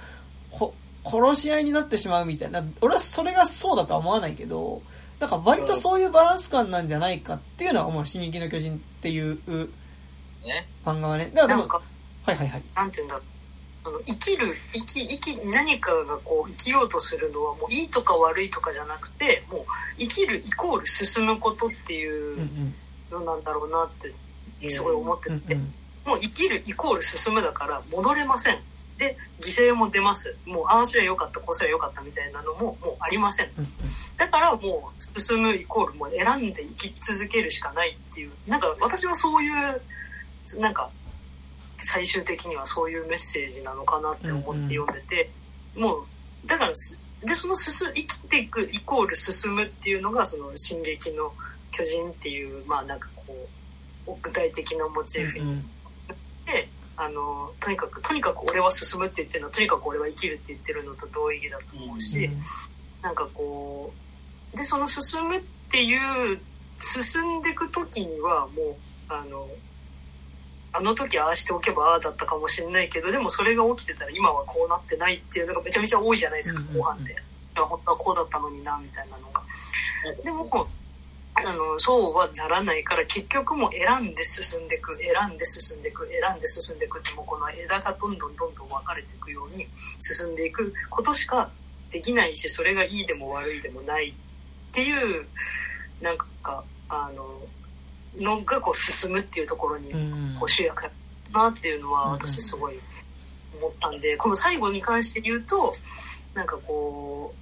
[0.51, 2.62] ほ殺し合いになってしまうみたいな。
[2.82, 4.82] 俺はそれがそうだとは思わないけど、
[5.18, 8.05] なんか割とそういうバランス感なんじゃないかっていうのは思う。
[8.06, 9.38] 進撃の巨人っていう
[10.44, 10.68] ね。
[10.84, 11.30] 漫画はね。
[11.32, 11.80] だからでも、は
[12.32, 12.62] いはいはい。
[12.74, 13.18] なんていうんだ
[13.86, 19.64] その生きる生き生き何かがこう生きようとするのはもういいとか悪いとかじゃなくてもう
[19.96, 22.74] 生きるイコール進むことっていう。
[23.10, 23.90] のなんだろうなっ
[24.60, 25.74] てすごい思ってて、うんうん
[26.06, 28.60] もう生きるイコール進むだから戻れません。
[28.96, 30.36] で、犠牲も出ます。
[30.46, 33.50] もう、ああすりゃよかった、こうすりゃよかったみたいなのももうありません
[34.16, 38.30] だからもう進むイコールもう選んで生き続けるしかないっていう。
[38.46, 39.82] なんか私はそういう、
[40.60, 40.88] なんか、
[41.84, 45.30] 最終的にはそういうメッセージなのかなって思って読んでて、
[45.76, 46.06] もう、
[46.46, 51.32] だからす、で、その進、生きていくイコール進むっていうのが、その、進撃の
[51.70, 53.48] 巨人っていう、まあなんかこ
[54.06, 55.44] う、具体的なモチーフに。
[55.44, 55.70] うん
[56.46, 62.30] であのとにかくとにかく俺は進むって言ってるのはとにかく俺は生きるって言ってるのと同意義だと思うし、
[63.02, 63.92] なんかこ
[64.54, 65.94] うでその進むってい
[66.34, 66.38] う
[66.80, 68.74] 進んでいく時にはもう
[69.08, 69.46] あの
[70.76, 77.16] あの時ああしておけばああだったかもしれないけどでもそれが起きてたら今はこうなってないっていうのがめちゃめちゃ多いじゃないですか後半で。
[77.54, 79.42] 本当はこうだったのになみたいなのが。
[80.22, 80.68] でも
[81.38, 89.66] あのそうはならないから結局もう選んで進んでいく選んで進んでいく選んで進んでいくってもうこの枝がどんどんどんどん分かれていくように
[90.00, 91.50] 進んでいくことしか
[91.90, 95.26] できないしそれがいいでも悪いでもないっていう
[96.00, 97.24] なんかあの
[98.18, 100.36] のがこう進むっていうところにうん。
[100.38, 100.94] こう集約され
[101.32, 102.12] たなっていうのはうん。
[102.12, 102.78] 私すごい
[103.59, 105.72] 思ったんでこの最後に関して言うと
[106.34, 107.34] なんかこ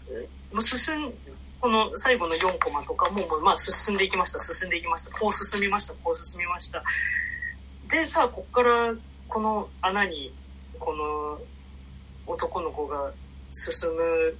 [0.53, 1.13] う進ん
[1.61, 6.83] この最後の4コマとかももうまあ進んでいきました進んでいきましたこう進みましたこう進みました。
[7.89, 8.95] でさあこっから
[9.29, 10.33] この穴に
[10.79, 11.39] この
[12.27, 13.13] 男の子が
[13.53, 14.37] 進む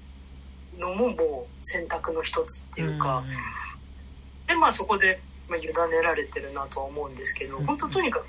[0.79, 3.23] のももう選択の一つっていうか、
[4.47, 5.73] でまあそこで、まあ、委ね
[6.03, 8.21] られてるなとは思うんですけど、うん本当とにか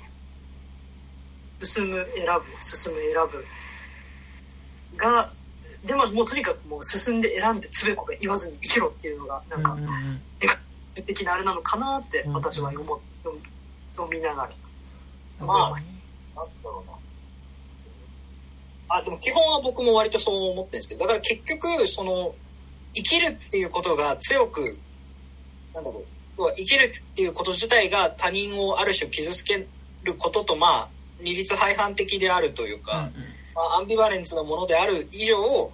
[1.58, 3.44] く進む選ぶ進む選ぶ
[4.96, 5.32] が
[5.84, 10.22] でまあもうとにかくもう進んで選んでつべこべ言わずに生きろっていうのがなんかうんうんうん
[10.94, 13.40] 的なあれなのかなってうん私は思っ読
[13.96, 14.50] 読みながら。
[15.44, 16.92] まあなんだろうな。
[18.88, 22.34] あ、でも基本は僕も割とそう思ってるんですけど、だから結局、その、
[22.94, 24.78] 生きるっていうことが強く、
[25.74, 26.06] なんだろう、
[26.36, 29.66] 生きるっていうこと自体が他人をある種傷つけ
[30.04, 30.88] ることと、まあ、
[31.20, 33.10] 二律背反的であるというか、
[33.54, 35.70] まあ、アンビバレンスなものである以上、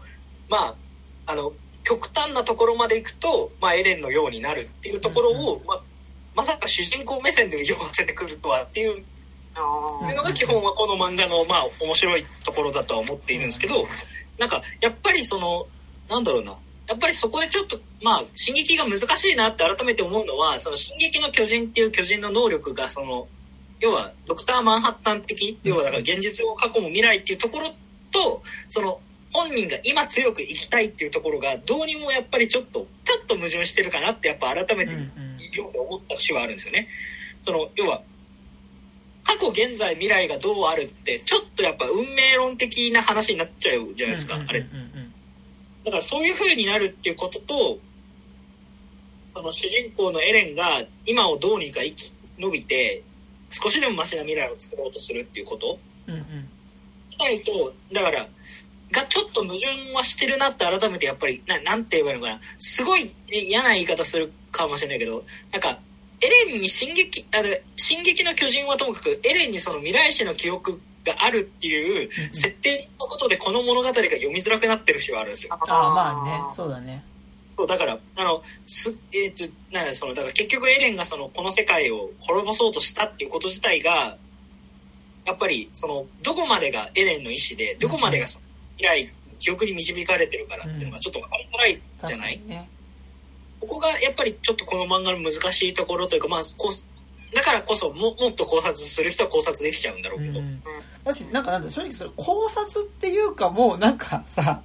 [0.48, 0.74] まあ、
[1.26, 1.52] あの、
[1.84, 5.82] 極端なところまで行くと、まあ、エレンのようになるっていうところを、まあ、
[6.34, 9.04] まさか主人公目線で言わせてくるとはっていう
[9.54, 13.86] あいうのが基本はこの漫画のまあ面白いところだとは思っているんですけど、
[14.38, 15.66] なんかやっぱりその、
[16.08, 16.56] なんだろうな。
[16.92, 23.28] やっぱりそこでちょっと、まあ、進撃が難しいなって改めて思うのは、その進撃の巨人っていう巨人の能力が、その、
[23.80, 27.70] 要は、ドクター・マンハッタン的、要はだから現実を過去も未来っていうところ
[28.10, 29.00] と、その、
[29.32, 34.92] 本人が今強く生きたいっていうところが、どうにもやっぱりちょっと、ちょっと矛盾してるかなって、やっぱ改めて
[35.56, 36.88] よう思った節はあるんですよね。
[37.46, 38.02] その、要は、
[39.24, 44.66] 過去、現在、未来がどうあるって、ちょっとやっぱ運命論的な話になっちゃうじゃないですか、あれ。
[45.84, 47.78] だからそういう風になるっていうことと、
[49.34, 53.02] その主人公のエレンが今をどうにか生き延びて、
[53.50, 56.48] 少しでもマシな未来を作ろうとするっていうことうんうん
[57.10, 58.26] 自体と、だから、
[58.90, 62.40] がちょっと矛盾はしてるなって改めてやっぱり、ななんて言えばいいのかな。
[62.58, 65.78] すごい嫌な言い方するかもしれないけど、なんか、
[66.20, 75.54] エレンに進撃、あれ、進撃の巨人はともかく、エレンにその未来史の記憶があるっていううん設定のことでこの物語が読みづらくなってる節はあるんですよ。
[75.54, 76.54] ああまあね。
[76.54, 77.04] そうだね。
[77.56, 84.16] そう、だから、あの、す、えっ、と、なんかその、だから結局エレンがその、この世界を滅ぼそうとしたっていうこと自体が、
[85.24, 88.44] やっぱり、その、どこまでがエレンの意思で、どこまでがその、
[88.78, 92.68] 未来、記憶に導かれてるからっていうのがちょっと分かりづらいじ確ゃない、かにね。
[93.60, 96.91] ここがやっぱりちょっとこの漫画の難しいところというか、まあ、こう、
[97.34, 100.62] だからこそも、もっと考察する人は考察できちゃうんだろうけど、うん。
[101.04, 104.62] だしなんかなんだ正直それ考察っていうかもうなんかさ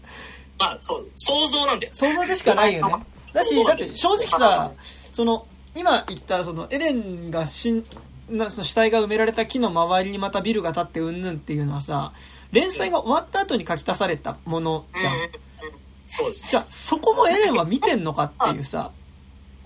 [0.59, 1.93] まあ、そう、想像なんだよ。
[1.93, 3.05] 想像でしかないよね。
[3.33, 4.71] だしだって正直さ
[5.11, 5.45] その
[5.75, 7.85] 今言ったそのエレンが死ん
[8.29, 12.13] なその死体が埋められた木の周りにまたビルが建ってうんぬんっていうのはさ
[12.51, 15.13] 連載が終わった後に書き足されたものじゃん。
[15.13, 15.21] うん。
[15.21, 15.29] うん。
[16.09, 16.45] そうです。
[16.49, 18.91] じゃあそこもエレンは見てんのかっていうさ。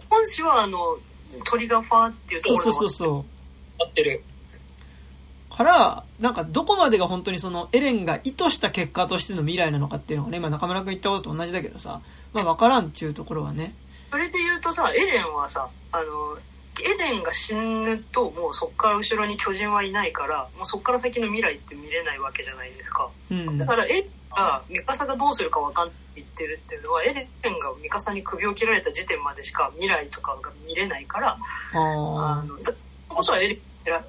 [0.10, 0.98] 本誌はあの
[1.46, 3.26] 鳥がファーっていうとそうころそうそうそ
[3.80, 4.24] う合ってる。
[5.50, 12.02] から、なんかどこまでが本当にそのエレンが意図した結果としての未来なのかっていうのがね、今中村君言ったことと同じだけどさ、
[12.34, 13.76] まあ分からんっちゅうところはね。
[14.12, 16.38] それで言うとさエレンはさあの
[16.84, 23.10] エレンが死ぬともうそっから後ろに巨人はいないからもうそっから先の未来って見れないわけじゃないですか。
[23.30, 23.58] うん。
[23.58, 24.06] だからエレン
[24.36, 31.38] がミカサがどうするか分かんないって言ってるっていうのはエレンがミカサに首を切られた時点までしか未来とかが見れないからあ
[31.74, 32.74] あのだ
[33.10, 33.60] ことはエレ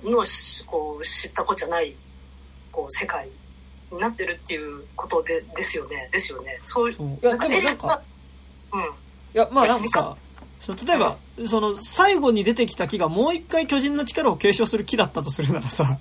[0.05, 1.95] ンのしこう知ったこっちゃない
[2.71, 3.29] こう世界
[3.91, 6.61] になってるっていうことでですよねですよね。
[6.65, 8.03] そういやでもなんか
[8.73, 8.81] うん。
[8.83, 8.85] い
[9.35, 10.17] やまあなんかさ
[10.63, 11.17] その例えば、
[11.47, 15.99] その最後に出てきた木がもう一回巨人の力を継承する木だったとするならさ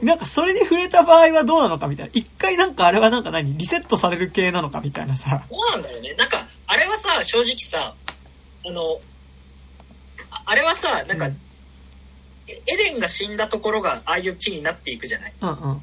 [0.00, 2.12] なんかそれに触れた場合はどうなのかみたいな。
[2.14, 3.58] 一回なんかあれはなんか何？
[3.58, 5.44] リセットされる系なのかみたいなさ。
[5.50, 6.14] どうなんだろうね。
[6.14, 7.94] なんか、あれはさ、正直さ、
[8.64, 9.00] あの、
[10.30, 11.40] ああれはさ、なんか、うん
[12.46, 15.32] エエレンが死んだところがああいう木になっていくじゃない？
[15.42, 15.82] うんうん。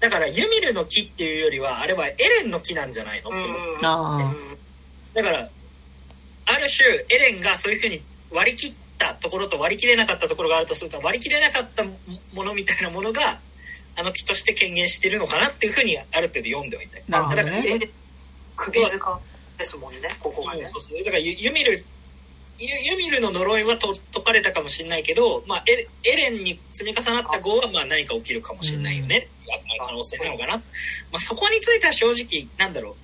[0.00, 3.30] だから、ユミルの木っていうよりは、あれはエレンの木なんじゃないの？
[3.30, 3.60] って思う。
[3.78, 4.34] うんあ
[5.14, 5.48] だから、
[6.46, 11.90] ある種、エレンがそういうふうに割り切ったところと割り切れなかったところがあるとすると、割り切れなかったも
[12.32, 13.40] ものみたいなものが、
[13.96, 17.02] あの木として権限してるのかなっていうふうに、ある程度読んではいたい。
[17.08, 17.62] なるほどだから
[18.56, 19.20] 首塚
[19.58, 20.64] ですもんねここがね。
[20.64, 21.72] そうそうだからユユミル
[22.58, 30.62] ユユミルの呪いはと解かれたかもしれないけど、まあ、エレエレンに積み重なった号はまあ何か起きるかもしれないよね、うあくまで可能性なのかな、ま
[31.12, 32.96] あ、そこについては正直なんだろ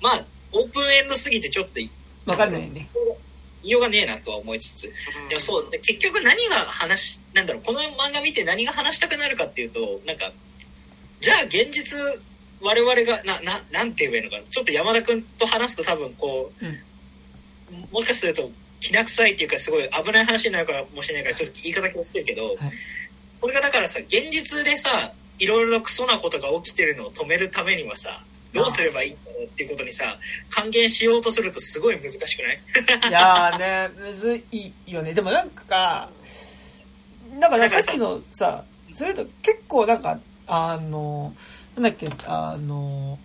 [0.00, 0.02] う。
[0.02, 1.90] まあオープンエンドすぎてちょっと言
[2.30, 2.88] わかんないね。
[3.62, 4.82] 言いようがねえなとは思いつつ
[5.28, 10.32] でもそうで結局何が話なんだろうこの漫画見て何が話したくなるかっていうとなんか
[11.20, 11.98] じゃあ現実
[12.62, 18.50] 我々がなななんて言えばいいのかなちょっと山田君と話すと多分こう、もしかすると
[18.80, 22.56] きな臭いっていうかすごい危ない話になるかもしれないからちょっと言い方気をつけるけど、はい
[23.40, 30.18] これがだからさ現実でさいろいろクソなことが起きてるのを止めるためにはさどうすればいいんだろうっていうことにさ
[30.50, 32.60] 還元しようとするとすごい難しくない？
[33.08, 35.14] いやーね、むずいよね。
[35.14, 36.10] でもなんか、
[37.38, 41.34] なんかね、さっきのさ、それと結構なんか、あの、
[41.76, 43.18] なんだっけ、あの、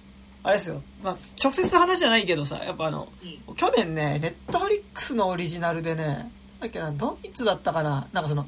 [0.44, 0.84] あれですよ。
[1.02, 3.12] まあ、直接話じゃないけどさ、やっぱあの、
[3.58, 6.30] 去年ね、 Netflix のオリジナルでね、なん
[6.60, 8.48] だっけな、ドイツだったかな、なんかその、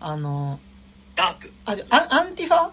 [0.00, 0.58] あの、
[1.14, 1.52] ダーク。
[1.64, 1.76] あ、
[2.10, 2.70] アンティファ？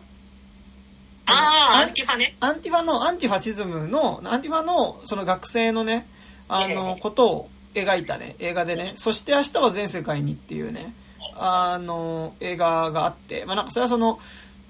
[1.29, 2.35] ああアンティファね。
[2.39, 6.07] アンティファの、アンティファシズムの、アンティファの、その学生のね、
[6.47, 10.93] あの、ことを描いたね、映画でね、そして明日は全世界にっていうね、
[11.35, 14.19] あの、映画があって、まあなんかそれはその、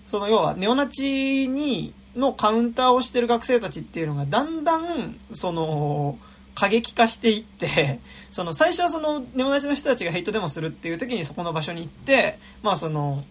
[0.08, 6.18] その要はネオナチに、のカウンターをしてる学生たちっていうのがだんだん、その、
[6.56, 8.00] 過激化していって、
[8.32, 13.24] その最初はそのネオナチの人たちがヘイトデモするっていう時にそこの場所に行って、まあその、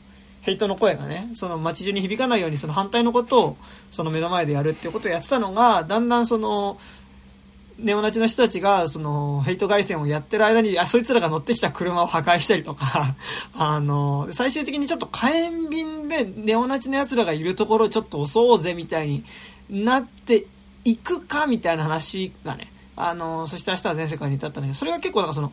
[0.43, 3.56] ヘイトの声がね、その街中に響かないようにその反対のことを
[3.90, 6.78] その目の前でやるっていうことをやってたのが、だんだんその、
[7.78, 13.15] ネオナチの人たちが、その、ヘイト外線をやってる間に、あ、そいつらが乗ってきた車を破壊したりとか、
[13.56, 19.24] あの、最終的にちょっと火炎瓶でネオナチの奴らがいるところをちょっと襲おうぜみたいに
[19.70, 20.47] なって
[20.85, 25.52] いくかみたいな話がね、あの、そして明日は全世界に至ったんだけど、それが結構なんかその、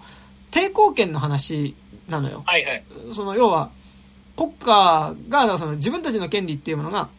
[0.49, 1.75] 抵抗権の話
[2.07, 2.41] なのよ。
[2.45, 2.83] はいはい
[3.13, 3.69] その要は
[4.35, 7.09] 国家がその自分たちの権利っていうものが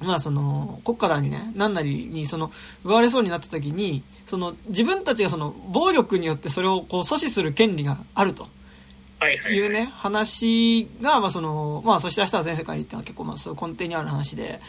[0.00, 1.52] まあその国家だにね。
[1.54, 2.50] 何なりにその
[2.84, 8.48] 奪われそうになった時にその自分たちがその暴力によってそれをこう阻止する権利があると。
[9.18, 9.66] はいはいい。
[9.66, 14.60] うね話がまあそのまあそして明日は全世界にっていうのは結構まあそういう根底にある話で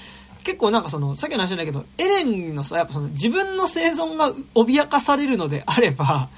[0.43, 6.29] 結構なんかそのさっきの話じゃないけどエレンのさやっぱその自分の生存が脅かされるのであれば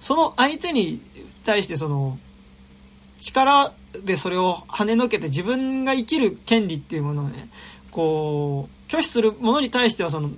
[0.00, 1.02] その相手に
[1.44, 2.18] 対してその
[3.18, 3.74] 力
[4.04, 7.48] でそれを跳ねのけて自分が生きる権利っていうものをね、
[7.90, 10.30] こう、拒否するものに対してはその、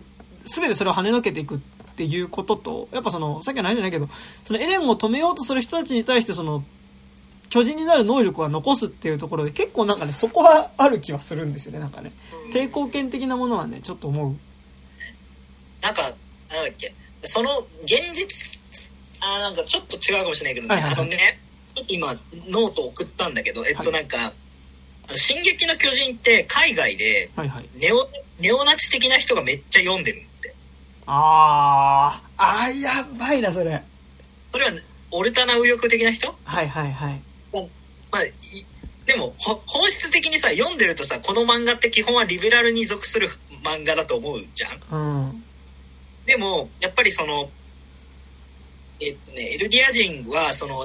[0.45, 1.59] すべてそれを跳ねのけていくっ
[1.97, 4.09] ていうことと、やっぱその、さっきの話じゃないけど、
[4.45, 6.65] そのエレンを止めようとする人たちに対してその、
[7.51, 12.13] 巨人になる能力は残すっていうところで結構なんかね、そこはある気はするんですよね、なんかね。
[12.53, 14.37] 抵抗権的なものはね、ちょっと思う。
[15.83, 16.95] なんか、なんだっけ、
[17.25, 17.51] その
[17.83, 18.61] 現実、
[19.21, 22.15] あーなんかちょっと違うかもしれないけどね、はいはいはいあのね、ちょっと今、
[22.49, 24.33] ノート送ったんだけど、えっとはいなんか、
[25.09, 27.69] あの進撃の巨人って海外ではいはい。
[27.77, 28.09] ネオ、
[28.39, 30.55] ネオナチ的な人がめっちゃ読んでるって。
[31.07, 33.83] あー、あー、やばいな、それ。
[34.53, 34.73] それは、
[35.11, 36.35] オルタナ右翼的な人？
[36.45, 37.21] はいはいはい。
[38.13, 38.33] まあ、い
[39.07, 43.29] でも、ほ本質的にさ、読んでるとさ、この漫画って基本はリベラルに属する
[43.65, 44.81] 漫画だと思うじゃん？
[44.91, 45.45] うん。
[46.27, 47.51] でも、やっぱりその、
[49.01, 50.85] えっとね、エルディア人は、その、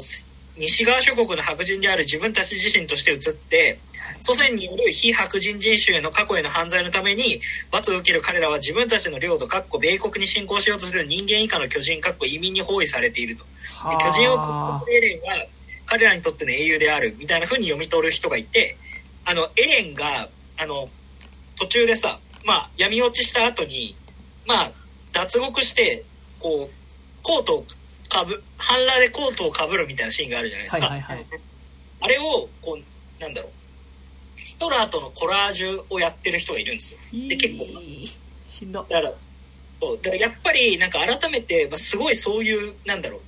[0.58, 3.80] 西側諸国の白人である自分たち自身として移って、
[4.22, 7.42] 祖先による非白人人種への過去への犯罪のために
[7.72, 13.44] 罰を受ける彼らは自分たちの領土、かっこ米国に侵攻しようとする人間以下の巨人、かっこ移民に包囲されていると。
[13.44, 13.50] で
[13.98, 15.46] 巨人をは殺すエレンは
[15.86, 18.78] 彼らにとっての英雄であるみたいな風に読み取る人がいて、
[19.26, 20.90] あの、エレンが、あの、
[21.56, 23.96] 途中でさ、まあ、闇落ちした後に、
[24.46, 24.72] まあ、
[25.14, 26.04] 脱獄して、
[26.40, 26.76] こう、
[27.24, 27.66] コートを
[28.10, 30.88] かぶ、半裸でコートをかぶるみたいなシーンがあるじゃないですか。
[30.88, 31.26] はいはいはい。
[32.02, 33.52] あれを、こう、なんだろう、
[34.40, 37.00] ヒトラーとのコラージュをやってる人がいるんですよ。
[37.12, 37.66] で、結構、
[38.50, 38.86] しんど。
[38.90, 39.14] だから、
[39.82, 43.22] そう、だからやっぱりなんか改めて、まあ、すごいそういう、なんだろう。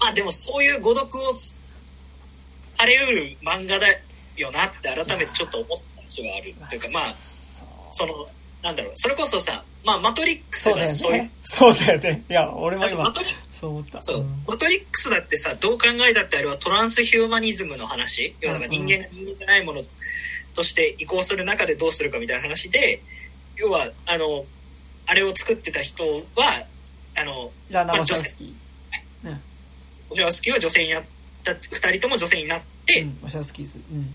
[0.00, 3.88] まあでもそういう誤読をされうる漫画だ
[4.36, 6.54] よなって改めてちょっと思った節はある。
[6.68, 8.28] というかまあ、その、
[8.62, 11.30] なんだろう、それこそさ、まあマトリックスそうだよがそういうね。
[11.42, 12.24] そうだよね。
[12.28, 13.12] いや、俺も今
[13.52, 14.02] そう思った。
[14.02, 18.34] そう、んマトリックスだってさ、どう考えたってあれはトランスヒューマニズムの話？
[18.40, 19.82] 要は人間が人間じゃないもの
[20.54, 23.02] として移行する中でどうするかみたいな話で、
[23.56, 24.44] 要は、あの、
[25.06, 26.04] あれを作ってた人
[26.36, 26.64] は、
[27.14, 29.28] あの、ラナ・まあワシャウスキー。
[29.28, 29.40] ね。
[30.10, 31.04] オジャワスキーは女性になっ
[31.44, 33.80] た、二人とも女性になって、うん、ワシャウスキーズ。
[33.90, 34.14] うん。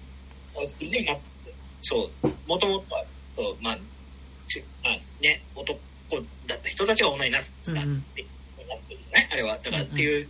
[0.56, 1.22] オジャワスキーになって、
[1.82, 3.78] そう、もともとは、そう、まあ
[5.22, 5.80] ね、男
[6.48, 8.06] だった人たちが女になったって、うんうん
[8.70, 9.58] なってるじゃないあれは。
[9.62, 10.28] だからっていう、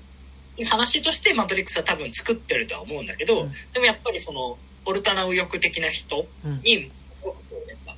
[0.66, 6.62] 話としてマトリックスは多分作ってるとは思うんだけど、うんでもやっぱりその、オルタナ右翼的な人うん。
[6.62, 6.92] に、す
[7.22, 7.92] ごくこう、やっぱ、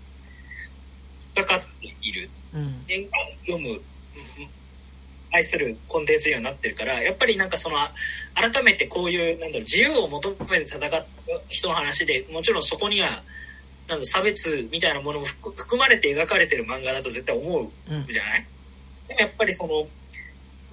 [1.39, 2.29] 引っかかっている。
[2.53, 2.85] うん。
[2.87, 3.11] 年間
[3.45, 3.81] 読む、うん
[5.35, 7.93] 愛するコンテンツにはなってるから、やっぱりなんかその、あ
[8.35, 11.05] 改めてこういう、なんだろう、自由を求めて戦った
[11.49, 13.21] 人の話で、もちろんそこには、
[13.87, 18.05] なんだろう差別みたいなものも含含まれて描かれてる漫画だと絶対思ううん。
[18.05, 18.45] じゃない？
[19.07, 19.85] でもやっぱりその、ま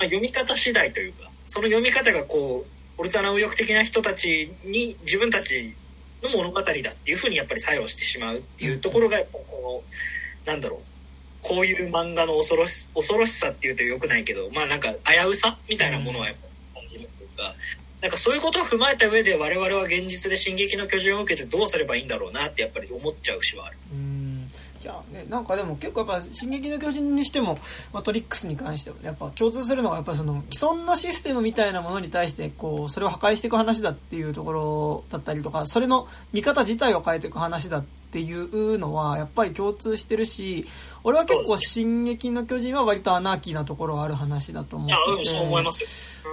[0.00, 5.74] あ、読み方次第というか、その読み方がこう、オルタナ右翼的な人たちに自分たち
[6.22, 9.84] の物語だっていうふうにやっぱり作用してしまうっていうところが、やっぱこ
[10.46, 10.80] の、なんだろう、
[11.42, 16.36] こういう漫画の恐ろし、恐ろしさっていうと良くないけど、まあなんか危うさみたいなものはやっ
[16.74, 17.54] ぱ感じるというか、
[18.02, 23.78] なんかそういうことを踏まえた上で我々は現実で進撃の巨人を受けてどうすればいいんだろうなってやっぱり思っちゃうしはある。
[23.92, 24.46] うん
[24.82, 27.56] いやね、なんかでも結構やっぱ「進撃の巨人」にしても
[27.92, 40.66] マトリックスに関してもやっぱ共通するのがやっぱその既存のシステムみたいなものに対してこうそれを破壊していく話だっていうところだったりとかそれの見方自体を変えていく話だっていうのはやっぱり共通してるし
[41.04, 45.02] 俺は結構「進撃の巨人」は割とアナーキーなところがある話だと思ってて。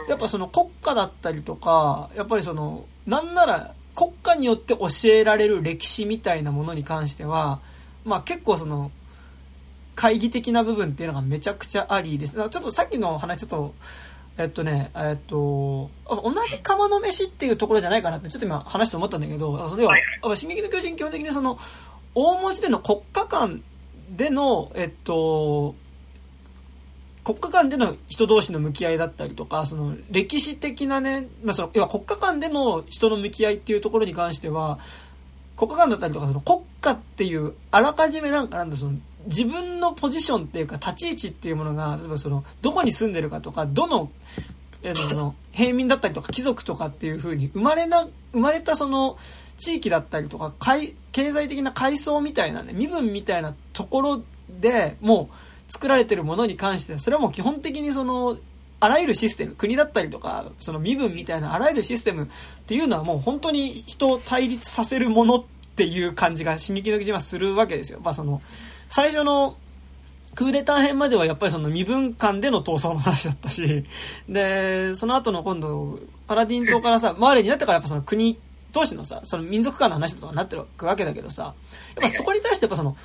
[0.08, 7.60] やっぱその国家だったりとか、やっぱりその、なんなら国家によって教えられる歴史みたいなものに関しては、
[8.06, 8.92] まあ結構その、
[9.96, 12.34] 懐疑的な部分っていうのがめちゃくちゃありです。
[12.34, 13.74] ちょっとさっきの話ちょっと、
[14.40, 21.60] えっとね、えっと、あ同じ釜の飯っていうところじゃないかなってちょっと今話して思ったんだけど、それは、はいやっぱ進撃の巨人基本的にその、
[22.16, 23.62] 大文字での国家間
[24.16, 25.76] での、えっと、
[27.26, 34.80] 国家間での人同士の向き合いだったりとか、その歴史的なね、まあ、その、要は国家間での人の向き合いっていうところに関しては、
[35.58, 38.94] 国家間だったりとか、その国家っていう、あらかじめなんかなんだ、その、
[39.26, 44.12] 自分のポジションっていうか、立ち位置っていうものが、例えばその、どこに住んでるかとか、どの、
[44.82, 49.18] えーその、平民だったりとか、貴族とかっていう風に、生まれな、生まれたその、
[49.58, 55.30] 地域だったりとか、い経済的な階層みたいなね、身分みたいなところでも
[55.68, 58.38] う作られてるものに関して、それはもう基本的にその、
[58.80, 62.28] あらゆるシステム、国だったりとか、その身分みたいなあらゆるシステムっ
[62.66, 65.44] ていうのはもう本当に人を対立させるものっ
[65.76, 68.00] ていう感じが進撃の巨人はするわけですよ。
[68.02, 68.42] まあその、
[68.90, 69.56] 最初の
[70.36, 73.86] クーデター編まではやっぱりその身分間での闘争の話だったし、
[74.28, 78.38] で、その後の今度、パラディン島からさ、マーレになってからやっぱその国
[78.72, 81.54] 同士のさ、その民族間の話とかになってるわけだけどさ、やっ
[82.02, 82.96] ぱそこに対してやっぱその、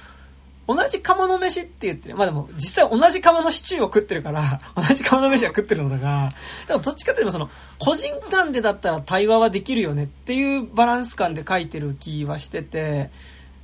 [0.66, 6.32] 同じ釜の飯って言ってね、まあでも実際同じ釜のシチューを食ってるから、 同じ釜の飯は食ってるのだが、
[6.68, 13.10] でもどっちかというとその、個人間でだったら対話はできるよねっていうバランス感で書いてる気はしてて、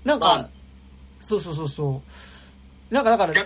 [0.04, 0.48] なんか、
[1.20, 2.02] そうそうそうそ
[2.90, 2.94] う。
[2.94, 3.34] なんかだから。
[3.34, 3.42] だ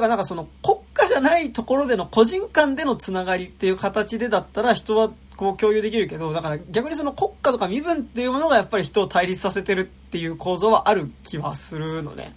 [0.00, 12.34] からなんかその国家じゃないところでの個人間でのつながりっていう形でだったら人はこう共有できるけど、だから逆にその国家とか身分っていうものがやっぱり人を対立させてるっていう構造はある気はするのね。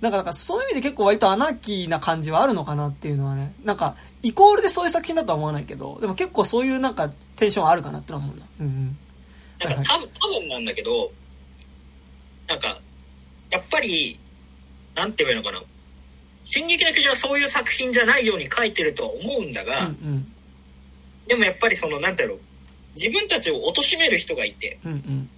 [0.00, 3.54] なんか、なんかそういう意味で結構割とアナーキーな感じはあるのかなっていうのはね。
[3.64, 8.46] なんか、イコールでそういう作品だとは思わないけど、でも結構そういうなんかテンションはあるかなってのは思うな。
[8.60, 8.98] うんうん。
[9.60, 11.10] なんか多分、多分なんだけど、
[12.48, 12.80] なんか、
[13.50, 14.18] やっぱり、
[14.94, 15.76] なんて言えばいいのかな。
[16.44, 20.32] 進撃の巨人はそういう作品じゃないように書いてるとは思うんだうんが、うん。
[21.26, 22.38] でもやっぱりその、なんていうの、
[22.94, 25.30] 自分たちを貶める人がいて、うんうん。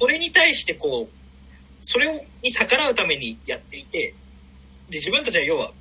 [0.00, 1.24] それに対してこう、
[1.80, 4.14] それをに逆らうためにやっていて、
[4.90, 5.72] で、自分たちは要は、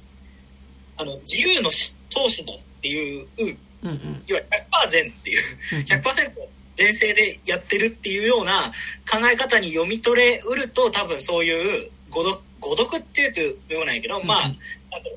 [0.97, 4.23] あの、自由のし闘士だっていう、うんうん。
[4.27, 4.41] 要は
[4.85, 6.31] 100%善っていう、100%
[6.77, 8.71] 前世でやってるっていうような
[9.09, 14.27] 考え方に読み取れうると多分そういう誤読誤読っていうと言わないけど、うん。
[14.27, 14.53] まああの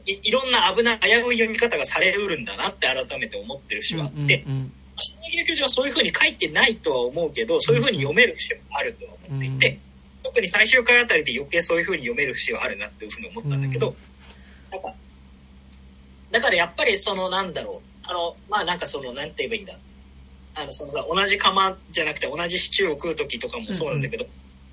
[0.07, 9.79] いいろんな危ない危うい読み方がされうるんだなって改めて思ってるしはあって、うんうん進撃の巨人はそういう風に書いてないとは思うけど、そういう風に読める節もあるとは思っていて、
[10.23, 13.97] 特に最終回あたりで余計そういう風に読める節はあるなっていう風に思ったんだけど、うん
[16.31, 19.75] だからやっぱりそのなんだろう、あの、まあなんかその、なんて言えばいいんだ。
[20.57, 24.27] あの、そのさ、同じ釜じゃなくて同じシチューを食う時とかもそうなんだけど、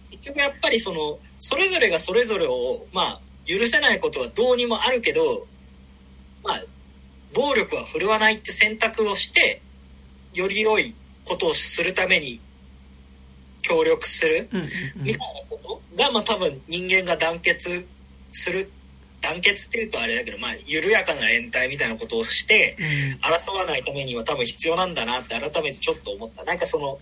[0.10, 5.46] 結局やっぱりその、それぞれがそれぞれを、まあ、許せないことはどうにもあるけど、
[6.42, 6.64] まあ、
[7.34, 9.62] 暴力は振るわないって選択をして、
[10.34, 10.96] より良い
[11.26, 12.40] ことをするために
[13.62, 14.70] 協力するうんうん。
[15.04, 17.86] みたいなことが、まあ多分人間が団結
[18.32, 18.72] する、
[19.24, 23.20] 団結っていうとあれだけど、まあ緩やかな連帯みたいなことをして、うん。
[23.34, 26.44] 争わないためには多分必要なんだなって改めてちょっと思った。
[26.44, 27.00] なんかその、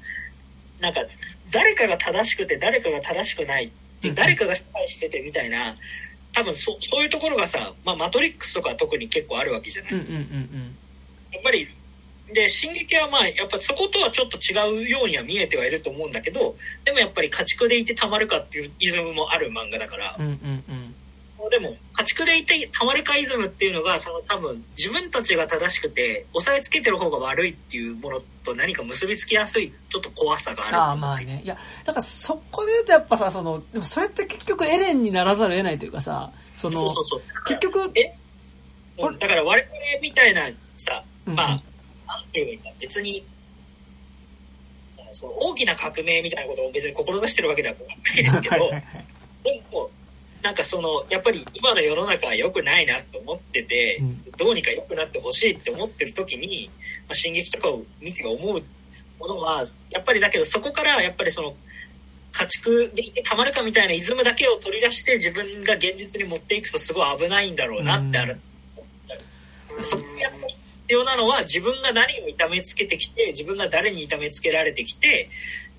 [0.80, 1.02] なんか
[1.50, 3.70] 誰かが正しくて誰かが正しくないっ
[4.02, 4.16] てうん。
[4.16, 5.76] 誰かが失敗しててみたいな、
[6.34, 9.94] 多分そそういうところがさ、まあマトリックスとか特に結構あるわけじゃない？
[9.94, 11.68] やっぱり、
[12.34, 20.16] で、進撃はまあ、やっぱそことはちょっと違うようには見えてはいると思うんだけど、でもやっぱり家畜でいてたまるかっていうイズムもある漫画だから。
[20.18, 20.91] うんう、んうんうん
[21.50, 30.78] でも、家畜でいてたまるかイズムっていうのが、その多分、自分たちが正しくて、押さえつけてる方が悪いっていうものと何か結びつきやすい、ちょっと怖さがある。
[30.78, 31.42] ああまあね。
[31.44, 37.22] いやだからそこで言うとやっぱさそのでもそれって結局エレンにならざるを得ないというかさそのそうそうそう。
[37.46, 38.16] 結局え？
[38.98, 40.44] うんだから我々みたいな
[40.78, 41.36] さ、うん。
[41.36, 41.60] まあ、なん
[42.32, 43.26] ていうか別に、
[45.12, 48.84] その大きな革命みたいなことを別に志してるわけではないですけど、はいはいはい。
[49.44, 49.90] でも、
[50.42, 56.72] なんかその、やっぱり今の世の中は良くないなと思ってて、うんどうにか良くなってほしいって思ってる時に、
[57.08, 58.64] まあ、進撃とかを見て思う
[59.20, 61.56] ものは、やっぱりだけどそこからやっぱりその、
[62.32, 68.40] 家畜でいてたまるかみたいなイズムだけを取り出して自分が現実に持っていくとすごい危ないんだろうなってある。
[69.82, 75.30] そこにやっぱり必要なのは自分が何を痛めつけてきて、自分が誰に痛めつけられてきて、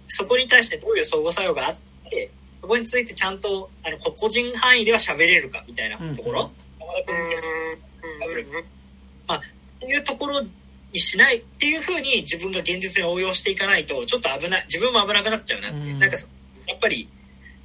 [0.06, 1.80] そこに対してどういう相互作用があっ
[2.10, 2.30] て、
[2.62, 7.14] そこについてちゃんと、あの、個人範囲では喋れるかみたいなところ、山田君
[9.36, 9.42] っ
[9.80, 10.40] ていうところ
[10.92, 15.94] にしないっていうふうに自分が現実に応用していかないと、ちょっと危ない、自分も危なくなっちゃうなっていう。
[15.94, 15.98] うん。
[15.98, 16.28] なんかそ
[16.68, 17.08] やっぱり、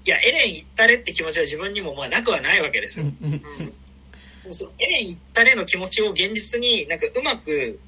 [0.06, 3.06] いや、エレン行ったれって気持ちは自分にもまあなくはないわけですよ。
[3.06, 3.42] うん
[4.50, 7.80] そのエレン行ったれの気持ちを現実になんかうまく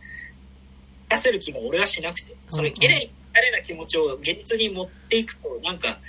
[1.09, 5.99] 出せる気も俺はしなくて、そのエレン行ったれな気持ちを現実に持っていくと、なんか、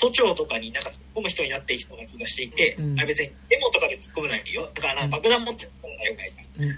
[0.00, 4.68] 都庁とかになんか突っ込む人になっていきそうな気がしていて、うんあれ別にデモとかで突っ込むないよ。
[4.74, 6.64] だから爆弾持って突っ込むのがよくないじゃん。
[6.64, 6.76] うんうん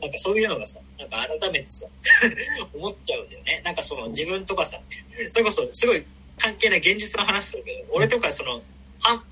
[0.00, 1.86] なんかそういうのがさ、なんか改めてさ、
[2.72, 3.60] 思っちゃうんだよね。
[3.62, 4.80] なんかその自分とかさ、
[5.28, 6.02] それこそすごい
[6.38, 8.62] 関係ない現実の話するけど、俺とかその、
[9.00, 9.22] は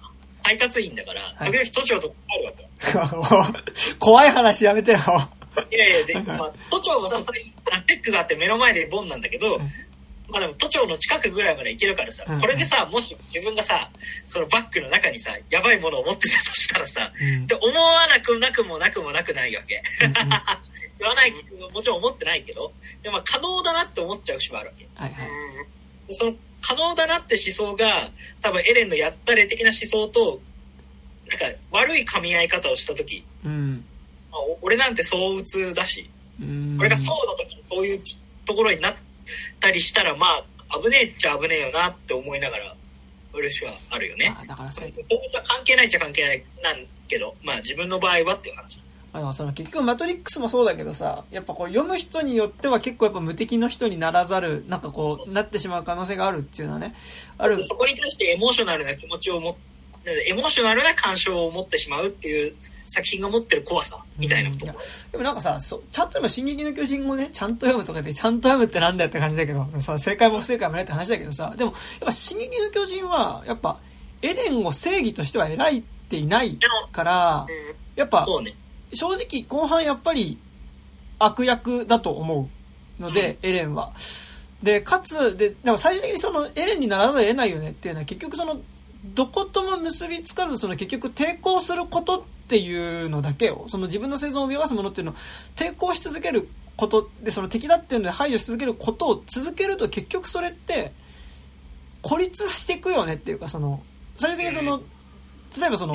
[0.42, 3.54] 配達員だから、い時々都庁とかあるわけよ。
[3.98, 4.98] 怖い話やめてよ。
[5.70, 7.42] いやいや、で、まあ、都庁はさ、それ、
[7.86, 9.70] テックがあって目の前でボンなんだけど、うん
[10.28, 13.88] まあでも都庁の近くぐらいまで行けるからさ、うんこれでさ、もし自分がさ、
[14.28, 19.82] そのバッグの中にさ、やばいものを持ってたとしたらさ、うんで思わなくなくもなくもなくないわけ。
[20.98, 21.32] 言わない、
[21.72, 22.72] もちろん思ってないけど、
[23.02, 24.86] でもまあ可能だなって思っちゃう節もあるわけ。
[24.94, 25.28] はいはい。
[26.08, 28.10] でその可能だなって思想が、
[28.42, 30.40] 多分エレンのやったれ的な思想と、
[31.28, 33.84] なんか悪い噛み合い方をしたとき、うん。
[34.30, 36.10] まあお俺なんて相打つだし、
[36.40, 38.00] うん俺がそうの時にこういう
[38.44, 38.94] ところになっ
[39.60, 40.26] たりしたら、ま
[40.68, 42.74] あ、危ねえっちゃ危ねえよなって思いながら、
[43.34, 44.40] 嬉しはあるよねま。
[44.42, 48.80] あだからさ、そういうことは関係ないっちゃ関係ないなんけど、まあ自分の場合はっていう話。
[49.10, 56.94] あのその結局マトリックスもそうだけどさ、やっぱこう読む人によっては結構やっぱ無敵の人にならざる、なんかこう、なってしまう可能性があるっていうのはね、
[57.38, 57.62] ある。
[57.64, 59.54] そこに対してエモーショナルな気持ちを持っ
[60.26, 62.54] エモーショナルな感傷を持ってしまうっていう
[62.88, 64.78] 作品が持ってる怖さみたいなところ。
[65.12, 73.78] でもなんかさ、そちゃんと今、進撃の巨人をね、ちゃんと読むとかで、ちゃんと読むってなんだよって感じだけど、その正解も不正解もないって話だけどさ、でも、やっぱ進撃の巨人は、やっぱ、
[74.22, 76.58] エレンを正義としては描いていない
[76.90, 77.46] から、
[77.94, 78.54] やっぱ、ね。
[78.92, 80.38] 正直後半やっぱり
[81.18, 82.48] 悪役だと思
[82.98, 83.92] うので、エレンは。
[84.62, 88.60] で、かつ、で、でも最終的にそのエレンにならざるを得ないよねっていうのは結局その、
[89.04, 95.14] どことも結びつかず、その結局抵抗することっていうのだけを、その自分の生存を脅かすものっていうのを
[95.54, 96.48] 抵抗し続ける
[96.78, 100.94] ことで、その敵だっていうので排除し続けることを続けると結局それって、
[102.00, 103.82] 孤立していくよねっていうか、その、
[104.16, 104.80] 最終的にその、
[105.60, 105.94] 例えばその、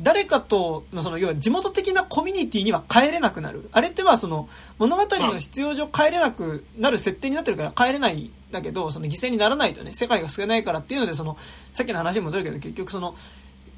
[0.00, 3.68] 誰かとのその要は地元的なコミュニティには帰れなくなる。
[3.70, 4.48] あれってはその
[4.78, 11.36] 物語の必要上帰れなくなる設定になってるから帰れないんだけど、その犠牲にならないとね、世界が救えないからっていうので、その、
[11.72, 13.14] さっきの話に戻るけど結局その、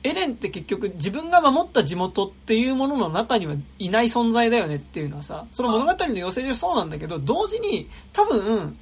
[0.06, 8.78] エレンって結局自分が守った地元っていうものの中にはいない存在だよねっていうのはさ、その物語の要請上そうなんだけど、同時に多分、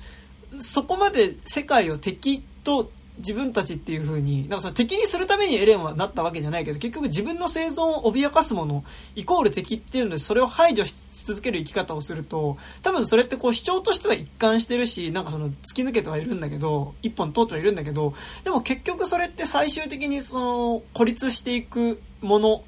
[0.60, 8.84] そこまで世界を敵と自分たちっていう風に、なんかその敵にするためにエレンはなったわけじゃないけど、結局自分の生存を脅かすもの、
[9.14, 22.64] イコール敵っていうので、それを排除し続ける生き方をすると、多分それってこう主張としては一貫してるし、なんかその突き抜けてはいるんだけど、一本通ってはいるんだけど、でも結局それって最終的にその孤立していくもの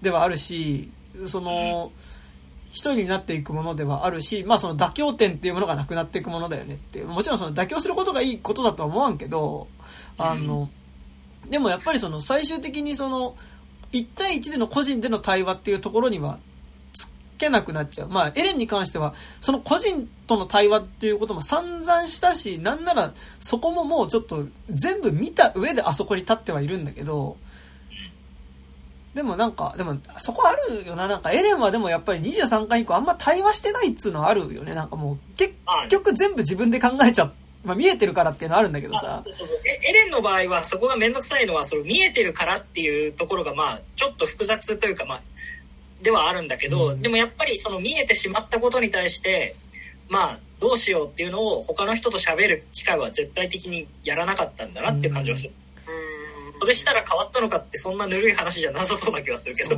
[0.00, 0.90] ではあるし、
[1.26, 1.92] その、
[2.72, 7.02] 一人になっていくものではあるし、まあその妥協点っていうものがなくなっていくものだよねって。
[7.02, 9.68] もちろんその妥協することがいいことだとは思わんけど、
[10.18, 10.68] あの、
[11.48, 13.36] でもやっぱりその最終的にその、
[13.92, 16.38] 1対1での個人での対話っていうところには、
[16.94, 18.08] つけなくなっちゃう。
[18.08, 27.36] まあ、エレンに関しては、その個人との対話っていうことも散々したし、なんならそこももうちょっと全部見た上であそこに立ってはいるんだけど、
[29.14, 31.06] でもなんか、でも、そこあるよな。
[31.06, 34.74] なんか、エレンはでもやっぱり23巻以降あんま対話してないっつうのはあるよね。
[34.74, 35.52] なんかもう、結
[35.90, 37.32] 局全部自分で考えちゃっ
[37.64, 39.22] まあ見えてるからっていうのはあるんだけどさ。
[39.26, 45.22] そうそうエレンの場合はそこがめんどくさいのは、その見えてるからっていうところがまあ、ちょっと複雑というかまあ、
[46.02, 49.56] ではあるんだけど、うん、でもやっぱりその見えてしまったことに対して、
[50.08, 55.50] まあ、どうしようっていうのを他の人と喋る機会は絶対的にやらなかったんだなっていう感じはする。
[55.50, 55.62] うん
[56.62, 59.76] それしたら変わったのかってそんなぬるい話じゃなさそうな気がするけど。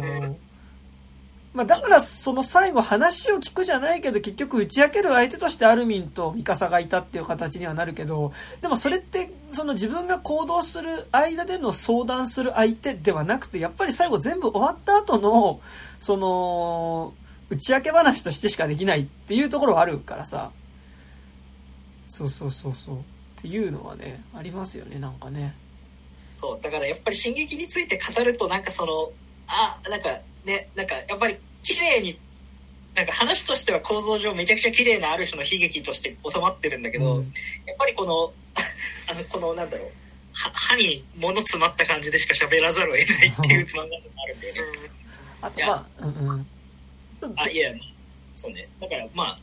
[1.55, 15.61] まあだからその最後話を聞くじゃないけど結局打ち明ける相手としてアルミンとミカサがいたっていう形にはなるけど、でもそれってその自分が行動する間での相談する相手ではなくて、やっぱり最後全部終わった後の、
[16.01, 17.15] その、
[17.51, 20.51] 打ち明け話としてしかできないっていうところはあるからさ。
[22.09, 22.97] そうそうそうそう。
[22.99, 23.01] っ
[23.43, 25.55] ていうのはね、ありますよね、なんかね。
[26.37, 29.13] そう、だからやっぱり進撃について語るとなんかその、
[29.47, 30.09] あ、なんか
[30.45, 32.19] ね、なんかやっぱり綺麗に、
[32.95, 37.33] なんか話としては構造上めちゃくちゃ綺麗なある種の悲劇として収まってるんだけど、うん、
[37.67, 38.33] やっぱりこの、
[39.11, 39.91] あの、このなんだろう、
[40.33, 43.89] 歯に物詰まった感じでしか喋らざるを得ないっていう漫画も
[44.23, 44.91] あるんだよね。
[45.41, 47.35] あとまあ、うんうん。
[47.37, 47.73] あ、いや、
[48.35, 48.69] そうね。
[48.81, 49.37] だからまあ、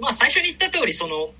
[0.00, 1.30] まあ最初に言った通り、その、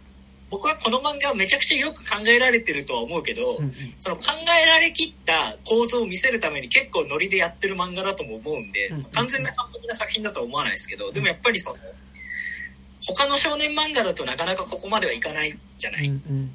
[0.51, 4.23] 僕はこの漫画はめちゃくちゃよく考えられてるとは思うけど、うんうん、その考
[4.62, 11.77] えられきった構造を見せるために結構ノリでやってる漫画だとも思うんで、うんうん、完全な完璧な作品だとは思わないですけど、でもやっぱりその、
[13.07, 16.09] 他の少年漫画だとなかなかここまではいかないじゃない。
[16.09, 16.51] うんうん、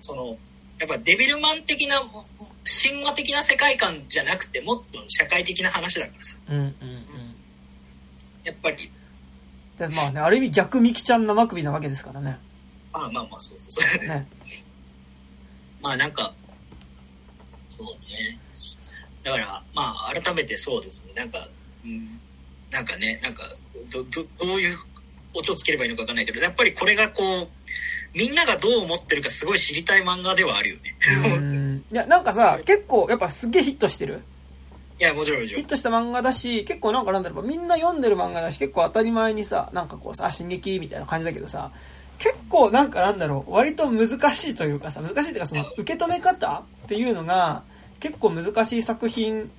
[0.00, 0.36] その、
[0.78, 2.02] やっぱデビルマン的な、
[2.82, 6.36] 神話的な世界観じゃなくてもっと社会的な話だからさ。
[6.48, 6.74] うんうんうん、
[8.44, 8.90] やっぱり。
[9.78, 12.38] でまあね、ある意味逆ミキちゃん生首なわけですからね。
[12.94, 14.06] まあまあまあ、そうそうそう。
[14.06, 14.26] ね、
[15.82, 16.32] まあなんか、
[17.76, 18.38] そうね。
[19.24, 21.12] だから、まあ改めてそうですね。
[21.14, 21.48] なんか、
[21.84, 22.20] うん、
[22.70, 23.42] なんかね、なんか、
[23.90, 24.78] ど、ど、どういう
[25.34, 27.48] 音つければいいのかわかんないけど、やっぱりこれがこう、
[28.16, 31.82] みんながどう思ってるかすごい知りたい漫画ではあるよね。
[31.90, 34.22] いや、なんかさ、結構やっぱすっげえヒットしてる？
[35.00, 35.60] いや、もちろんもちろん。
[35.62, 41.72] ヒットした漫画だし、結構なんかなんだろう、みんな読んでる漫画だし、結構当たり前にさ、なんかこうさ、あ、進撃みたいな感じだけどさ、
[42.18, 47.62] 結構なんかなんだろう、割と難しいというかさ、難しいというかその受け止め方っていうのが
[48.00, 49.50] 結構難しい作品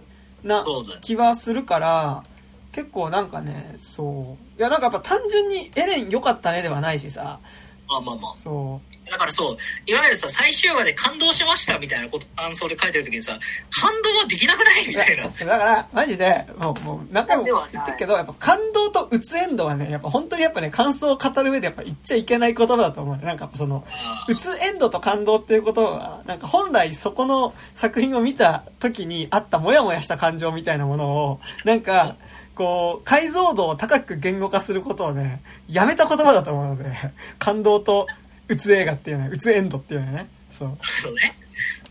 [0.43, 0.63] な
[1.01, 2.23] 気はするから、
[2.71, 4.59] 結構なんかね、そう。
[4.59, 7.39] いやなんかやっぱ単純にエレン良かったねではないしさ。
[7.87, 8.37] まあまあまあ。
[8.37, 8.95] そう。
[9.09, 13.37] だからそう、いわゆるさ、最終話で感動しましたみたいなこと、感想で書いてる時にさ、
[13.81, 15.23] 感動はできなくないみたいな。
[15.45, 23.25] だから、マジで、もう、もう、何回も言ってるけど、やっぱ感動とうつエンドはね、やっぱ本当にやっぱね、感想を語る上でやっぱ言っちゃいけない言葉だと思うね。
[23.25, 23.85] なんかその、
[24.27, 32.15] うつエンドと感動っていうことは、なんか本来そこの作品を見た時にあったモヤモヤした感情みたいなものを、なんか、
[32.55, 36.89] こう、解像度を高く言語化することをね、やめた言葉だと思うので、
[37.37, 38.07] 感動と
[38.47, 40.29] うつ映画っていうね、うつエンドっていうのね。
[40.49, 40.77] そう。
[41.01, 41.37] そうね。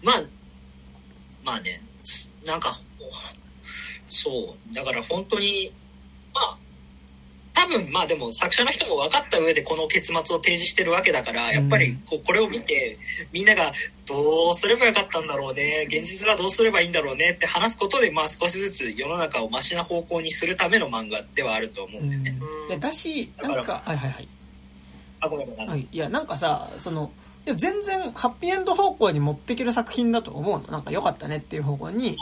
[0.02, 0.22] まあ、
[1.44, 1.80] まあね、
[2.46, 2.80] なんか、
[4.08, 4.74] そう。
[4.74, 5.72] だから本当に、
[6.32, 6.58] まあ、
[7.54, 12.98] 多分まあでも作者の人も分かった上でこの結末を提示してるわけだからやっぱりここれを見て
[13.32, 13.72] みんなが
[14.06, 22.38] どうすればよかったんだろうね現実がどうすればいいんだろうねって話すことでまあ少しずつ世の中をマシな方向にするための漫画ではあると思うんだよね。
[22.70, 24.28] うん、だしなんかはいはいはい。
[25.24, 25.68] あ、ごめんごめん。
[25.68, 27.10] はい、いや、なんかさ、その、
[27.46, 30.68] いや、全然ハッピーエンド方向に持っていける作品だと思うの。
[30.68, 32.16] なんか良かったねっていう方向に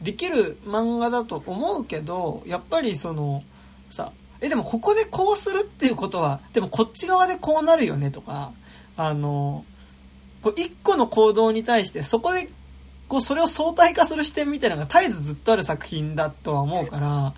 [0.00, 3.42] できる漫画だと思うけど、やっぱりその、
[3.88, 8.52] さ、え、でもここでこうするっていうことは、でもこっち側でこうなるよねとか、
[8.96, 9.64] あの、
[10.42, 12.50] こう一個の行動に対してそこで
[13.08, 17.34] こうそれを相対化する視点みたいなのが絶えずずっとある作品だとは思うから、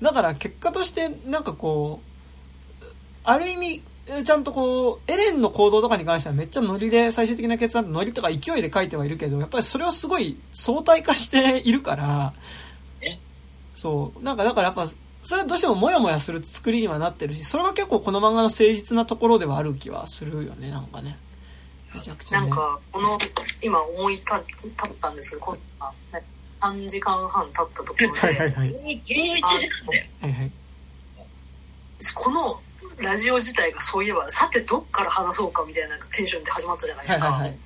[0.00, 2.84] だから結果としてなんかこう、
[3.24, 3.82] ある意味、
[4.24, 12.32] ちゃんとこう、エレンの行動とかに関してはめっちゃノリで、最終的な決断、ノリとか勢いで書いてはいるけど、やっぱりそれをすごい相対化しているから
[13.00, 13.20] ね、
[13.74, 14.88] そう、なんかだからやっぱ、
[15.28, 21.18] それはどうしてもモヤモヤする作りにはなってるし、それは結構この漫画の誠実なところではある気はするよね、なんかね。
[21.94, 22.48] めちゃくちゃね。
[22.48, 23.18] なんか、この、
[23.60, 25.92] 今思い立ったんですけど、こんな、
[26.62, 29.02] 3時間半経ったところで、 はいはいはい。
[29.04, 30.06] 11時なんだよ。
[30.22, 30.52] はいはい。
[32.14, 32.62] この
[32.96, 37.26] ラジオ自体がそういえば、さてどっから話そうかみたいなテンションで始まったじゃないですか。
[37.26, 37.58] はいはいはい。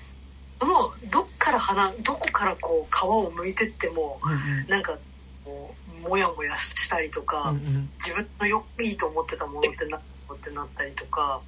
[0.60, 4.66] その、どっから話、どこからこう、皮を剥いてっても、うんうん。
[4.66, 4.98] なんか、
[5.44, 7.60] こう、もやもやしたりとか、うんうん。
[7.98, 10.00] 自分のよいいと思ってたものってなっ
[10.38, 11.40] てなったりとか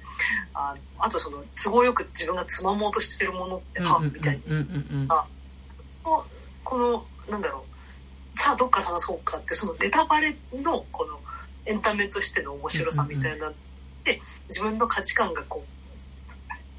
[0.53, 5.01] ああとその都合よく自分がつまもうとしてるものってパンみたいに、うんうん。
[5.01, 5.25] うんあ
[6.03, 6.23] こ
[6.63, 7.63] このなんだろ
[8.35, 8.39] う。
[8.39, 11.19] さあどっから話そうかってそのネタバレのこの
[11.65, 13.51] エンタメとしての面白さみたいな
[14.03, 14.19] で
[14.49, 15.63] 自分の価値観がこ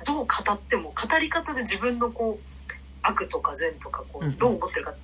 [0.02, 2.72] うどう語っても語り方で自分のこう
[3.02, 4.38] 悪とか善とかこうんううん。
[4.38, 4.94] どう思ってるか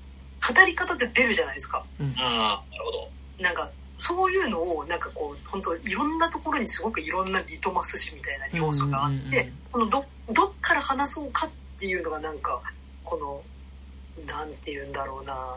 [0.43, 1.85] 語り方で出るじゃないですか。
[2.19, 3.09] ああ、なるほど。
[3.39, 9.53] なんかそういうのをなんかこう本当いろんなところにすごくいろんなリトマス紙みたいな要素があって、うんうんうんうん。
[9.71, 12.61] このどどっから話そうかっていうのがなんか
[13.05, 15.57] このなんて言うんだろうな。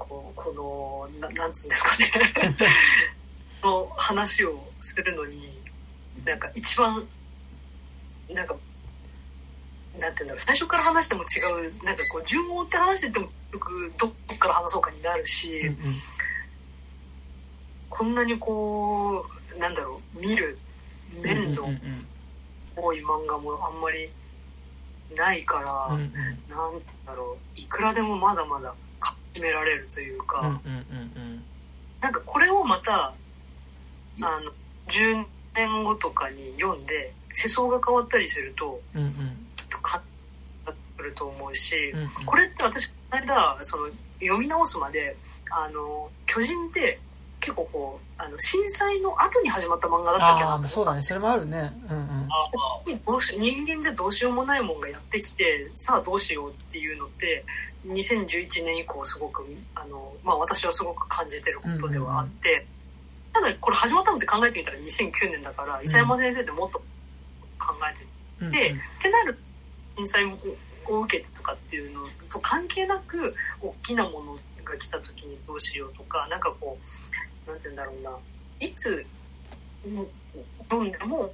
[0.00, 2.10] こうこのななんつうんですかね。
[3.62, 5.52] の話をするのに
[6.24, 7.06] なんか一番
[8.30, 8.56] なんか
[9.98, 10.38] なんて言うんだろう。
[10.38, 15.58] 最初から話しても違うなんかこう順を追って話してても結局どっから話そうかになるし。
[15.58, 15.76] うんうん
[17.90, 20.56] こんなにこうなんだろう見る
[21.20, 21.64] 面の
[22.76, 24.08] 多い漫画もあんまり
[25.14, 31.42] ないから、うんうんなんだろういくらでもまだまだかめられるというか、うんうんうん
[32.00, 33.12] なんかこれをまた
[34.22, 34.50] あの
[34.88, 39.12] 10年後とかに読んで世相が変わったりするとうんうん。
[39.56, 39.98] ちょっとか
[40.70, 42.10] ってくると思うし、うんうん。
[42.24, 43.88] これって私間その
[44.20, 45.16] 読み直すまで
[45.50, 47.00] あの巨人って
[47.40, 51.02] 結構こうあの震災の後に始まった漫画だったっけなああそうだね。
[51.02, 51.72] それもあるね。
[51.90, 52.28] うんうん。
[53.06, 57.44] どうし人間じゃどうしようもないもんがやってきてさあどうしようっていうのって
[57.86, 62.66] 2011年以降すごくあの、まあ、私はすごく感じてることではあって、
[63.32, 66.78] ただこれ始まったのって考えてみたら2009年だから伊佐山先生ってもっと
[67.58, 68.04] 考えて
[68.40, 68.52] うんうん。
[68.52, 69.38] で、ってなる
[69.96, 70.24] 震災
[70.90, 76.78] を受けてとかっていうのと関係なく大きなものが来た時にどうしようとかなんかこ
[77.46, 78.10] うなんて言うんだろうな。
[78.60, 79.06] いつ
[79.84, 81.32] うんでも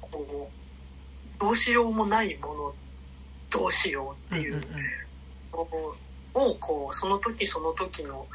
[0.00, 2.74] こうどうしようもないもの
[3.50, 4.60] どうしようっていう
[5.52, 8.26] のをこうその時その時の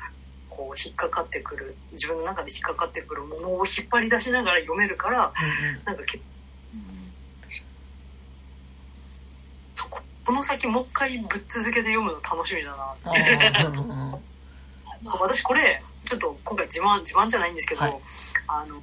[0.50, 5.34] こう引っかかってくる自分の中で引っかかってくるものを引っ張り出しながら読めるから
[5.86, 6.24] なんか結
[9.76, 9.88] そ
[10.32, 12.96] ここの先もう一回ぶっ続けて読むの楽しみだな。
[13.04, 14.16] あーうんうんうん
[15.20, 17.98] 私これちょっと今回自慢自慢じゃないんですけど、はい。
[18.48, 18.82] あの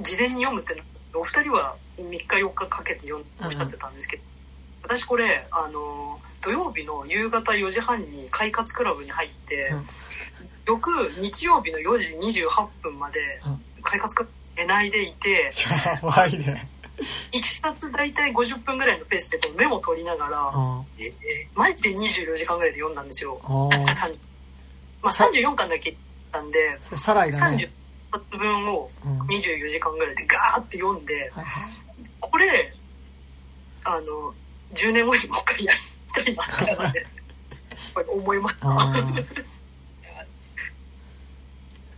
[0.00, 0.82] 事前に読むってな
[1.14, 4.22] お二人は3日4日かけて読んおっしゃってたんですけど、
[4.82, 9.86] 私これあの土曜日の夕方4時半に快活クラブに入って、うん。
[10.66, 10.88] 翌
[11.18, 15.50] 日曜日の4時28分までうん快活クラブ寝ないでいて
[15.84, 16.68] やばいね
[17.32, 20.52] いきさつ大体50分ぐらいのペースでこうメモ取りながら、
[21.54, 23.40] マジで24時間ぐらいで読んだんですよ。
[23.42, 24.16] 30
[25.02, 25.96] まあ、34巻だけ
[26.32, 27.72] なんで、それサライだ30ね
[28.12, 29.18] 冊分をうん。
[29.18, 31.44] はい24時間ぐらいでガーって読んで、はい
[32.20, 32.74] これ、
[33.84, 34.34] あの、
[34.74, 35.78] 10年後にもう一回やり
[36.24, 37.08] たいなってなんで、やっ
[37.94, 38.76] ぱり思いました。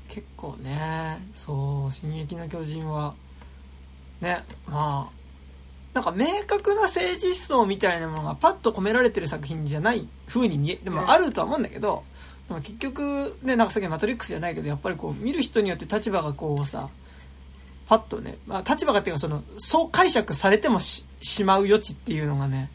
[0.08, 3.14] 結構ねそう「進撃の巨人は」
[4.22, 5.22] ねまあ
[5.94, 12.02] なんか明確な政治思想みたいなものがパッと込められてる作品じゃない風に見えでうんもあるとは思うんだけど、
[12.48, 16.88] でも結局ねなんかさっきのマトリックスじゃないけどやっぱりこう見る人によって立場がこうさ
[17.86, 22.70] パッとね、まあ、立場がっていうかそのそう解釈されてもししまう余地っていうのがね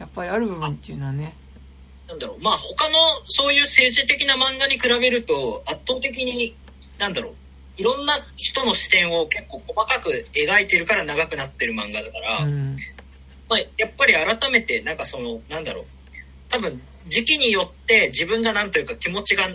[0.00, 1.36] やっぱりある部分っていうのはね。
[2.08, 2.96] なんだろう、まあ他の
[3.26, 6.56] そういう政治的な漫画に比べると圧倒的に、
[6.98, 7.34] なんだろう、
[7.80, 12.76] いろんな人の視点を結構細かく描いてるから長くなってる漫画だから、うん。
[13.48, 15.84] まあやっぱり改めてなんかその、なんだろう、
[16.50, 19.48] 多分時期によって自分がなんというか気持ちが、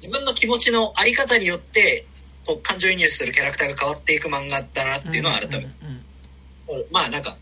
[0.00, 2.06] 自分の気持ちのあり方によって、
[2.46, 5.58] こう感情移入するキャラクターが変わっていく漫画だなっていうのは改めて。
[5.58, 6.02] うんうん
[6.90, 7.36] まあなんか、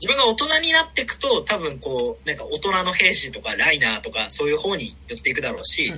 [0.00, 5.92] 自分が大人になっていくと多分こうなんか大人の兵士とかライナーとかそういう方に寄っていくだろうし、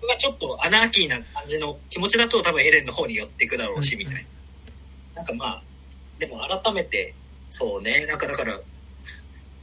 [0.00, 4.20] こがちょっとアナーキーな感じの気持ちだと多分エレンの方に寄っていくだろうし、うんみたいな。
[5.16, 5.62] なんかまあ、
[6.18, 7.14] でも改めて、
[7.50, 8.60] そうね、なんかだから、い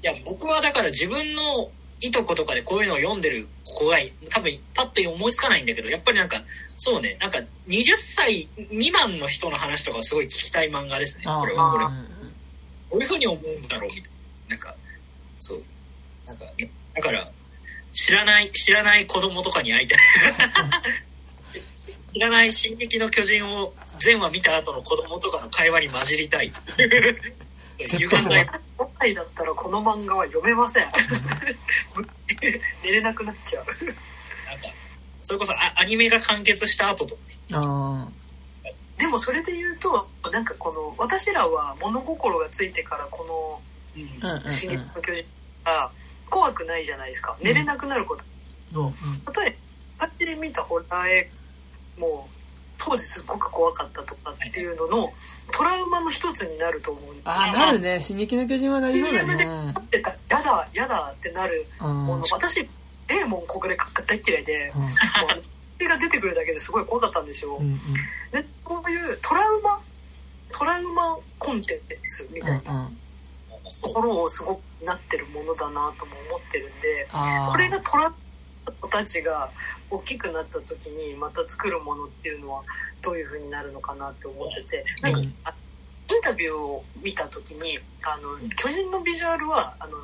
[0.02, 1.70] や、僕はだから自分の
[2.02, 3.98] いとことかでこういうのを読んでる子が
[4.30, 6.41] 多分パッと思いつかないんだけど、やっぱりなんか、
[6.78, 11.24] そうね、なんか20歳未満の人の話とかをすごい聞きたい漫画ですね。
[11.26, 11.88] あこれは、これあ。
[11.88, 12.16] うんうん
[12.95, 14.12] どういうふうに思うんだろうみたい
[14.48, 14.49] な。
[14.52, 14.76] なんか、
[15.40, 15.62] そう。
[16.26, 16.45] なんか、
[16.94, 17.30] だから、
[17.95, 19.97] 知らない、知らない子供とかに会いたい。
[22.13, 26.47] 知らない進撃の巨人を全話見た後の子供とかの会話に混じりたい。
[26.47, 26.51] い
[28.05, 28.45] う考え。
[28.77, 30.91] 本来だったらこの漫画は読めません。
[32.84, 33.65] 寝れなくなっちゃう。
[33.65, 33.80] なんか、
[35.23, 37.38] それこそあアニメが完結した後とかね。
[37.53, 38.09] あ
[38.97, 43.61] でもそれで言うと、なんかこの、私らは物心がついてからこ
[43.95, 44.27] うんあ。
[44.27, 44.41] うんうんう
[46.01, 46.05] ん。
[46.36, 47.38] 怖くないじゃないですか。
[47.41, 48.26] 寝れなくなること。
[48.74, 49.56] うんうん例えば、
[49.98, 51.32] 勝手に見たホラー映
[51.98, 52.28] 画も、
[52.78, 55.14] 当時すごく怖かったとかっていうのの
[55.53, 58.02] トラウマの一つになると思うんですよああ、なるね。
[58.02, 59.45] 進撃の巨人はなりそうだね。
[59.45, 62.06] 待ってたやだやだってなるうん。
[62.06, 62.68] もの私
[63.07, 67.78] デーモン国連が大っ嫌いでもうそれが出てくるだけですごい怖かったんですよ、うんうん
[68.32, 69.80] でこういうトラウマ
[70.52, 71.80] トラウマコンテン
[72.10, 72.98] ツみたいなうんうん
[73.82, 77.08] ところをすごくなってるものだなとも思ってるんで。
[77.52, 78.16] これがトラウマ
[78.74, 79.50] 子たちが
[79.90, 82.64] 大きくなった時にまた作るものっていうのは
[83.02, 85.54] どういう風になるのかなって思っててなんか、うんあ
[86.08, 89.98] インタビューを見た時にあの巨人のビジュアルはあの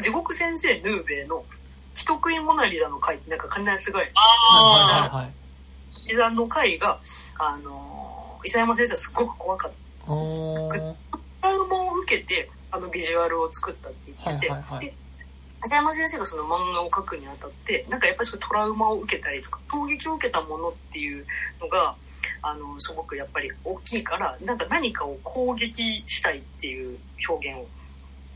[0.00, 1.44] 地獄先生ヌーベイの
[1.92, 6.08] 「人食いモナリザ」の回なんかかんないすごいあはいはい。
[6.08, 6.98] リザの回が
[7.38, 10.06] あの伊佐山先生はすごく怖かった。
[10.06, 10.70] ト
[11.42, 14.86] ラウマを受けてあのビジュアルを作ったって言ってて、はいはいはい。
[14.86, 14.94] で
[15.66, 21.26] 伊佐山先生がその漫画を描くにあたってなんかやっぱりそういうトラウマを受けたりとか衝撃を受けたものっていう
[21.60, 21.96] のが
[22.42, 26.98] あのすごくやっぱり大きいからなんか何かを攻撃したいっていう
[27.28, 27.66] 表現を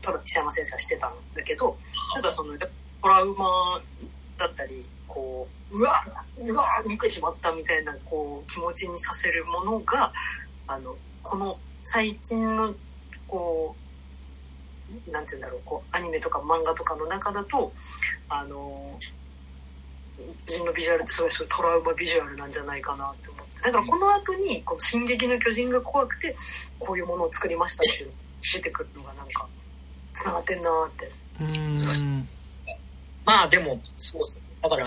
[0.01, 1.77] トラ伊佐山先生はしてたんだけど
[2.15, 3.81] なんかそのトラウマ
[4.37, 6.03] だったりこううわ
[6.37, 10.11] うわ見てしまったみたいなこう気持ちにさせるものが
[10.67, 12.73] あのこの最近の
[13.27, 13.80] こう
[15.11, 17.71] なんて言うんだろうこうアニメとか漫画とかの中だと
[18.29, 18.97] あの
[20.45, 26.35] 巨人のビジュアルってすごいそういうトラウマビジュアルなんじゃないかなって思ってだからこの後にこの「進撃の巨人」が怖くて
[26.79, 28.17] こういうものを作りましたっていうのが
[28.53, 29.47] 出てくるのがなんか
[30.13, 32.27] つながってんなーってうーん。
[33.25, 34.43] まあでも、そうっすね。
[34.61, 34.85] だから、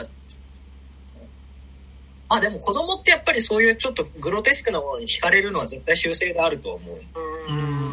[2.29, 6.97] まあでも子供ってやっぱりそういうちょっとグロテスクなものに惹かれるのは絶対習性があると思う。
[6.97, 7.84] うーうんん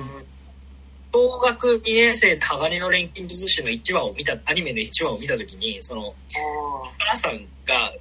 [1.14, 6.16] 小学2年生で鋼の錬金術師の1話を見た、アニメの1話を見たときに、その、お
[6.86, 7.94] あ母さんが、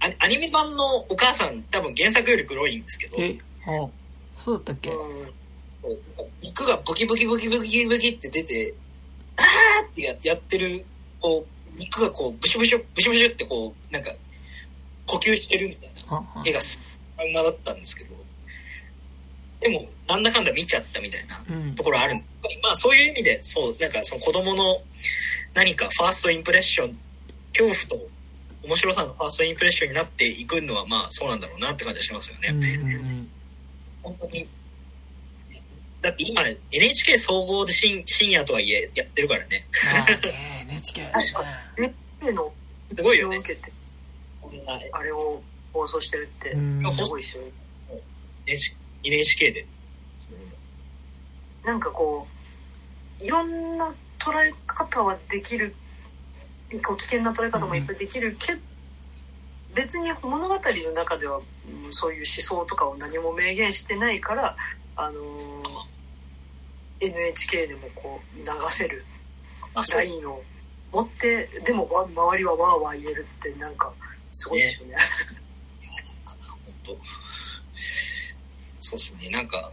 [0.00, 3.88] アニアニメ版のお母さん多分原作よりグロいんですけど、え、あ
[4.34, 4.90] そうだったっけ？
[4.90, 5.34] ーうん
[6.40, 8.74] 肉がブキブキブキブキブキって出て、
[9.36, 10.84] あーってややってる、
[11.20, 11.46] こ
[11.76, 14.10] う、肉がこう、ブシュブシュ、ブシュブシュってこう、なんか、
[15.06, 16.42] 呼吸してるみたいな。
[16.46, 16.80] 絵がす
[17.18, 18.14] 漫画だったんですけど、
[19.60, 21.44] でも、なんだかんだ見ちゃったみたいな
[21.74, 21.82] と。
[21.82, 22.14] ころある。
[22.62, 24.82] まあそういう意味で、そう、なんかその子供の
[25.54, 26.98] 何かファーストインプレッション、
[27.56, 28.08] 恐怖と
[28.64, 32.48] 面白さのファーストインプレッションになっていくのはまあそうなんだろうなって感じがしますよね。
[32.48, 32.66] うんう
[32.96, 33.28] ん。
[34.02, 34.48] 本当に。
[36.02, 39.48] だって今ね、NHK 総合で深深夜とはいえやってるからね。
[39.48, 41.10] ね、NHK。
[41.12, 41.44] 確か
[41.78, 41.84] に
[42.20, 42.52] NHK の
[42.94, 43.42] すごいよね。
[44.92, 46.56] あれを放送してるって
[46.92, 47.50] すごいですよね
[49.02, 49.66] NHK で。
[51.64, 52.26] なんかこ
[53.20, 55.74] ういろんな捉え方はできる
[56.82, 58.60] こう危険な捉え方もいっぱいできるけど、
[59.74, 61.44] 別に物語の中では、うん
[61.90, 64.56] そういう思想とかを何も明言してないから、
[64.96, 65.94] あのー
[67.00, 69.04] NHK でもこう流せる
[69.74, 70.42] ラインを
[70.92, 73.92] 持ってでもわ周りはわーわー言えるってなんか
[74.32, 74.96] すごいですよね。
[76.24, 76.98] 本当
[78.80, 79.72] そうですね、なんか、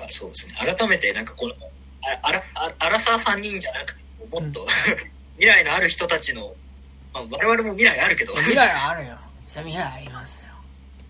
[0.00, 1.54] かそうですね、改めてなんかこの、
[2.02, 4.00] ああら、あアラサー3人じゃなくて、
[4.30, 4.66] もっと、
[5.36, 6.54] 未来のある人たちの、
[7.12, 9.18] まあ、我々も未来あるけど、未来はあるよ。
[9.46, 10.50] 未来ありますよ。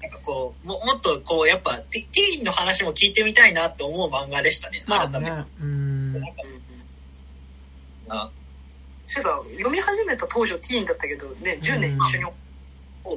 [0.01, 5.37] なんかこう、ももっとこう、やっぱティ、ティーンの話も聞いてみたいなって思う漫画でしたね、まあ改めて。
[5.37, 5.45] ね。
[5.61, 6.13] うん。
[6.13, 6.43] なんか
[8.09, 8.31] あ
[9.15, 12.25] てか読み始めた当初ティーンだったけどね10年一緒に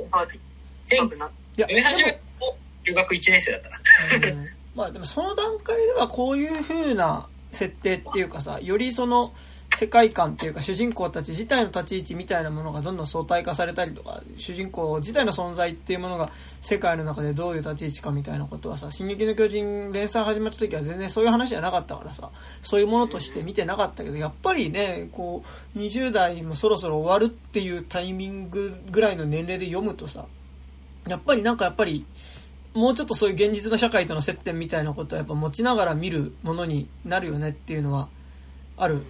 [0.09, 0.39] パーティー
[0.85, 3.79] 近くなっていや、読み始めたの留学1年生だったな。
[4.31, 9.33] うんまあでもその段階ではこういう風な設定っていうかさ、よりその、
[9.75, 16.29] 世界観っていうか主人公たち自体の立ち位置みたいなものがどんどん相対化されたりとか、主人公自体の存在っていうものが
[16.61, 22.29] 世界の中でどういう立ち位置かみたいなことはさ、進撃の巨人連載始まった時は全然そういう話じゃなかったからさ、
[22.61, 25.43] そういうものとして見てなかったけど、やっぱりね、こ
[25.75, 30.25] う、20代もそろそろ終わるっていうタイミングぐらいの年齢で読むとさ、
[31.07, 32.05] やっぱりなんかやっぱり、
[32.73, 38.09] もうちょっとそういう現実の社会との接点みたいなことはやっぱ持ちながら見るものになるよねっていうのは
[38.77, 39.03] ある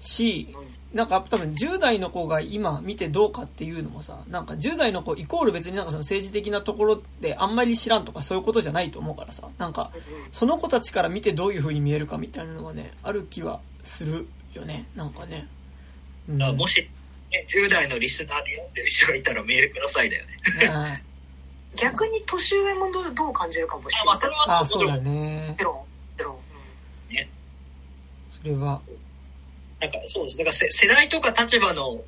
[0.00, 0.54] し、
[0.92, 9.90] なんか多分10代の子が今見てどうかっていうのもさ、なんか10代の子イコール別になんかその政治的なところであんまり知らんとかそういうことじゃないと思うからさ、なんか
[10.30, 15.48] その子たちから見てどういう風に見えるかみたいなのはね、ある気はするよね、なんかね。
[16.28, 16.80] うん、あもし、
[17.30, 20.32] ね、10代のリスナーで読んでる人がいたらメールくださいだよね。
[20.66, 21.04] ね
[21.76, 25.54] 逆に年上もどうどう感じるかもしあまあ、れないそれはあ、そうだねも。
[25.56, 25.86] ちろんも
[26.18, 26.36] ちろん
[28.30, 28.80] それは。
[29.80, 30.38] なんかそうです。
[30.38, 32.00] だからせ世代とか立場の、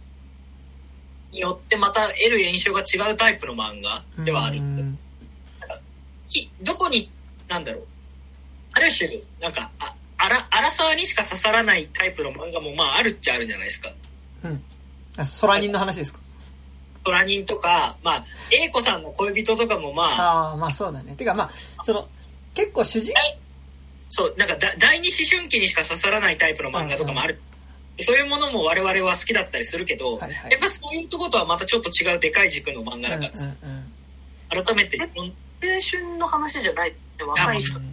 [1.31, 4.99] によってまた得る印象が違うタイプの漫画ではあるんん
[6.29, 7.11] ひどこに、
[7.49, 7.87] なんだろう。
[8.73, 13.91] ある種、なんか、あ、あら、荒沢にしか刺さらないタイプの漫画もまああるっちゃあるじゃないですか。
[14.45, 14.63] うん。
[15.17, 16.21] あ、空人の話ですか？
[17.05, 21.15] 空人とか、まあ、英子さんの恋人とかもまあ、ああ、まあそうだね。
[21.15, 22.09] てかまあ、その、
[22.55, 23.13] 結構主人
[24.09, 27.41] そう、なんかだ第二思春期にしか刺さらないタイプの漫画とかもある。
[28.01, 30.51] そういうものも我々は好きだったりするけど、はいはい。
[30.53, 33.77] やっぱそういうとことはまたちょっと違うでかい軸の漫画だからさ、うんうん
[34.57, 34.65] うん。
[34.65, 35.31] 改めて、青
[35.61, 37.79] 春の話じゃない若い人。
[37.79, 37.85] うん。
[37.85, 37.89] い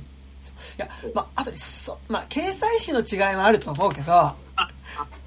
[0.78, 4.36] や、まあ、あとね、そう、まあ、掲載誌の違いはあると思うけど、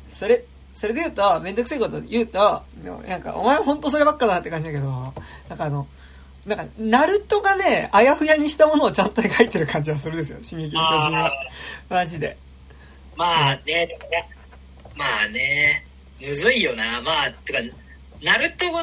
[0.08, 0.44] それ、
[0.78, 2.62] それで言うと、めんどくせえこと言うと、
[3.08, 5.12] なんか、お前ほんとそればっかだなって感じだけど、
[5.48, 5.88] なんかあの、
[6.46, 11.32] なんか、ナルトがね、あやふやにしたものをちゃんと描いてる感じはするですよ、進撃の巨人は。
[11.88, 12.36] マジで。
[13.16, 13.88] まあね、
[14.94, 15.84] まあね、
[16.20, 17.02] むずいよな。
[17.02, 17.58] まあ、てか、
[18.22, 18.80] ナルトの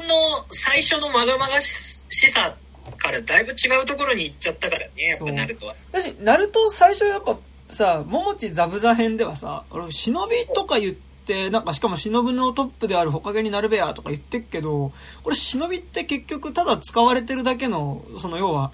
[0.50, 2.54] 最初のまがまがしさ
[2.98, 5.76] からだいぶ違うところに行っちゃったからね、やっぱナルトは。
[5.94, 7.38] だし、ナルト最初やっぱ
[7.70, 11.05] さ、桃地ザブザ編ではさ、俺、忍びとか言って、
[11.50, 14.92] なんかしかも忍のトップであるほかげになるべやとか言ってっけど、
[15.24, 18.72] これ忍って結局ただ使われてるだけの、その要は、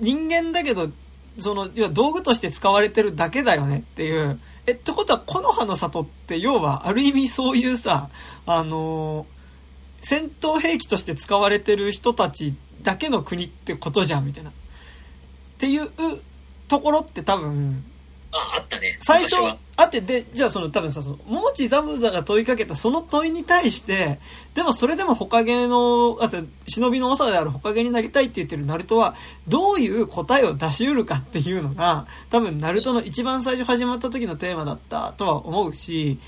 [0.00, 0.90] 人間だけど、
[1.38, 4.40] その、要は道具として使われてるだけだよねっていう。
[4.66, 8.08] え、ってことは、木の葉の里って、要は、ある意味そういうさ、
[8.46, 9.34] あのー
[10.04, 14.50] 戦闘兵器として使われてる人たちだけの国ってことじゃん、みたいな。
[14.50, 14.52] っ
[15.56, 15.90] ていう
[16.68, 17.82] ところって多分、
[18.34, 18.98] あ、あったね。
[19.00, 19.36] 最初
[19.76, 24.18] あって、で、じゃあその多分さ、その、ももちザブザが問いかけたその問いに対して、
[24.54, 29.14] でもそれでもほかげの、あと、忍びの長であるほかげになりたいって言ってるナルトは、
[29.46, 36.18] どういう答えを出し得るかっていうのが、多分ナルトの一番最初始まった時のテーマだったとは思うし、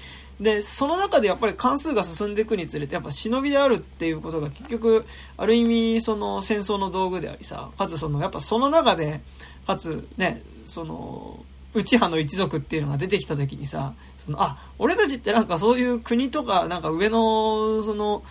[0.40, 5.06] で、その中でやっぱり関数が進んでいくにつれて、やっぱ忍びであるっていうことが結局、
[5.36, 9.22] ある意味、その戦争の道具でありさ、かつその、やっぱその中で、
[9.66, 11.40] かつね、その、
[11.76, 18.22] 内派の一族っていうのが出てきた時にさ、その、あ、俺たちってなんかそういう国とか、なんか上の、その、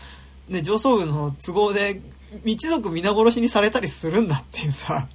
[0.49, 2.01] ね、上層部の都合で、
[2.43, 5.07] 一族皆殺しにされたりするんだっていうさ、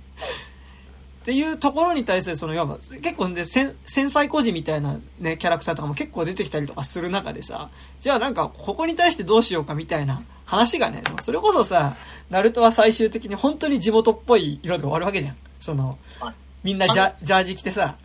[1.21, 11.95] っていうところに対するその、いわば、結構ね、繊繊細孤児みたいなね、キャラクターとかも結構出てきたりとかする中でさ、じゃあなんか、ここに対してどうしようかみたいな話がね、それこそさ、
[12.31, 15.37] ナルトは最終的に本当に地元っぽい色で終わるわけじゃん。
[15.59, 17.97] そのはい、みんなジャジャージ着てさ、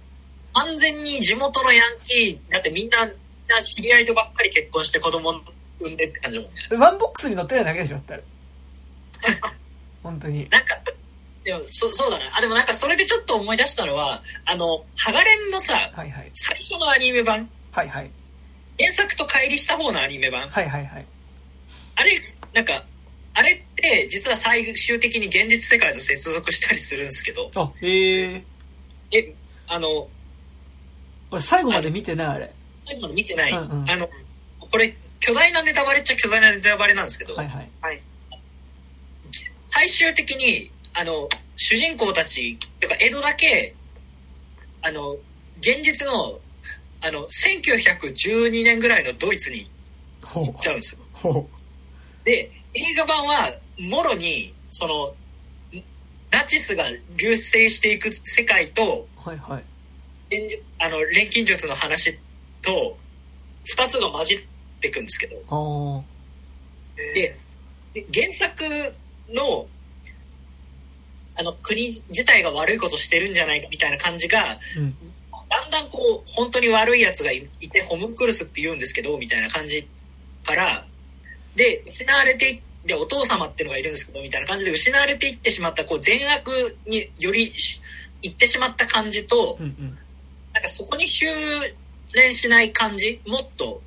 [0.56, 3.15] 完全に地元のヤンキー、だってみんな、みん
[3.49, 5.32] な知り合いとばっかり結婚して子供
[5.80, 6.61] 産んでって感じだもんね。
[6.77, 8.23] ワンボックスに乗ってないだけでしょ、だったら。
[10.02, 10.48] 本当に。
[10.49, 10.77] なんか、
[11.44, 12.38] でも、そ、そうだな。
[12.38, 16.32] あ、でもなんかそれでちょっと思い出したのは、あの、ハガレンのさ、はいはい。
[16.34, 18.11] 最初のアニメ版、はいはい。
[18.80, 21.06] 原作と乖離した方のアニメ版、はいはいはい。
[21.95, 22.18] あれ、
[22.53, 22.86] なんか、
[23.34, 28.44] あれって実は最終的に現実世界と接続したりするんですけど、あ、へえ。
[29.11, 29.34] え、
[29.68, 30.07] あの、
[31.31, 32.53] 俺最後まで見てない、あれ。
[32.85, 34.10] 最後まで見てない、うんうんあの、
[34.60, 37.69] これ、巨大なネタバレっちゃ巨大なネタバレなんですけど、はいはい。
[37.81, 38.02] はい
[39.77, 41.27] 最終的に、あの、
[41.57, 43.76] 主人公たち、てか江戸だけ、
[44.81, 45.18] あの、
[45.60, 46.39] 現実の、
[47.02, 49.69] あの、1912年ぐらいのドイツに
[50.22, 50.99] 行っちゃうんですよ。
[51.11, 51.49] ほ
[52.23, 55.14] で、映画版は、もろに、その、
[56.31, 56.85] ナチスが
[57.18, 59.30] 流星していく世界と、う。
[59.30, 59.64] はいはい。
[60.80, 62.18] あの、錬金術の話
[62.61, 62.97] と、
[63.64, 64.39] 二つが混じっ
[64.81, 66.03] ていくんですけど、あ
[66.95, 67.38] で、
[67.93, 68.64] で原作
[69.30, 69.68] の、
[71.38, 74.95] あの、国自体が悪いことしてるんじゃないかみたいな感じが、ーうん。
[75.49, 79.88] だんだんこう、本当に悪い奴がいいて、ホムンクルスって言うんですけど、みたいな感じ
[80.43, 80.85] から、
[81.56, 87.81] で、失われていで、お父様っていうのがいるんですけど、みたいな感じで失われていってしまった、こう、善悪によりし
[88.22, 89.97] 行ってしまった感じとう、んうん。
[90.56, 91.26] なんかそこに修
[92.14, 93.82] 練しない感じもっと、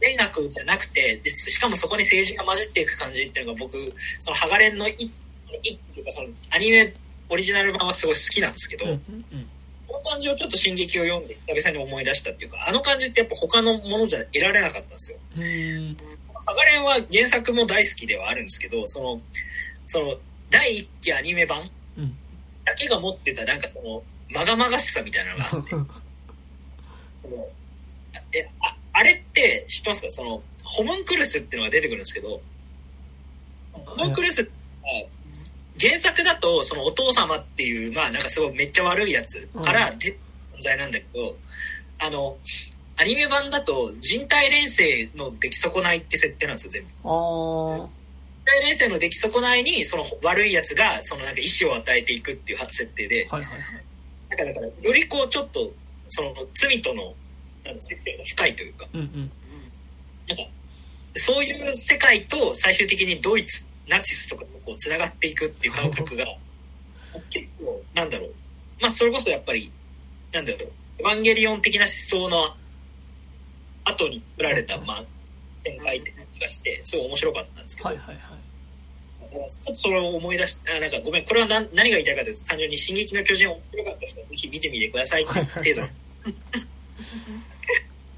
[0.00, 3.76] 善悪じゃなくて、でしかもそこに政治が混じっていく感じっていうのが僕、
[4.18, 5.12] そのハガレンの一、
[5.62, 6.94] 一っていうかそのアニメ
[7.28, 8.98] オリジナル版はすごい好きなんですけど、うんうん
[9.32, 9.46] うん。
[9.86, 15.18] この感じをちょっと進撃を読んで久々に思い出したっていうか、あの感じってやっぱ他のものじゃ得られなかったんですよ。
[16.46, 19.20] ハガレンは原作も大好きではあるんですけど、その、
[19.86, 20.16] その、
[20.48, 21.62] 第一期アニメ版
[21.98, 22.16] うん。
[22.64, 25.76] だけが持ってたなんかその、まがまがしさみたいなのがあって、
[28.38, 30.10] え、あ、あれって知ってますか？
[30.10, 32.40] その、ホムンクルスっていうのが出てくるんですけど、
[33.72, 34.50] ホムンクルスって
[35.80, 40.14] 原作だと、そのお父様っていう、まあなんかすごいめっちゃ悪いやつから存
[40.60, 41.36] 在なんだけど、
[41.98, 42.36] あの、
[42.96, 46.92] アニメ版だと人体錬成の出来損ないって設定なんですよ、全部。
[47.02, 53.84] 人体錬成の出来損ないに、その悪いやつが、そのなんか意志を与えていくっていう設定で、はいはいはい。
[54.30, 55.72] だから、だからよりこうちょっと、
[56.08, 57.14] その罪との、
[57.64, 59.32] なんか設定が深いというか、うんうん。
[60.28, 60.44] なんか、
[61.16, 66.24] そういう世界と最終的にドイツ、ナチスとかもこう繋がっていくっていう感覚が、
[67.30, 68.34] 結構、なんだろう。
[68.80, 69.70] まあ、それこそやっぱり、
[70.32, 72.54] なんだろう、エヴァンゲリオン的な思想の
[73.84, 75.04] 後に作られた、まあ、
[75.64, 78.49] 展開って感じがして、すごい面白かったんですけど、はいはいはい。
[79.30, 85.80] ちょっとそれを思い出しあ、なんかごめん、これは何何が言いたいかというと、単純に進撃の巨人面白かった人はぜひ見てみてくださいっていう 程度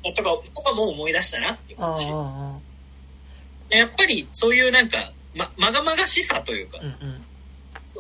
[0.09, 0.13] の。
[0.15, 2.07] とか、とかも思い出したなっていうあー感じ。
[2.11, 6.79] あやっぱりそういうなんか、ま、まがまがしさというか。
[6.79, 7.25] うんうん。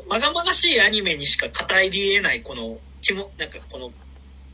[0.08, 3.92] まがまがしいアニメにしか語り得ないこの、気も、なんかこの、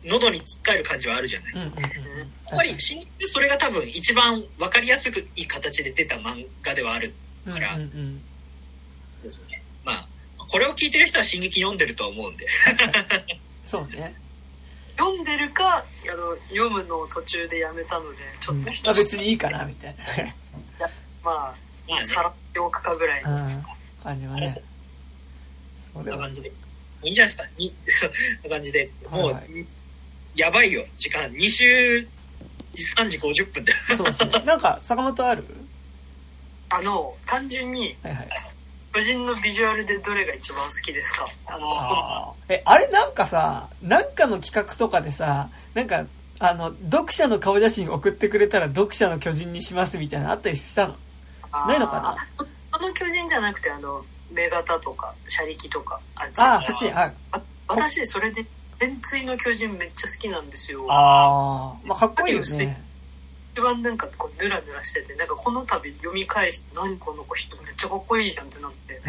[0.04, 1.54] 喉につっかえる感じはあるじゃない。
[1.56, 2.26] やうんうんうんうん。
[2.26, 7.14] っぱり、進撃それが多分一番わかりやすくいい形で出た漫画ではある
[7.46, 8.22] うんからうんうん。
[9.28, 9.62] ですね。
[9.84, 10.06] まあ、
[10.36, 12.46] これを聞いてる人は進撃読んでるとは思うんで。
[13.64, 14.14] そうね。
[14.96, 15.82] 読んでるか、あ
[16.16, 19.96] の、読むのを途中でやめたので、ちょっと一あ別にいいかなみたい
[21.22, 21.54] まあ、
[21.88, 23.64] まあね、さらっておくかぐらいうん、
[24.02, 24.60] 感じはね。
[25.92, 26.48] そんな感じで。
[27.04, 27.54] いいんじゃないですか。
[27.56, 27.74] に、
[28.42, 28.90] こんな感じで。
[29.08, 29.40] もう、はいは
[30.34, 31.30] やばいよ、時間。
[31.32, 31.98] 2週、
[32.96, 33.72] 3時50分で。
[33.96, 34.30] そうですね。
[34.44, 35.44] なんか、坂本ある？
[36.70, 38.28] あの、単純に、はいはい。
[38.94, 41.28] 巨人のビジュアルでどれが一番好きですか？
[41.46, 42.54] あの、あー。
[42.54, 46.06] え、あれなんかさ、なんかの企画とかでさ、なんか、
[46.40, 50.96] あの、読者の顔写真送ってくれたら読者の巨人にしますみたいなのあったりしたの？
[51.66, 52.16] ないのかな？
[52.70, 58.44] あの巨人じゃなくて、あの、目型とか、車力とか、あっちああ、そっち、ああ私、それで、
[58.78, 60.86] 天椎の巨人めっちゃ好きなんですよ。
[60.88, 62.82] あー、まあかっこいいよね。
[63.58, 69.00] 一番なんかこう、ヌラヌラしてて、なんかこの度読み返して、何この子人めっちゃかっこいいじゃんってなって、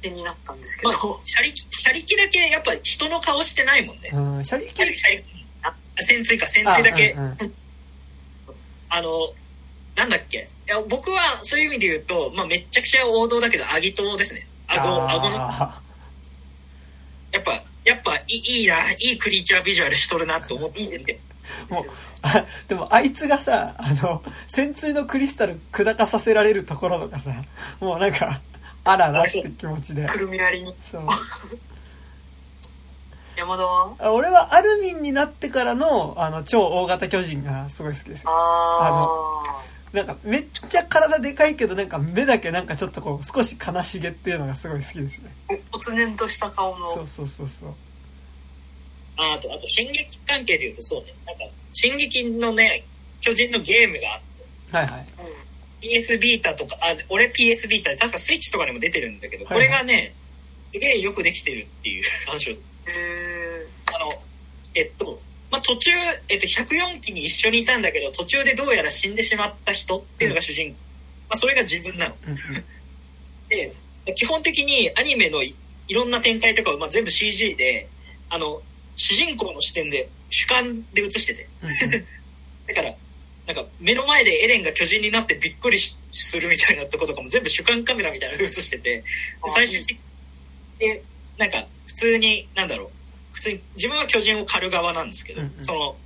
[0.00, 4.10] 気になったんですけまど、あ、車力、車力だけ、やっぱ人の顔してないもんね。
[4.12, 5.24] うん、シャリ車ケ力
[5.64, 7.10] あ、潜水か、潜あ水だけ。
[7.10, 7.54] うんうん
[8.92, 9.32] あの、
[9.94, 10.48] なんだっけ。
[10.66, 14.48] いや僕はそういう意味で言うと、まあ、めっちゃくちゃ王道だけど、アギトですね。
[14.66, 15.80] 顎、顎の、あ
[17.30, 21.20] やっぱ、やっぱいいいいな、いいクリーチャービジュアルしとるなと思って見てて。
[21.68, 21.90] もうー
[22.22, 27.30] あでもあいつがさ、あの、潜水のクリスタル砕かさせられるところとかさ、
[27.80, 28.40] もうなんか、
[28.84, 30.06] あららって気持ちで。
[30.06, 30.74] くるみ割りに。
[30.82, 31.02] そう。
[33.36, 33.94] 山田は？
[33.98, 38.30] あ俺はアルミンになってからの、あの、超大型巨人がすごい好きですよ。
[38.32, 39.30] あ
[39.92, 45.34] なんか、めっちゃ体でかいけど、なんか目だけなんかちょっとこう、少し悲しげっていうのがすごい好きですね。
[45.48, 46.86] ー、突然とした顔の。
[46.86, 47.74] そうそうそうそう。
[49.20, 51.12] ああと、あと、進撃関係で言うとそうね。
[51.26, 52.84] なんか、進撃のね、
[53.20, 54.20] 巨人のゲームがあっ
[54.70, 55.06] てはいはい。
[55.24, 55.40] うん
[55.80, 60.12] PS ビータとか、あ、俺 PS ビータで、確かスイッチとかにも出てるんだけど、はいこれがね、
[60.72, 62.56] すげえよくできてるっていう 話を、へ
[63.86, 64.22] あの、
[64.74, 65.20] えっと、
[65.50, 65.90] まあ、途中、
[66.28, 70.76] えっと、104期に一緒にいたんだけど、途中でどうやら死んでしまった人っていうのが主人公。
[71.30, 72.16] まあ、それが自分なの。
[72.26, 72.64] うんうん。
[73.48, 73.72] で、
[74.14, 75.54] 基本的にアニメのい
[75.88, 77.88] いろんな展開とかを、まあ、全部 CG で、
[78.28, 78.62] あの、
[79.00, 81.48] 主人公の視点で、主観で映してて。
[82.68, 82.94] だから、
[83.46, 89.02] なんか目の前でエレンが巨人になってびっくりしするみたいなとことかも全部主観カメラみたいなの映してて、
[89.54, 89.98] 最終的に、
[90.78, 91.02] で
[91.38, 92.90] なんか普通に、なんだろう、
[93.32, 95.62] 普通に自分は巨人を狩る側なんですけど、うんうん。
[95.62, 95.96] その、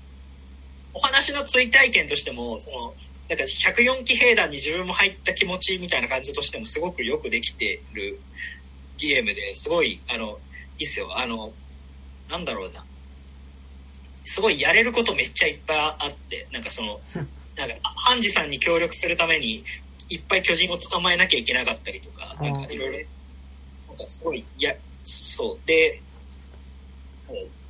[0.94, 2.94] お話の追体験としても、その、
[3.28, 8.20] なんか104期兵団に自分も入った気持ちみたいな感じとしてもすごくよくできてる
[8.98, 10.38] ゲームですごい、あの、
[10.78, 11.18] いいっすよ。
[11.18, 11.52] あの、
[12.28, 12.84] なんだろうな。
[14.24, 17.00] すごいやれることめっちゃいっぱいあって、なんかその、
[17.56, 19.64] なんか、ハンジさんに協力するために、
[20.08, 23.08] いっぱい巨人を捕まえなきゃいけなかったりとか、なんかいろいろ、
[23.88, 25.58] なんかすごい、いや、そう。
[25.66, 26.00] で、
[27.28, 27.64] うん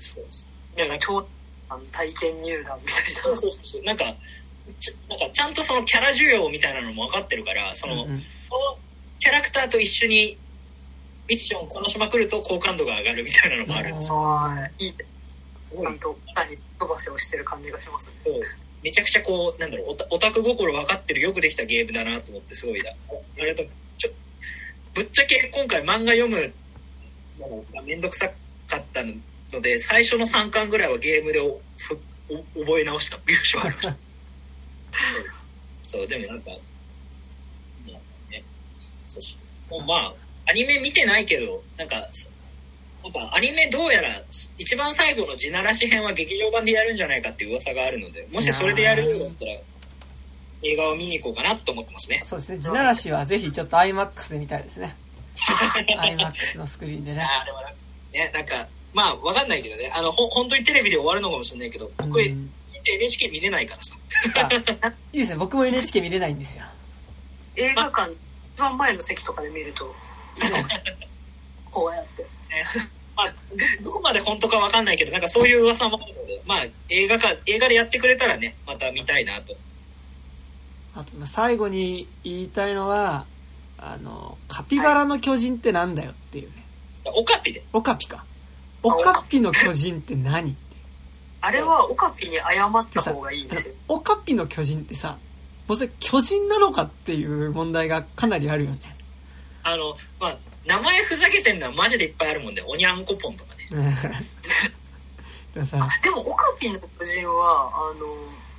[0.00, 0.46] そうです。
[0.76, 1.28] でなんか超
[1.68, 3.82] あの体験入団みたいなそうそうそう。
[3.82, 4.04] なんか、
[4.80, 8.78] ちなんかちゃんとそのキャラ需要みたいなのも分かってるから、その、うんうんこの
[9.18, 10.38] キャラクターと一緒に
[11.28, 14.12] ミッションこなしまくると好感度が上がるみたいなのもあるんです
[14.78, 14.88] い。
[14.88, 18.32] いちゃんと何飛ばせをしてる感じがしますね。
[18.82, 22.94] めちゃくちゃこう、なんだろう、オタオタク心分かってるよくできたゲームだなと思ってすごいだ。
[23.38, 23.62] あれと、
[23.98, 24.10] ちょ、
[24.94, 26.52] ぶっちゃけ今回漫画読む
[27.38, 28.28] のがめんどくさ
[28.66, 31.98] かったので、最初の3巻ぐらいはゲームでおふ
[32.30, 33.96] お覚え直した優勝ある。
[35.84, 36.56] そう、でもなんか、ま
[37.94, 38.42] あね、
[39.06, 39.36] そうし、
[39.68, 40.14] もうまあ、
[40.48, 42.28] アニメ見てないけど、なんか、そ
[43.02, 44.08] なんかアニメどうやら
[44.58, 49.52] 一番最後の地ならし編は劇場版でやるんじゃないかっていう噂があるので、もしそれでやるようだったら、
[50.62, 52.22] 映画を見に行こうかなと思ってますね。
[52.24, 52.58] そうですね。
[52.58, 54.96] 地ならしはぜひちょっと IMAX で見たいですね。
[56.02, 57.22] IMAX のスクリーンでね。
[57.22, 62.50] ああ、でもなね、なんか、まあ、わかんないけどね、あの、ほ、本当にテレビで終わるのかもしれないけど、僕、うん
[62.86, 63.96] NHK 見れないからさ。
[64.82, 65.36] あいいですね。
[65.36, 66.64] 僕も NHK 見れないんですよ。
[67.56, 68.12] 映画館
[68.54, 69.94] 一番前の席とかで見ると
[71.70, 72.26] こうやって
[73.16, 73.34] まあ、
[73.82, 79.56] どどこまで本当かわかんないけど、なんかそういう噂もあるので、まあ、映画か、映画でやってくれたらね、また見たいなと。
[80.94, 83.26] あと、まあ最後に言いたいのは、
[83.76, 86.64] あの、カピバラの巨人ってなんだよっていうね。
[87.04, 87.64] オカピで。
[87.72, 88.24] オカピか。
[88.82, 90.76] オカピの巨人って何って。
[91.40, 95.18] あれはオカピに謝った方がいいですよオカピの巨人ってさ、
[95.68, 98.97] もうそれ巨人なのかっていう問題がかなりあるよね。
[99.72, 103.68] あの、まあ、名前ふざけてんのはマジでいっぱいあるもんで、おにゃんこぽんとかね。
[105.54, 108.06] でもさ、でもオカピの巨人はあの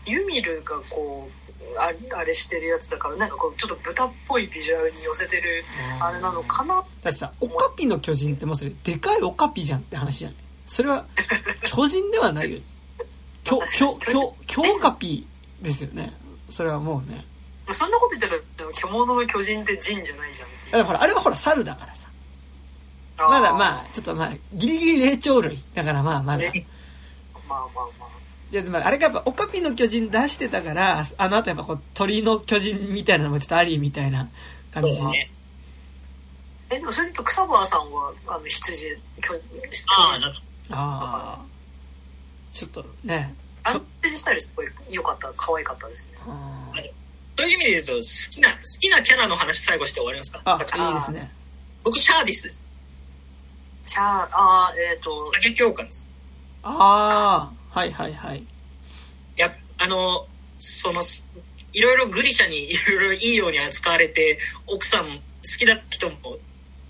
[0.05, 1.29] ユミルがこ
[1.75, 5.63] うああれしてるやつだからなんかこうちょっと豚っぽいビジュアルに寄せてる
[5.99, 6.75] あれなのかな？
[6.75, 10.37] だってさ、オカピの巨人ってもうそれ、でかいオカピじゃんって話じゃない？
[10.65, 11.05] それは、
[11.65, 12.63] 巨人ではないよね。
[13.43, 15.27] 巨、巨、巨、巨オ カピ
[15.61, 16.13] ですよね。
[16.49, 17.25] それはもうね。
[17.71, 18.21] そんなこと言っ
[18.57, 22.09] たら獣の巨人ってジンじゃないじゃんだからほら、あれはほら、猿だからさ。
[23.17, 25.63] まだまあ、ちょっとまあ、ギリギリ霊長類。
[25.73, 26.43] だからまあ、まだ。
[27.47, 28.09] まあまあまあ
[28.51, 34.29] や、でもあれがやっぱ、オカピの巨人出してたから、あの後やっぱこう、鳥の巨人みたいなのもちょっとありみたいな
[34.73, 35.23] 感じそうです。
[35.23, 35.31] ね。
[36.71, 39.43] えでもそれで言うと草葉さんはあの羊巨人
[39.87, 40.15] あ
[40.71, 41.45] あ、ああ。
[42.51, 43.33] ちょっとね。
[43.63, 46.58] 安定したりすごい良かった可愛かったですねあー
[47.39, 50.41] そういう意味で言うと、好きな、好きなキャラの話最後して終わりますか？
[50.45, 50.59] あ、
[50.89, 51.31] いいですね。
[51.83, 52.61] 僕、シャーディスです。
[53.85, 54.29] じゃあ
[54.69, 56.07] あーえっ、と竹京香です。
[56.63, 58.39] ああ、はいはいはい。
[58.39, 58.45] い
[59.37, 60.27] や、あの、
[60.59, 61.25] その、す
[61.73, 64.37] いろいろグリシャにいろいろいいように扱われて、
[64.67, 65.21] 奥さん好
[65.57, 66.15] きだった人も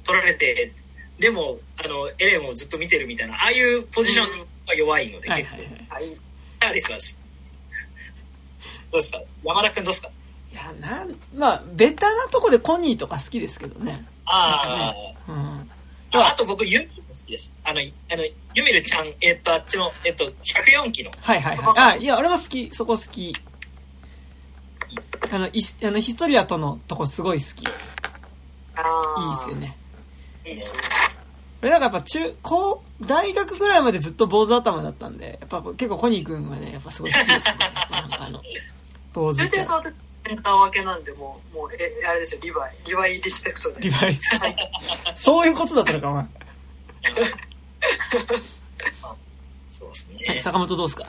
[0.03, 0.73] 取られて、
[1.19, 7.19] でも、あの、エレンをずっと見てるみたいな、ああいうポジションが弱いので、結構はいはいシャーディスはす、
[8.91, 9.21] どうですか？
[9.43, 10.09] 山田くんどうですか？
[10.51, 14.05] いや、なん、まあ、ベタなとこでコニーとか好きですけどね。
[14.25, 14.93] あ
[15.27, 15.35] うん。
[16.11, 17.51] あ、ああと僕、ユミルも好きです。
[17.63, 18.23] あの、あの、
[18.55, 21.73] ユミルちゃん、えっと、あっちの、えっと、104期の、はいはいはい。
[21.77, 23.35] あ、いや、俺も好き、そこ好き。
[25.31, 27.63] あの、いあの、ヒストリアとのとこすごい好き。
[27.63, 27.71] いい
[28.75, 29.77] あですよね。
[30.45, 30.81] いいですよね
[31.61, 37.55] 俺なんかやっぱ中、高、大学ぐらいまでずっと坊主頭だったんで、やっぱ結構コニー君はね、やっぱすごい好きですね。
[37.91, 38.41] なんかあの、
[39.13, 39.65] 坊主ちゃん。
[40.23, 44.55] それで言うと私エンター分けなんでもうもうえあれですよリヴァイリヴァイリスペクトでリバイスはい。
[45.15, 46.25] そういうことだったのか、お前。
[49.67, 50.23] そうですね。
[50.27, 51.07] はい、坂本どうすか？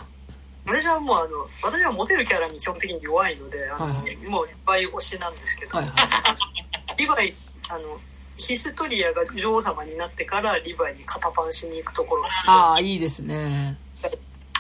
[0.67, 6.97] 私はもうあの私はモテるキャラに基本的に弱いのであの、はいはいもうリヴァイ推しなんですけど、はいはい。
[6.99, 7.35] リヴァイ
[7.69, 7.99] あの
[8.37, 13.77] ヒストリアが女王様になってからリヴァイに肩パンしに行くところがすごいああ、いいですね。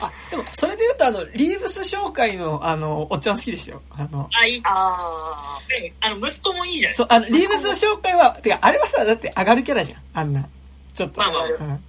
[0.01, 3.83] あ、でも、それで言うと、あの、リーブス紹介の、あの、おっちゃん好きでしたよ。
[3.91, 4.61] あの、あ、いい。
[4.65, 5.59] あ
[6.01, 10.01] あの、息子もいいじゃないそう、あの、リーブス紹介は、てか、あれはさ、だって上がるキャラじゃん。
[10.15, 10.49] あんな。
[10.95, 11.21] ちょっと。
[11.21, 11.85] まあまあうん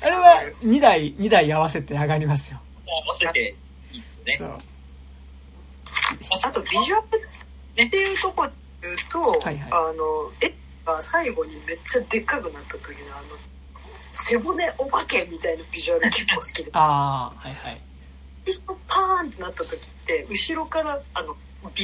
[0.00, 2.60] あれは、2台、2台合わせて上がりますよ。
[2.86, 3.56] 合わせて
[3.90, 4.36] いいですよね。
[4.36, 4.48] そう。
[6.44, 8.52] ああとビジュアルっていうとこで
[8.82, 10.54] 言うと、はいはいあの絵
[10.84, 13.36] が最後にめっちゃでっかくなった時のあの
[14.26, 16.70] 背骨お化けみたいなビジュアル結構好きで。
[16.72, 17.80] ああ、はいはい。
[18.44, 21.36] ピストパーンってなった時って後ろからあの尾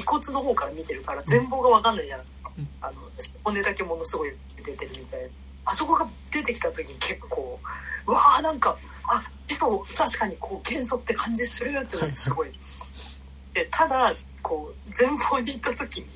[0.06, 2.68] 骨の方から見てるから全貌が分かんないじゃないですか、うん。
[2.80, 4.32] あの背骨だけものすごい
[4.64, 5.28] 出てるみたいな。
[5.66, 7.60] あそこが出てきた時に結構こ
[8.06, 12.50] ううわーなんかあピストそう確かにこう元素って感じするってなってすごい。
[13.54, 16.06] でただこう前方に行った時に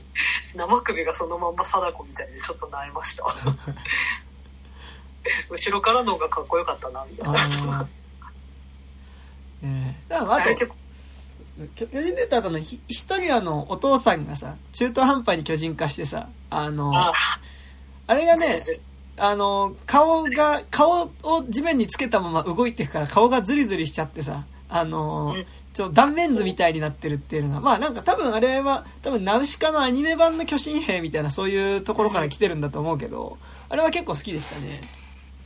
[0.54, 3.24] 生首がそのまんま貞子みたいでちょっと萎えました
[5.50, 7.26] 後ろからの方がかっこよかったなみたい
[7.66, 7.88] な。
[9.62, 10.08] ねえ。
[10.08, 10.54] だからあと
[11.74, 17.12] 巨人出た後のひ一人あのお父さんがさ中途半端に巨人化してさあのあ
[18.06, 18.56] あれがね
[19.20, 33.38] あの、顔が、顔を地面につけたまま動いていくから顔がズリズリしちゃってさ、あのうん、ちょ、断面図みたいになってるっていうのが、まあなんか多分あれは、多分ナウシカのアニメ版の巨神兵みたいなそういうところから来てるんだと思うけど、
[33.68, 34.80] あれは結構好きでしたね。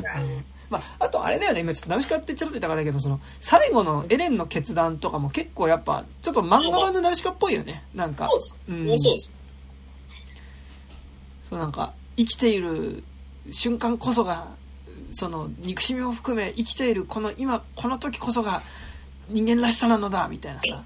[0.03, 8.27] うんまあ、あとあれだよね、今ちょっとナウシカってちょろっと言ったからだけど、その、最後のエレンの決断とかも結構やっぱ、ちょっと漫画版のナウシカっぽいよね、なんか。
[8.31, 8.59] そうです。
[8.69, 9.33] うんそうです。
[11.43, 13.05] そうなんか、生きている
[13.51, 14.49] 瞬間こそが、
[15.11, 18.63] その、憎しみを含め、生きているこの今、この時こそが
[19.29, 20.83] 人間らしさなのだ、みたいなさ、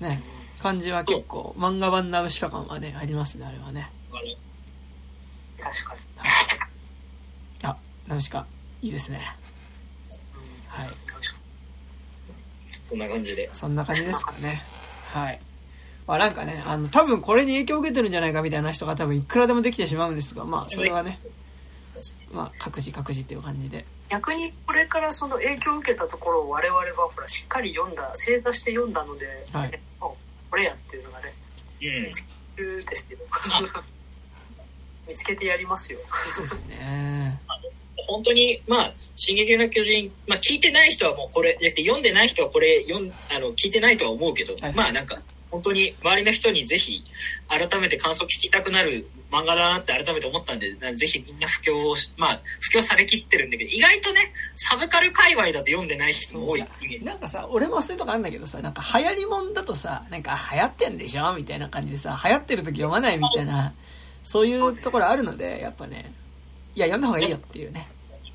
[0.00, 0.22] ね、
[0.62, 3.90] 感じは結構、漫画版ナウシカ感はね、ありますね、あれはね。
[5.58, 6.09] 確かに、あ、
[8.10, 8.44] ナウシカ、
[8.82, 9.36] いいですね。
[10.66, 10.88] はい。
[12.88, 13.48] そんな感じで。
[13.52, 14.32] そんな感じですか。
[14.32, 14.62] ね。
[15.12, 15.40] はい。
[16.08, 16.44] まあなんか。
[16.44, 18.42] ね、あの、多分これに影響を受けてるんじゃないか。
[18.42, 21.20] みたいな人が多分いくらでもできてしまうんですが、まあそれはね、
[22.32, 23.84] まあ各自各自っていう感じで。
[24.08, 24.98] 逆にこれか。
[24.98, 26.84] らその影響を受けたところを我々は
[27.14, 27.60] ほらしっか。
[27.60, 31.32] り読んだ正座して読んだので、はいこれやっていうのがね
[31.80, 32.10] うん見。
[32.10, 32.26] つ
[32.56, 33.24] けるですけど
[35.08, 36.00] 見つけてやりますよ
[36.32, 37.40] そうですね。
[38.06, 44.74] 本当に、まあ、進撃の巨人、まあ、聞いてない人はもうこれ、じゃなくて読んでない人はこれ、読ん、あの、聞いてないとは思うけど、はい。
[44.74, 47.04] まあなんか、本当に周りの人にぜひ、
[47.48, 56.64] 改めて感想聞きたくなる漫画だなって改めて思ったんで、なぜひみんな布教をし、まあ、布教されきってるんだけど、意外とね、サブカル界隈だと読んでない人も多い。
[57.02, 63.74] なんかさ、俺もそういうとこあるんだけどさ、なんか流行りもんだとさ、なんか流行ってんでしょみたいな感じでさ、流行ってる時読まないみたいな、
[64.22, 66.12] そういうところあるので、やっぱね、
[66.74, 67.88] いや、読んだ方がいいよっていうね。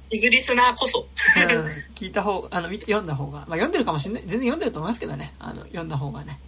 [0.10, 1.08] イズリスナーこそ。
[1.50, 6.40] うん、聞いた方あの、見て読んだ方が、まあ読んでるかもしれない、全然読んでると思いますけどね、あの、読んだ方がね、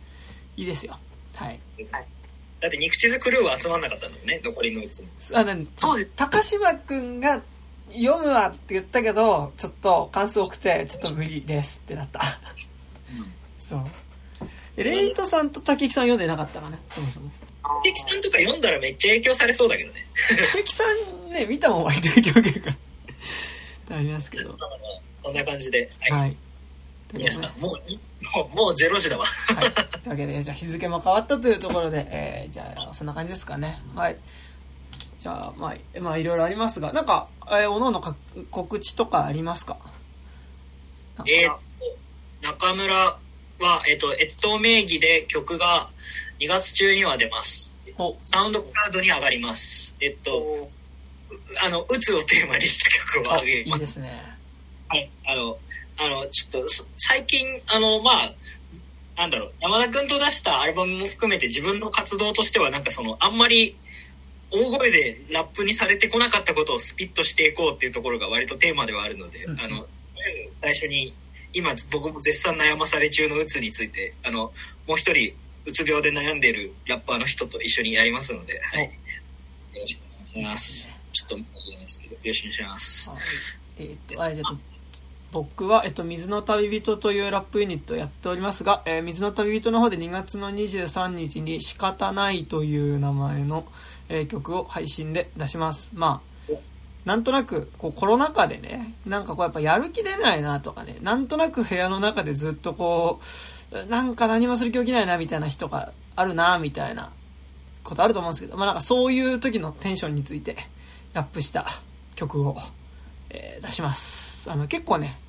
[0.56, 0.98] いいですよ。
[1.36, 1.60] はい。
[2.60, 5.10] だって肉地図クルーは集まんなかったんだもんね、残りのうちも。
[5.34, 7.42] あ、な、そうです高島くんが
[7.92, 12.22] 読むわって言ったけど、ちょっと感想多くて、ちょっと無理ですってなった。
[13.60, 14.84] そう。
[14.84, 17.32] レイトさんと竹木さん読んでなかったかな、そもそも。
[17.84, 20.08] テキさんとか読んだらめっちゃ影響されそうだけどね。
[20.54, 22.76] 竹木さんね、見たもん割と影響受けるから。
[22.76, 22.78] っ
[23.88, 24.50] てありますけど。
[24.50, 24.70] まあまあ
[25.24, 25.90] そんな感じで。
[26.00, 26.20] はい。
[26.20, 26.38] はい。
[27.10, 29.26] という皆ことでさん、もう、もう、もうゼロ時だわ。
[29.26, 29.74] はい。
[29.74, 33.82] というわけで、じゃあ日付も変わったというところで、えー、じゃあ、そんな感じですかね。
[33.96, 34.18] はい。
[35.20, 38.16] じゃあ、まあ、まあ、いろいろありますが、なんか、えー、おのおのか
[38.52, 39.78] 告知とかありますか？
[41.26, 41.58] えーっ
[42.42, 43.20] と、中村は、
[43.90, 45.90] えーっと、越冬名義で曲が
[46.40, 47.74] 2月中には出ます。
[47.98, 49.96] お、サウンドクラウドに上がります。
[50.00, 50.72] えっと、お
[51.62, 53.78] あの、うつをテーマにした曲をあ、げます。
[53.78, 54.22] いですね。
[54.88, 55.10] はい。
[55.26, 55.58] あの、
[55.98, 58.34] あの、ちょっと、そ最近、あの、まあ、
[59.18, 63.76] なんだろう、山田くんと出したアルバムも含めて自分の活動としては、なんかその、あんまり、
[64.52, 71.14] 大声でラップにされてこなかったことをスピッとしていこうっていうところが割とテーマではあるので、うんあの、とりあえず最初に、
[71.54, 74.54] 今僕も絶賛悩まされ中のうつについて、あの、
[74.88, 75.34] もう一人、
[75.66, 78.86] うつ病で悩んでいるラッパーの人と一緒にやりますので、はい。
[78.86, 78.92] よ
[79.82, 80.00] ろしく
[80.38, 80.97] お願いします。
[81.18, 83.10] ちょっと、言いますけど、よろしくお願いします。
[83.10, 83.20] はい。
[83.80, 84.44] えーっと、あれじゃ
[85.32, 93.66] 僕は、えっと、水の旅人というラップユニットをやっておりますが、えー水の旅人の方で2月の23日に仕方ないという名前の、
[94.10, 95.92] えー曲を配信で出します。
[95.94, 96.54] まあ、
[97.06, 103.20] なんとなく、こう、コロナ禍でね、なんかこう、やっぱやる気出ないなとかね、なんとなく部屋の中でずっとこ
[103.72, 107.12] う、なんか何もする気起きないなみたいな人があるなみたいな
[107.84, 110.56] ことあると思うんですけど、まあなんかそういう時のテンションについて
[111.14, 111.66] ラップした
[112.16, 112.58] 曲を、
[113.30, 114.50] えー出します。
[114.52, 115.20] あの、結構ね、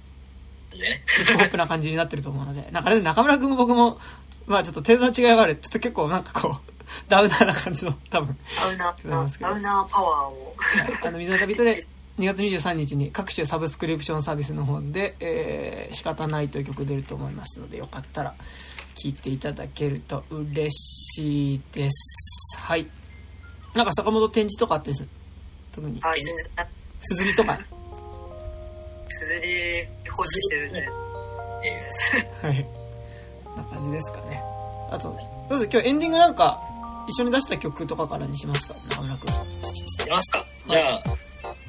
[0.77, 1.03] ね。
[1.07, 3.99] ヒップホップな感じになってると思うので、なんかね、中村くんも僕も、
[4.47, 5.57] まあちょっと程度の違いはある。
[5.57, 6.73] ちょっと結構なんかこう、
[7.09, 10.57] ダウナーな感じの、多分、ダウナーダウナーパワーを
[11.05, 11.81] あの、水の旅人で
[12.19, 18.35] 2月23日に各種サブスクリプションサービスの方で、えー、仕方ないという曲出ると思いますので、よかったら
[18.95, 22.59] 聴いていただけると嬉しいです。
[22.59, 22.89] はい。
[23.75, 24.93] なんか坂本展示とかあって
[25.79, 26.35] 特に、あ全然
[27.01, 27.57] すずりとか、
[29.09, 30.85] すずり保持してるんでいい
[31.71, 32.67] ですはい。
[33.57, 34.43] な感じですかね。
[34.91, 35.17] あと、
[35.49, 36.61] どうぞ今日エンディングなんか、
[37.09, 38.75] 一緒に出した曲とかからにしますか？
[38.91, 39.27] 中村くん。
[40.05, 41.03] 出ますかじゃあ、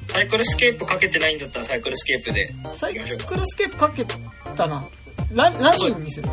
[0.08, 4.84] 最サイクルスケープかけてないんだったらサイクルスケープでサイクルスケープかけたな。
[5.32, 6.28] ラ何にする？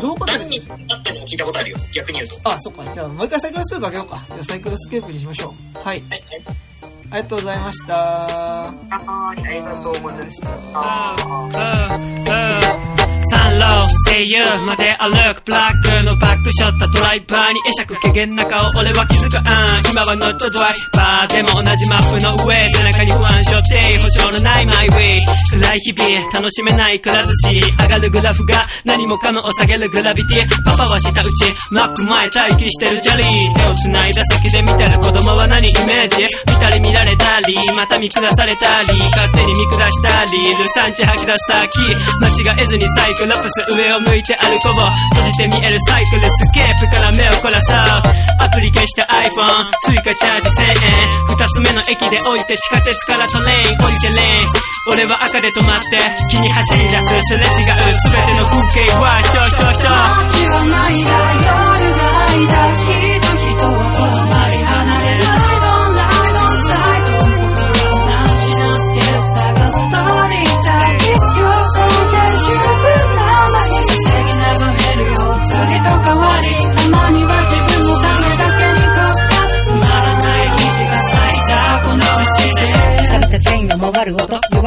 [0.00, 0.26] どうこと？
[0.26, 2.90] 何人だってのも聞いたことあるよ逆に言うとあ、そっか。
[2.92, 4.24] じゃあ、もう一回サイクルスケープかけようか。
[4.28, 5.78] じゃあ、サイクルスケープにしましょう。
[5.78, 6.00] はい。
[6.00, 6.22] はいはい
[7.12, 8.24] ありがとうございました。
[8.66, 8.74] あ
[9.36, 10.40] りがとうございまし
[12.96, 13.01] た。
[13.22, 19.36] あー三郎声優まで歩くブラックのバックショットドライバーに会釈軽減な顔俺は気づく。
[19.36, 25.24] うん今はノットドライバーでも同じマップの上背中に不安症って保証のないマイウェイ
[25.60, 31.28] 暗い日々楽しめないくら寿司上がるグラフが何もかもを下げるグラビティパパは下打ち
[31.70, 36.22] マック前待機してるジャリー手を繋いだ先で見てる子供は何イメージ。
[36.24, 36.28] 見
[36.60, 44.88] たり見られたりまた見下されたり勝手に見下したりルサンチ吐き出す先間違えずにサイクロプス上を向いて歩こう
[45.20, 50.96] 閉じて見えるサイクルスケープから目を凝らそうアプリ消して iPhone 追加チャージ1000円
[51.28, 54.48] 二つ目の駅で降りて地下鉄からトレイン降りてレーン
[54.88, 61.12] 俺は赤で止まって木に走り出すすれ違う全ての風景は人人人街はないだ
[61.84, 64.31] 夜が愛だ人々は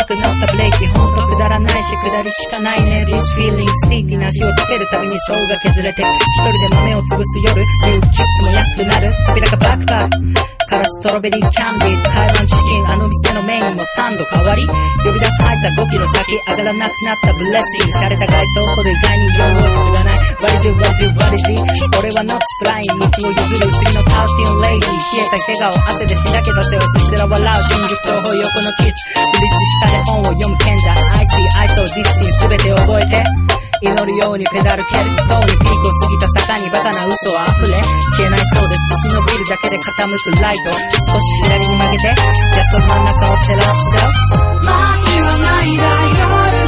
[0.05, 3.05] くなったブレーキほんとくだらないし下りしかないね。
[3.07, 6.07] This feeling スティーティな足をつけるたびに層が削れて一
[6.43, 9.11] 人で豆を潰す夜ユーキッスも安くなる。
[9.27, 10.54] 扉がバックパック。
[10.75, 14.67] からストロベリーキャンディー台湾チキンあの店のメインも3度変わり。
[14.67, 20.19] 呼び出すサイズは5キロ先上がらなくなったブレッシング洒落た外装ほど意外に用室がない。
[20.43, 21.63] What is it, what is it, what is it?
[21.95, 27.63] 俺は not flying 道を譲る薄着のタウティンレイディ冷えた笑顔汗でしらけた背をすすら笑う。
[27.63, 28.99] 新宿東宝横のキッズ。
[29.31, 30.91] ブリッジ下で本を読む賢者。
[30.91, 33.23] I see, I saw this scene 全て覚えて。
[33.85, 37.77] 祈るようにペダル蹴る塔にピークを過ぎた坂にバカな嘘は溢れ
[38.17, 38.81] 消えないそうです。
[39.05, 40.71] 先のビルだけで傾くライト。
[40.73, 42.07] 少し左に曲げて。
[42.07, 42.17] やっ
[42.71, 44.01] と真ん中を照らすよ。
[44.63, 45.85] 街はないだ
[46.57, 46.64] 夜。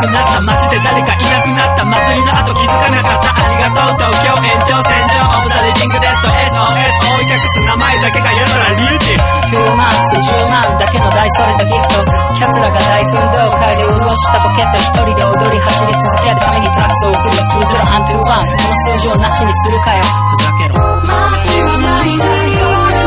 [0.00, 9.14] くなった街で誰かいなくなった祭りの後気づかなかったありがとう東京延長線上オブザリビングデッド SOS 追い隠す名前だけが嫌ならリュウジ
[9.56, 12.04] 10万数十万だけの大それたギフト
[12.34, 20.02] キャツラが大寸胴界で潤したポケット一人で踊り走り続けるためにトラックを送る通じるアントゥーワンこの数字をなしにするかよ。
[20.02, 20.74] ふざけろ
[21.04, 23.00] 街はないない夜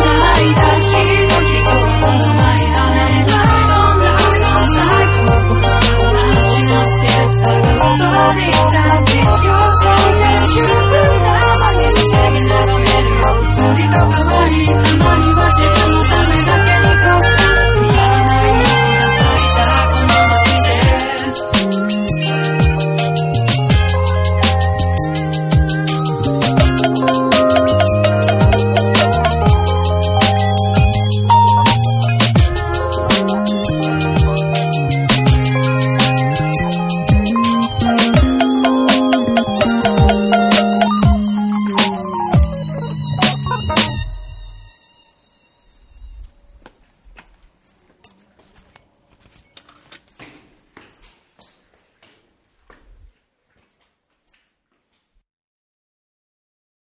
[0.44, 0.73] い
[13.56, 14.83] Thank you.